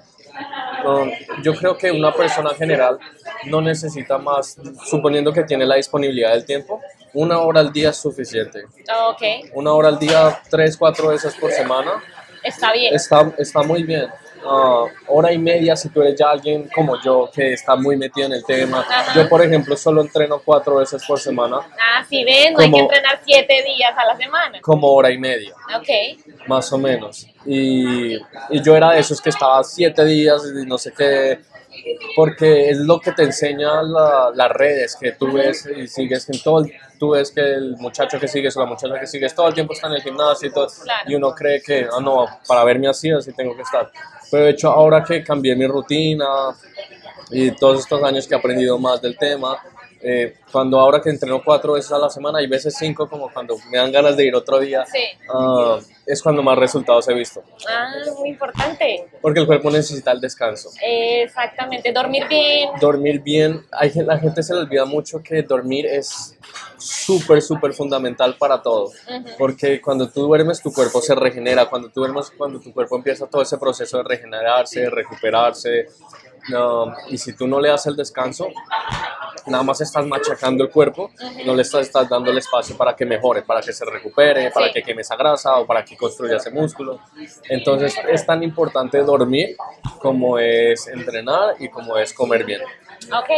yo 1.42 1.54
creo 1.54 1.76
que 1.76 1.90
una 1.90 2.12
persona 2.12 2.50
general 2.54 2.98
no 3.46 3.60
necesita 3.60 4.18
más, 4.18 4.56
suponiendo 4.84 5.32
que 5.32 5.44
tiene 5.44 5.66
la 5.66 5.76
disponibilidad 5.76 6.32
del 6.32 6.44
tiempo, 6.44 6.80
una 7.12 7.38
hora 7.38 7.60
al 7.60 7.72
día 7.72 7.90
es 7.90 7.96
suficiente. 7.96 8.64
Okay. 9.12 9.42
Una 9.54 9.72
hora 9.72 9.88
al 9.88 9.98
día, 9.98 10.40
tres, 10.50 10.76
cuatro 10.76 11.08
veces 11.08 11.34
por 11.36 11.50
semana. 11.52 12.02
Está 12.42 12.72
bien. 12.72 12.94
Está, 12.94 13.32
está 13.38 13.62
muy 13.62 13.84
bien. 13.84 14.08
Ah, 14.46 14.85
hora 15.09 15.33
y 15.33 15.38
media 15.38 15.76
si 15.76 15.88
tú 15.88 16.02
eres 16.02 16.18
ya 16.18 16.30
alguien 16.30 16.68
como 16.74 17.00
yo 17.02 17.30
que 17.33 17.52
está 17.52 17.76
muy 17.76 17.96
metido 17.96 18.26
en 18.26 18.35
el 18.35 18.44
tema. 18.44 18.87
Yo, 19.14 19.28
por 19.28 19.42
ejemplo, 19.42 19.76
solo 19.76 20.02
entreno 20.02 20.40
cuatro 20.44 20.76
veces 20.76 21.04
por 21.07 21.18
semana. 21.18 21.59
Ah, 21.59 22.04
sí, 22.09 22.24
ven, 22.24 22.54
hay 22.59 22.70
que 22.70 22.78
entrenar 22.78 23.20
siete 23.24 23.62
días 23.62 23.92
a 23.96 24.07
la 24.07 24.16
semana. 24.16 24.61
Como 24.61 24.88
hora 24.88 25.11
y 25.11 25.18
media. 25.18 25.54
Ok. 25.76 26.46
Más 26.46 26.72
o 26.72 26.78
menos. 26.78 27.26
Y, 27.46 28.14
y 28.16 28.62
yo 28.62 28.76
era 28.76 28.92
de 28.92 29.00
esos 29.00 29.20
que 29.20 29.30
estaba 29.30 29.62
siete 29.64 30.04
días 30.04 30.42
y 30.62 30.66
no 30.66 30.78
sé 30.78 30.92
qué 30.92 31.38
porque 32.16 32.70
es 32.70 32.78
lo 32.78 33.00
que 33.00 33.12
te 33.12 33.24
enseña 33.24 33.83
las 33.83 34.50
redes, 34.50 34.96
que 35.00 35.12
tú 35.12 35.33
ves 35.33 35.68
y 35.76 35.87
sigues 35.87 36.28
en 36.28 36.40
todo, 36.40 36.64
tú 36.98 37.11
ves 37.11 37.30
que 37.30 37.40
el 37.40 37.76
muchacho 37.76 38.18
que 38.18 38.28
sigues 38.28 38.57
o 38.57 38.61
la 38.61 38.66
muchacha 38.66 38.98
que 38.98 39.07
sigues 39.07 39.35
todo 39.35 39.48
el 39.48 39.54
tiempo 39.54 39.72
está 39.72 39.88
en 39.88 39.94
el 39.94 40.02
gimnasio 40.02 40.48
y 40.48 40.52
todo, 40.52 40.66
y 41.07 41.14
uno 41.14 41.35
cree 41.35 41.61
que, 41.61 41.87
ah, 41.90 42.00
no, 42.00 42.26
para 42.46 42.64
verme 42.64 42.88
así, 42.88 43.11
así 43.11 43.33
tengo 43.33 43.54
que 43.54 43.62
estar. 43.62 43.90
Pero 44.30 44.44
de 44.44 44.50
hecho, 44.50 44.70
ahora 44.70 45.02
que 45.04 45.22
cambié 45.22 45.54
mi 45.54 45.66
rutina 45.66 46.26
y 47.30 47.50
todos 47.52 47.80
estos 47.80 48.02
años 48.02 48.26
que 48.26 48.35
he 48.35 48.38
aprendido 48.38 48.78
más 48.78 49.00
del 49.00 49.16
tema, 49.16 49.59
eh, 50.06 50.34
cuando 50.52 50.78
ahora 50.78 51.00
que 51.00 51.08
entreno 51.08 51.42
cuatro 51.42 51.72
veces 51.72 51.90
a 51.92 51.98
la 51.98 52.10
semana 52.10 52.42
y 52.42 52.46
veces 52.46 52.74
cinco, 52.78 53.08
como 53.08 53.32
cuando 53.32 53.56
me 53.70 53.78
dan 53.78 53.90
ganas 53.90 54.14
de 54.16 54.26
ir 54.26 54.34
otro 54.34 54.60
día, 54.60 54.84
ah, 55.32 55.78
es 56.04 56.22
cuando 56.22 56.42
más 56.42 56.58
resultados 56.58 57.08
he 57.08 57.14
visto. 57.14 57.42
Ah, 57.66 57.90
muy 58.18 58.28
importante. 58.28 59.08
Porque 59.22 59.40
el 59.40 59.46
cuerpo 59.46 59.70
necesita 59.70 60.12
el 60.12 60.20
descanso. 60.20 60.68
Exactamente, 60.82 61.90
dormir 61.90 62.28
bien. 62.28 62.68
Dormir 62.78 63.20
bien. 63.20 63.64
Hay, 63.72 63.92
la 63.94 64.18
gente 64.18 64.42
se 64.42 64.52
le 64.52 64.60
olvida 64.60 64.84
mucho 64.84 65.22
que 65.22 65.42
dormir 65.42 65.86
es 65.86 66.36
súper, 66.76 67.40
súper 67.40 67.72
fundamental 67.72 68.36
para 68.38 68.60
todo. 68.60 68.90
Porque 69.38 69.80
cuando 69.80 70.10
tú 70.10 70.26
duermes, 70.26 70.60
tu 70.60 70.72
cuerpo 70.72 71.00
se 71.00 71.14
regenera. 71.14 71.66
Cuando 71.66 71.88
tú 71.88 72.00
duermes, 72.00 72.30
cuando 72.36 72.60
tu 72.60 72.72
cuerpo 72.72 72.96
empieza 72.96 73.26
todo 73.26 73.40
ese 73.40 73.56
proceso 73.56 73.98
de 73.98 74.04
regenerarse, 74.04 74.80
de 74.80 74.90
recuperarse. 74.90 75.86
Y 77.09 77.18
si 77.18 77.33
tú 77.35 77.46
no 77.46 77.61
le 77.61 77.68
das 77.68 77.87
el 77.87 77.96
descanso, 77.96 78.48
nada 79.46 79.62
más 79.62 79.80
estás 79.80 80.07
machacando 80.07 80.64
el 80.64 80.70
cuerpo, 80.70 81.11
no 81.44 81.54
le 81.54 81.62
estás, 81.62 81.90
dando 82.09 82.30
el 82.30 82.38
espacio 82.38 82.76
para 82.76 82.94
que 82.94 83.04
mejore, 83.04 83.42
para 83.42 83.61
que 83.61 83.72
se 83.72 83.85
recupere, 83.85 84.50
para 84.50 84.70
que 84.72 84.83
queme 84.83 85.02
esa 85.02 85.16
grasa 85.16 85.57
o 85.57 85.66
para 85.66 85.85
que 85.85 85.96
construya 85.96 86.37
ese 86.37 86.50
músculo. 86.50 87.00
Entonces 87.48 87.94
es 88.09 88.26
tan 88.26 88.42
importante 88.42 88.98
dormir 88.98 89.57
como 89.98 90.38
es 90.38 90.87
entrenar 90.88 91.57
y 91.59 91.68
como 91.68 91.96
es 91.96 92.12
comer 92.12 92.44
bien. 92.44 92.62
Ok, 93.12 93.28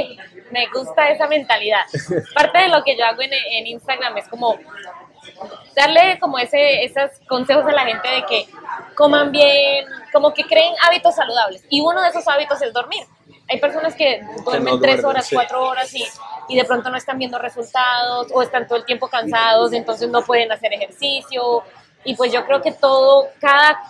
me 0.52 0.68
gusta 0.68 1.10
esa 1.10 1.26
mentalidad. 1.26 1.84
Parte 2.34 2.58
de 2.58 2.68
lo 2.68 2.84
que 2.84 2.96
yo 2.96 3.04
hago 3.04 3.22
en, 3.22 3.32
en 3.32 3.66
Instagram 3.66 4.16
es 4.18 4.28
como 4.28 4.56
darle 5.74 6.18
como 6.20 6.38
ese, 6.38 6.84
esos 6.84 7.10
consejos 7.28 7.64
a 7.66 7.72
la 7.72 7.84
gente 7.84 8.08
de 8.08 8.24
que 8.26 8.46
coman 8.94 9.30
bien, 9.32 9.86
como 10.12 10.32
que 10.32 10.44
creen 10.44 10.74
hábitos 10.82 11.14
saludables. 11.14 11.64
Y 11.68 11.80
uno 11.80 12.02
de 12.02 12.08
esos 12.08 12.26
hábitos 12.28 12.60
es 12.62 12.72
dormir. 12.72 13.04
Hay 13.48 13.60
personas 13.60 13.94
que 13.94 14.20
duermen 14.44 14.80
tres 14.80 15.04
horas, 15.04 15.28
cuatro 15.32 15.68
horas 15.68 15.92
y, 15.94 16.04
y, 16.48 16.56
de 16.56 16.64
pronto 16.64 16.90
no 16.90 16.96
están 16.96 17.18
viendo 17.18 17.38
resultados 17.38 18.28
o 18.32 18.42
están 18.42 18.66
todo 18.66 18.78
el 18.78 18.84
tiempo 18.84 19.08
cansados, 19.08 19.72
entonces 19.72 20.08
no 20.08 20.22
pueden 20.22 20.50
hacer 20.50 20.72
ejercicio. 20.72 21.62
Y 22.04 22.14
pues 22.16 22.32
yo 22.32 22.44
creo 22.44 22.60
que 22.60 22.72
todo, 22.72 23.28
cada 23.40 23.80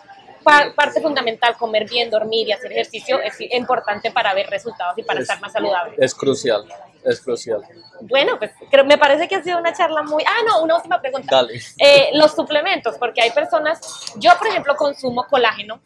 parte 0.75 1.01
fundamental, 1.01 1.57
comer 1.57 1.89
bien, 1.89 2.11
dormir 2.11 2.49
y 2.49 2.53
hacer 2.53 2.73
ejercicio 2.73 3.21
es 3.21 3.35
importante 3.41 4.11
para 4.13 4.33
ver 4.33 4.49
resultados 4.49 4.97
y 4.97 5.03
para 5.03 5.21
estar 5.21 5.41
más 5.41 5.53
saludable. 5.53 5.95
Es 5.99 6.15
crucial, 6.15 6.65
es 7.07 7.21
crucial. 7.21 7.63
Bueno, 8.01 8.39
pues 8.39 8.51
creo, 8.71 8.85
me 8.85 8.99
parece 8.99 9.29
que 9.29 9.37
ha 9.37 9.43
sido 9.43 9.59
una 9.59 9.73
charla 9.73 10.03
muy... 10.03 10.23
Ah, 10.27 10.43
no, 10.47 10.63
una 10.63 10.77
última 10.77 11.01
pregunta. 11.01 11.37
Dale. 11.37 11.61
Eh, 11.79 12.11
los 12.15 12.35
suplementos, 12.35 12.97
porque 12.99 13.23
hay 13.23 13.31
personas, 13.31 13.81
yo 14.17 14.33
por 14.39 14.49
ejemplo 14.49 14.75
consumo 14.77 15.27
colágeno, 15.29 15.81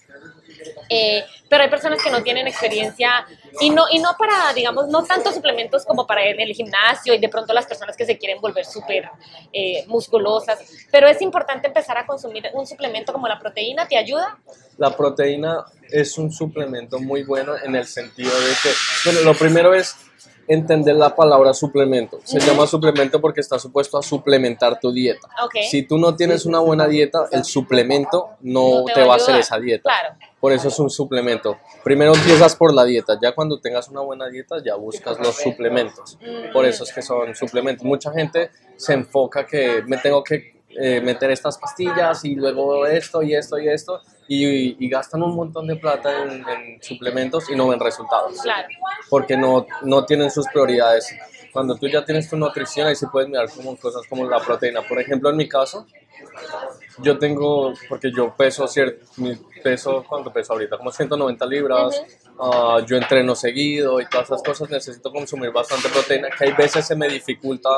eh, 0.89 1.25
pero 1.49 1.63
hay 1.63 1.71
personas 1.71 2.03
que 2.03 2.11
no 2.11 2.23
tienen 2.23 2.47
experiencia 2.47 3.27
y 3.61 3.71
no, 3.71 3.85
y 3.91 3.99
no 3.99 4.11
para, 4.19 4.53
digamos, 4.55 4.89
no 4.89 5.05
tanto 5.05 5.33
suplementos 5.33 5.85
como 5.85 6.07
para 6.07 6.25
en 6.25 6.41
el 6.41 6.53
gimnasio 6.53 7.15
y 7.15 7.19
de 7.19 7.29
pronto 7.29 7.53
las 7.53 7.67
personas 7.67 7.97
que 7.97 8.05
se 8.05 8.19
quieren 8.19 8.41
volver 8.41 8.65
súper 8.65 9.09
eh, 9.53 9.85
musculosas, 9.87 10.59
pero 10.91 11.09
es 11.09 11.23
importante 11.23 11.69
empezar 11.69 11.97
a 11.99 12.07
consumir 12.07 12.51
un 12.55 12.67
suplemento 12.67 13.13
como 13.13 13.29
la 13.29 13.39
proteína, 13.39 13.87
¿te 13.87 13.97
ayuda? 13.97 14.39
La 14.79 14.97
proteína 14.97 15.65
es 15.91 16.19
un 16.19 16.33
suplemento 16.33 16.99
muy 16.99 17.25
bueno 17.25 17.55
en 17.63 17.75
el 17.75 17.87
sentido 17.87 18.31
de 18.31 18.53
que, 18.63 18.71
bueno, 19.05 19.21
lo 19.23 19.35
primero 19.35 19.75
es 19.75 19.97
entender 20.51 20.97
la 20.97 21.15
palabra 21.15 21.55
suplemento. 21.55 22.19
Se 22.25 22.41
llama 22.41 22.67
suplemento 22.67 23.21
porque 23.21 23.41
está 23.41 23.57
supuesto 23.57 23.97
a 23.97 24.03
suplementar 24.03 24.81
tu 24.81 24.91
dieta. 24.91 25.29
Si 25.71 25.85
tú 25.85 25.97
no 25.97 26.17
tienes 26.17 26.45
una 26.45 26.59
buena 26.59 26.89
dieta, 26.89 27.29
el 27.31 27.45
suplemento 27.45 28.31
no, 28.41 28.85
te, 28.93 29.05
va 29.05 29.15
a 29.15 29.17
hacer 29.17 29.37
esa 29.37 29.61
dieta. 29.61 29.89
Por 30.41 30.53
eso 30.53 30.67
es 30.67 30.79
un 30.81 30.91
suplemento. 30.91 31.59
Primero 31.85 32.15
empiezas 32.15 32.57
por 32.57 32.75
la 32.75 32.85
dieta, 32.85 33.17
ya 33.23 33.33
cuando 33.33 33.61
tengas 33.61 33.89
una 33.91 34.01
buena 34.01 34.27
dieta 34.27 34.57
ya 34.65 34.75
buscas 34.75 35.21
los 35.21 35.37
suplementos. 35.37 36.19
Por 36.53 36.67
eso 36.67 36.83
es 36.83 36.93
que 36.93 37.01
son 37.01 37.33
suplementos. 37.37 37.85
Mucha 37.85 38.11
gente 38.11 38.51
se 38.77 38.95
enfoca 38.95 39.47
que 39.47 39.83
me 39.87 39.99
tengo 39.99 40.25
que 40.25 40.61
eh, 40.71 41.01
meter 41.01 41.31
estas 41.31 41.59
pastillas 41.59 42.25
y 42.25 42.35
luego 42.35 42.87
esto 42.87 43.23
y 43.23 43.35
esto 43.35 43.57
y 43.59 43.69
esto 43.69 44.01
y, 44.33 44.89
gastan 44.89 45.23
un 45.25 45.35
montón 45.35 45.67
de 45.67 45.75
plata 45.75 46.11
en, 46.23 46.81
suplementos 46.81 47.51
y 47.51 47.57
no 47.57 47.69
ven 47.69 47.81
resultados. 47.81 48.41
Claro. 48.41 48.69
Porque 49.09 49.37
no, 49.37 49.67
no 49.83 50.05
tienen 50.05 50.31
sus 50.31 50.47
prioridades. 50.47 51.13
Cuando 51.53 51.75
tú 51.75 51.89
ya 51.89 52.05
tienes 52.05 52.31
tu 52.31 52.37
nutrición, 52.37 52.87
ahí 52.87 52.95
sí 52.95 53.07
puedes 53.11 53.29
mirar 53.29 53.51
como 53.51 53.77
cosas 53.77 54.03
como 54.09 54.25
la 54.25 54.39
proteína. 54.39 54.83
Por 54.83 55.01
ejemplo, 55.01 55.31
en 55.31 55.37
mi 55.37 55.49
caso, 55.49 55.85
yo 56.99 57.19
tengo, 57.19 57.73
porque 57.89 58.13
yo 58.13 58.33
peso 58.37 58.69
cierto, 58.69 59.05
mi 59.17 59.35
peso, 59.65 60.05
¿cuánto 60.09 60.33
peso 60.33 60.53
ahorita? 60.53 60.79
Como 60.79 60.93
190 60.93 61.47
libras, 61.47 62.01
ah, 62.39 62.79
yo 62.87 62.97
entreno 62.97 63.35
seguido 63.35 64.01
y 64.01 64.07
todas 64.07 64.27
esas 64.27 64.43
cosas, 64.43 64.71
necesito 64.71 65.11
consumir 65.13 65.51
bastante 65.51 65.89
proteína, 65.89 66.29
que 66.31 66.45
hay 66.45 66.53
veces 66.53 66.87
se 66.87 66.95
me 66.95 67.09
dificulta 67.09 67.69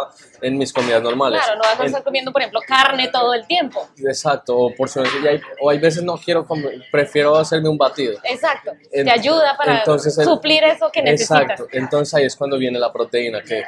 en 0.40 0.58
mis 0.58 0.72
comidas 0.72 1.02
normales. 1.02 1.40
Claro, 1.42 1.56
no 1.56 1.62
vas 1.62 1.80
a 1.80 1.84
estar 1.84 2.02
comiendo, 2.02 2.32
por 2.32 2.42
ejemplo, 2.42 2.60
carne 2.66 3.08
todo 3.08 3.34
el 3.34 3.46
tiempo. 3.46 3.88
Exacto, 3.98 4.56
o 4.56 4.74
porciones, 4.74 5.12
y 5.22 5.26
hay, 5.26 5.40
o 5.60 5.70
hay 5.70 5.78
veces 5.78 6.02
no 6.02 6.16
quiero 6.16 6.46
comer, 6.46 6.82
prefiero 6.90 7.36
hacerme 7.36 7.68
un 7.68 7.78
batido. 7.78 8.18
Exacto, 8.24 8.72
te 8.90 9.10
ayuda 9.10 9.56
para 9.56 9.84
suplir 9.84 10.64
eso 10.64 10.90
que 10.92 11.02
necesitas. 11.02 11.42
Exacto, 11.42 11.66
entonces 11.72 12.14
ahí 12.14 12.24
es 12.24 12.36
cuando 12.36 12.58
viene 12.58 12.78
la 12.78 12.92
proteína, 12.92 13.42
que 13.42 13.64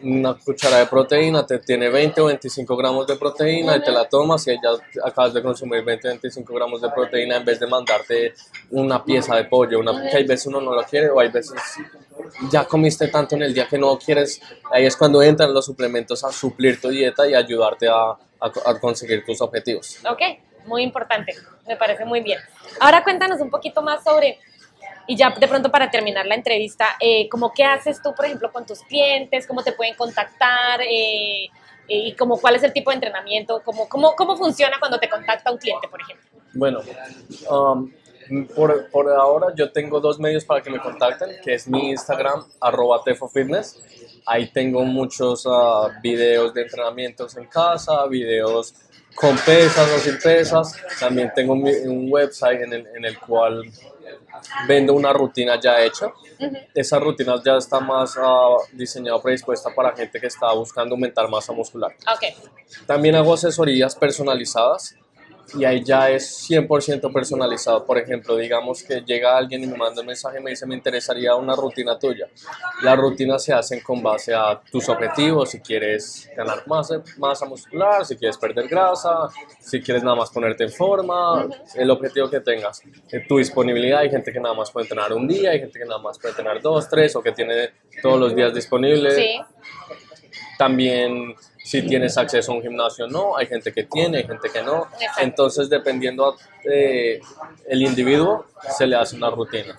una 0.00 0.34
cuchara 0.34 0.78
de 0.78 0.86
proteína 0.86 1.44
te 1.44 1.58
tiene 1.58 1.88
20 1.88 2.20
o 2.20 2.26
25 2.26 2.76
gramos 2.76 3.06
de 3.06 3.16
proteína 3.16 3.76
y 3.76 3.82
te 3.82 3.90
la 3.90 4.08
tomas 4.08 4.46
y 4.46 4.52
ya 4.52 4.70
acabas 5.04 5.34
de 5.34 5.42
consumir 5.42 5.82
20 5.82 6.08
o 6.08 6.10
25 6.12 6.54
gramos 6.54 6.80
de 6.80 6.90
proteína 6.90 7.36
en 7.36 7.44
vez 7.44 7.58
de 7.58 7.66
mandarte 7.66 8.34
una 8.70 9.04
pieza 9.04 9.36
de 9.36 9.44
pollo, 9.44 9.80
una, 9.80 10.08
hay 10.18 10.26
veces 10.26 10.46
uno 10.46 10.60
no 10.60 10.74
lo 10.74 10.82
quiere 10.84 11.08
o 11.10 11.18
hay 11.20 11.28
veces 11.28 11.54
ya 12.50 12.64
comiste 12.64 13.08
tanto 13.08 13.36
en 13.36 13.42
el 13.42 13.54
día 13.54 13.66
que 13.66 13.78
no 13.78 13.98
quieres, 13.98 14.40
ahí 14.70 14.84
es 14.84 14.96
cuando 14.96 15.22
entran 15.22 15.52
los 15.52 15.64
suplementos 15.64 16.24
a 16.24 16.32
suplir 16.32 16.80
tu 16.80 16.88
dieta 16.88 17.26
y 17.26 17.34
ayudarte 17.34 17.88
a, 17.88 18.16
a, 18.40 18.78
conseguir 18.80 19.24
tus 19.24 19.40
objetivos. 19.40 19.98
Ok, 20.08 20.20
muy 20.66 20.82
importante, 20.82 21.34
me 21.66 21.76
parece 21.76 22.04
muy 22.04 22.20
bien. 22.20 22.38
Ahora 22.80 23.02
cuéntanos 23.02 23.40
un 23.40 23.50
poquito 23.50 23.82
más 23.82 24.04
sobre 24.04 24.38
y 25.06 25.16
ya 25.16 25.30
de 25.30 25.48
pronto 25.48 25.70
para 25.70 25.90
terminar 25.90 26.26
la 26.26 26.34
entrevista, 26.34 26.96
eh, 27.00 27.28
como 27.30 27.52
qué 27.52 27.64
haces 27.64 28.02
tú, 28.02 28.14
por 28.14 28.26
ejemplo, 28.26 28.52
con 28.52 28.66
tus 28.66 28.80
clientes, 28.80 29.46
cómo 29.46 29.62
te 29.62 29.72
pueden 29.72 29.94
contactar 29.94 30.82
eh, 30.82 31.44
eh, 31.44 31.48
y 31.88 32.14
como 32.14 32.38
cuál 32.38 32.56
es 32.56 32.62
el 32.62 32.74
tipo 32.74 32.90
de 32.90 32.96
entrenamiento, 32.96 33.62
cómo, 33.64 33.88
cómo, 33.88 34.14
cómo 34.14 34.36
funciona 34.36 34.76
cuando 34.78 34.98
te 34.98 35.08
contacta 35.08 35.50
un 35.50 35.56
cliente, 35.56 35.88
por 35.88 36.02
ejemplo. 36.02 36.28
Bueno, 36.52 36.80
um, 37.50 37.90
por, 38.54 38.90
por, 38.90 39.10
ahora 39.10 39.48
yo 39.54 39.70
tengo 39.70 40.00
dos 40.00 40.18
medios 40.18 40.44
para 40.44 40.62
que 40.62 40.70
me 40.70 40.80
contacten, 40.80 41.30
que 41.42 41.54
es 41.54 41.68
mi 41.68 41.90
Instagram, 41.90 42.44
arroba 42.60 43.02
tefofitness. 43.04 43.82
Ahí 44.26 44.50
tengo 44.50 44.84
muchos 44.84 45.46
uh, 45.46 45.90
videos 46.02 46.52
de 46.52 46.62
entrenamientos 46.62 47.36
en 47.36 47.46
casa, 47.46 48.06
videos 48.06 48.74
con 49.14 49.36
pesas 49.38 49.90
o 49.90 49.98
sin 49.98 50.18
pesas. 50.18 50.74
También 51.00 51.32
tengo 51.34 51.54
un, 51.54 52.10
website 52.10 52.60
en 52.60 52.72
el, 52.72 52.86
en 52.94 53.04
el 53.04 53.18
cual 53.18 53.62
vendo 54.66 54.94
una 54.94 55.12
rutina 55.12 55.58
ya 55.60 55.82
hecha. 55.82 56.12
Esa 56.74 56.98
rutina 56.98 57.40
ya 57.44 57.56
está 57.56 57.80
más 57.80 58.16
uh, 58.16 58.62
diseñada, 58.72 59.20
predispuesta 59.20 59.70
para 59.74 59.94
gente 59.96 60.20
que 60.20 60.26
está 60.26 60.52
buscando 60.52 60.94
aumentar 60.94 61.28
masa 61.28 61.52
muscular. 61.52 61.94
Okay. 62.16 62.34
También 62.86 63.14
hago 63.16 63.34
asesorías 63.34 63.96
personalizadas 63.96 64.94
y 65.54 65.64
ahí 65.64 65.82
ya 65.82 66.10
es 66.10 66.48
100% 66.48 67.12
personalizado. 67.12 67.84
Por 67.84 67.98
ejemplo, 67.98 68.36
digamos 68.36 68.82
que 68.82 69.00
llega 69.00 69.36
alguien 69.36 69.64
y 69.64 69.66
me 69.66 69.76
manda 69.76 70.00
un 70.00 70.06
mensaje 70.06 70.38
y 70.38 70.42
me 70.42 70.50
dice, 70.50 70.66
me 70.66 70.74
interesaría 70.74 71.34
una 71.34 71.54
rutina 71.54 71.98
tuya. 71.98 72.28
Las 72.82 72.96
rutinas 72.98 73.42
se 73.42 73.52
hacen 73.52 73.80
con 73.80 74.02
base 74.02 74.34
a 74.34 74.60
tus 74.70 74.88
objetivos, 74.88 75.50
si 75.50 75.60
quieres 75.60 76.30
ganar 76.36 76.66
masa, 76.66 77.02
masa 77.18 77.46
muscular, 77.46 78.04
si 78.04 78.16
quieres 78.16 78.36
perder 78.36 78.68
grasa, 78.68 79.28
si 79.60 79.80
quieres 79.80 80.02
nada 80.02 80.16
más 80.16 80.30
ponerte 80.30 80.64
en 80.64 80.72
forma, 80.72 81.48
el 81.74 81.90
objetivo 81.90 82.28
que 82.28 82.40
tengas. 82.40 82.82
Eh, 83.10 83.24
tu 83.28 83.38
disponibilidad, 83.38 84.00
hay 84.00 84.10
gente 84.10 84.32
que 84.32 84.40
nada 84.40 84.54
más 84.54 84.70
puede 84.70 84.84
entrenar 84.84 85.12
un 85.12 85.26
día, 85.26 85.50
hay 85.50 85.60
gente 85.60 85.78
que 85.78 85.84
nada 85.84 86.00
más 86.00 86.18
puede 86.18 86.32
entrenar 86.32 86.60
dos, 86.60 86.88
tres 86.88 87.16
o 87.16 87.22
que 87.22 87.32
tiene 87.32 87.70
todos 88.02 88.18
los 88.18 88.34
días 88.34 88.54
disponibles. 88.54 89.14
Sí. 89.14 89.40
También 90.58 91.34
si 91.68 91.82
tienes 91.82 92.16
acceso 92.16 92.50
a 92.50 92.54
un 92.54 92.62
gimnasio 92.62 93.04
o 93.04 93.08
no, 93.08 93.36
hay 93.36 93.46
gente 93.46 93.72
que 93.72 93.84
tiene, 93.84 94.18
hay 94.18 94.26
gente 94.26 94.48
que 94.48 94.62
no. 94.62 94.86
Entonces, 95.18 95.68
dependiendo 95.68 96.34
eh, 96.64 97.20
el 97.68 97.82
individuo, 97.82 98.46
se 98.76 98.86
le 98.86 98.96
hace 98.96 99.16
una 99.16 99.28
rutina. 99.28 99.78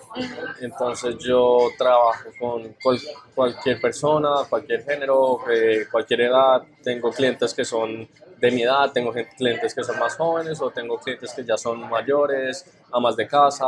Entonces, 0.60 1.18
yo 1.18 1.68
trabajo 1.76 2.30
con 2.38 2.76
cualquier 3.34 3.80
persona, 3.80 4.44
cualquier 4.48 4.84
género, 4.84 5.40
eh, 5.50 5.86
cualquier 5.90 6.20
edad. 6.22 6.62
Tengo 6.82 7.10
clientes 7.10 7.52
que 7.52 7.64
son 7.64 8.08
de 8.38 8.50
mi 8.52 8.62
edad, 8.62 8.92
tengo 8.92 9.12
clientes 9.36 9.74
que 9.74 9.82
son 9.82 9.98
más 9.98 10.16
jóvenes 10.16 10.62
o 10.62 10.70
tengo 10.70 10.96
clientes 10.98 11.32
que 11.34 11.44
ya 11.44 11.56
son 11.56 11.90
mayores, 11.90 12.64
amas 12.92 13.16
de 13.16 13.26
casa, 13.26 13.66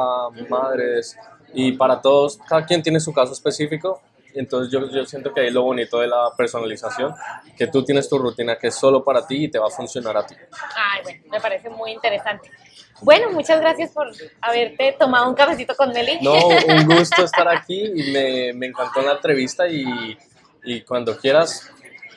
madres. 0.49 1.17
Y 1.53 1.73
para 1.73 2.01
todos, 2.01 2.39
cada 2.49 2.65
quien 2.65 2.83
tiene 2.83 3.01
su 3.01 3.13
caso 3.13 3.33
específico 3.33 4.01
entonces 4.35 4.73
yo, 4.73 4.89
yo 4.91 5.05
siento 5.05 5.33
que 5.33 5.41
ahí 5.41 5.51
lo 5.51 5.63
bonito 5.63 6.01
de 6.01 6.09
la 6.09 6.31
personalización, 6.37 7.15
que 7.57 7.67
tú 7.67 7.85
tienes 7.85 8.09
tu 8.09 8.19
rutina 8.19 8.57
que 8.57 8.69
es 8.69 8.75
solo 8.75 9.05
para 9.05 9.27
ti 9.27 9.45
y 9.45 9.51
te 9.51 9.59
va 9.59 9.67
a 9.67 9.71
funcionar 9.71 10.17
a 10.17 10.27
ti. 10.27 10.35
Ay, 10.77 11.03
bueno, 11.03 11.23
me 11.31 11.41
parece 11.41 11.71
muy 11.71 11.93
interesante. 11.93 12.51
Bueno, 13.03 13.31
muchas 13.31 13.61
gracias 13.61 13.91
por 13.91 14.09
haberte 14.41 14.97
tomado 14.99 15.29
un 15.29 15.35
cafecito 15.35 15.75
con 15.75 15.93
Nelly. 15.93 16.21
No, 16.23 16.35
un 16.35 16.87
gusto 16.97 17.25
estar 17.25 17.49
aquí 17.49 17.93
y 17.95 18.13
me, 18.13 18.53
me 18.53 18.67
encantó 18.67 19.03
la 19.03 19.13
entrevista 19.13 19.67
y, 19.69 20.17
y 20.65 20.83
cuando 20.83 21.17
quieras 21.19 21.71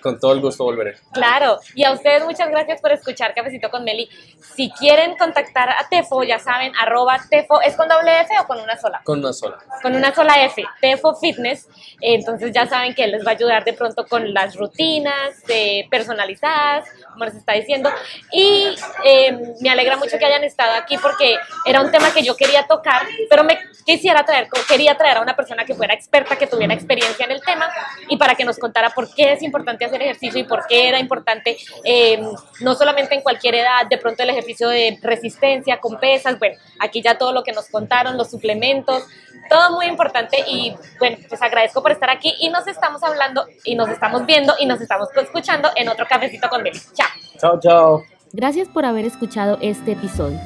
con 0.05 0.19
todo 0.19 0.33
el 0.33 0.39
gusto 0.39 0.63
volveré. 0.63 0.93
Claro, 1.13 1.57
y 1.73 1.83
a 1.83 1.91
ustedes 1.91 2.23
muchas 2.23 2.47
gracias 2.51 2.79
por 2.79 2.91
escuchar 2.91 3.33
Cafecito 3.33 3.71
con 3.71 3.83
Meli. 3.83 4.07
Si 4.55 4.69
quieren 4.69 5.17
contactar 5.17 5.67
a 5.71 5.89
Tefo, 5.89 6.21
ya 6.21 6.37
saben, 6.37 6.71
arroba 6.79 7.19
Tefo, 7.27 7.59
¿es 7.61 7.75
con 7.75 7.87
doble 7.89 8.21
F 8.21 8.31
o 8.39 8.45
con 8.45 8.61
una 8.61 8.77
sola? 8.77 9.01
Con 9.03 9.17
una 9.17 9.33
sola. 9.33 9.57
Con 9.81 9.95
una 9.95 10.13
sola 10.13 10.43
F, 10.43 10.63
Tefo 10.79 11.15
Fitness. 11.15 11.67
Entonces 11.99 12.51
ya 12.53 12.67
saben 12.67 12.93
que 12.93 13.05
él 13.05 13.13
les 13.13 13.25
va 13.25 13.31
a 13.31 13.33
ayudar 13.33 13.63
de 13.63 13.73
pronto 13.73 14.05
con 14.05 14.31
las 14.31 14.55
rutinas 14.55 15.41
eh, 15.47 15.87
personalizadas, 15.89 16.85
como 17.11 17.25
les 17.25 17.33
está 17.33 17.53
diciendo. 17.53 17.89
Y 18.31 18.75
eh, 19.03 19.55
me 19.61 19.71
alegra 19.71 19.97
mucho 19.97 20.19
que 20.19 20.25
hayan 20.25 20.43
estado 20.43 20.73
aquí 20.75 20.99
porque 20.99 21.35
era 21.65 21.81
un 21.81 21.89
tema 21.89 22.13
que 22.13 22.21
yo 22.21 22.35
quería 22.35 22.67
tocar, 22.67 23.07
pero 23.27 23.43
me 23.43 23.57
quisiera 23.85 24.23
traer, 24.23 24.49
quería 24.67 24.95
traer 24.97 25.17
a 25.17 25.21
una 25.21 25.35
persona 25.35 25.65
que 25.65 25.73
fuera 25.73 25.95
experta, 25.95 26.35
que 26.35 26.45
tuviera 26.45 26.75
experiencia 26.75 27.25
en 27.25 27.31
el 27.31 27.41
tema 27.41 27.71
y 28.07 28.17
para 28.17 28.35
que 28.35 28.45
nos 28.45 28.59
contara 28.59 28.91
por 28.91 29.11
qué 29.13 29.33
es 29.33 29.41
importante 29.41 29.85
hacer 29.85 29.94
ejercicio 30.01 30.39
y 30.39 30.43
por 30.43 30.65
qué 30.67 30.89
era 30.89 30.99
importante, 30.99 31.57
eh, 31.83 32.21
no 32.61 32.75
solamente 32.75 33.15
en 33.15 33.21
cualquier 33.21 33.55
edad, 33.55 33.87
de 33.89 33.97
pronto 33.97 34.23
el 34.23 34.29
ejercicio 34.29 34.69
de 34.69 34.97
resistencia 35.01 35.79
con 35.79 35.99
pesas, 35.99 36.37
bueno, 36.39 36.57
aquí 36.79 37.01
ya 37.01 37.17
todo 37.17 37.33
lo 37.33 37.43
que 37.43 37.51
nos 37.51 37.67
contaron, 37.69 38.17
los 38.17 38.29
suplementos, 38.29 39.03
todo 39.49 39.71
muy 39.75 39.85
importante 39.85 40.43
y 40.47 40.73
bueno, 40.99 41.17
pues 41.27 41.41
agradezco 41.41 41.81
por 41.81 41.91
estar 41.91 42.09
aquí 42.09 42.33
y 42.39 42.49
nos 42.49 42.67
estamos 42.67 43.03
hablando 43.03 43.45
y 43.63 43.75
nos 43.75 43.89
estamos 43.89 44.25
viendo 44.25 44.53
y 44.59 44.65
nos 44.65 44.81
estamos 44.81 45.09
escuchando 45.15 45.69
en 45.75 45.89
otro 45.89 46.05
cafecito 46.07 46.49
con 46.49 46.63
Meli. 46.63 46.79
Chao. 46.93 47.07
Chao, 47.39 47.59
chao. 47.59 48.03
Gracias 48.33 48.67
por 48.67 48.85
haber 48.85 49.05
escuchado 49.05 49.57
este 49.61 49.93
episodio. 49.93 50.39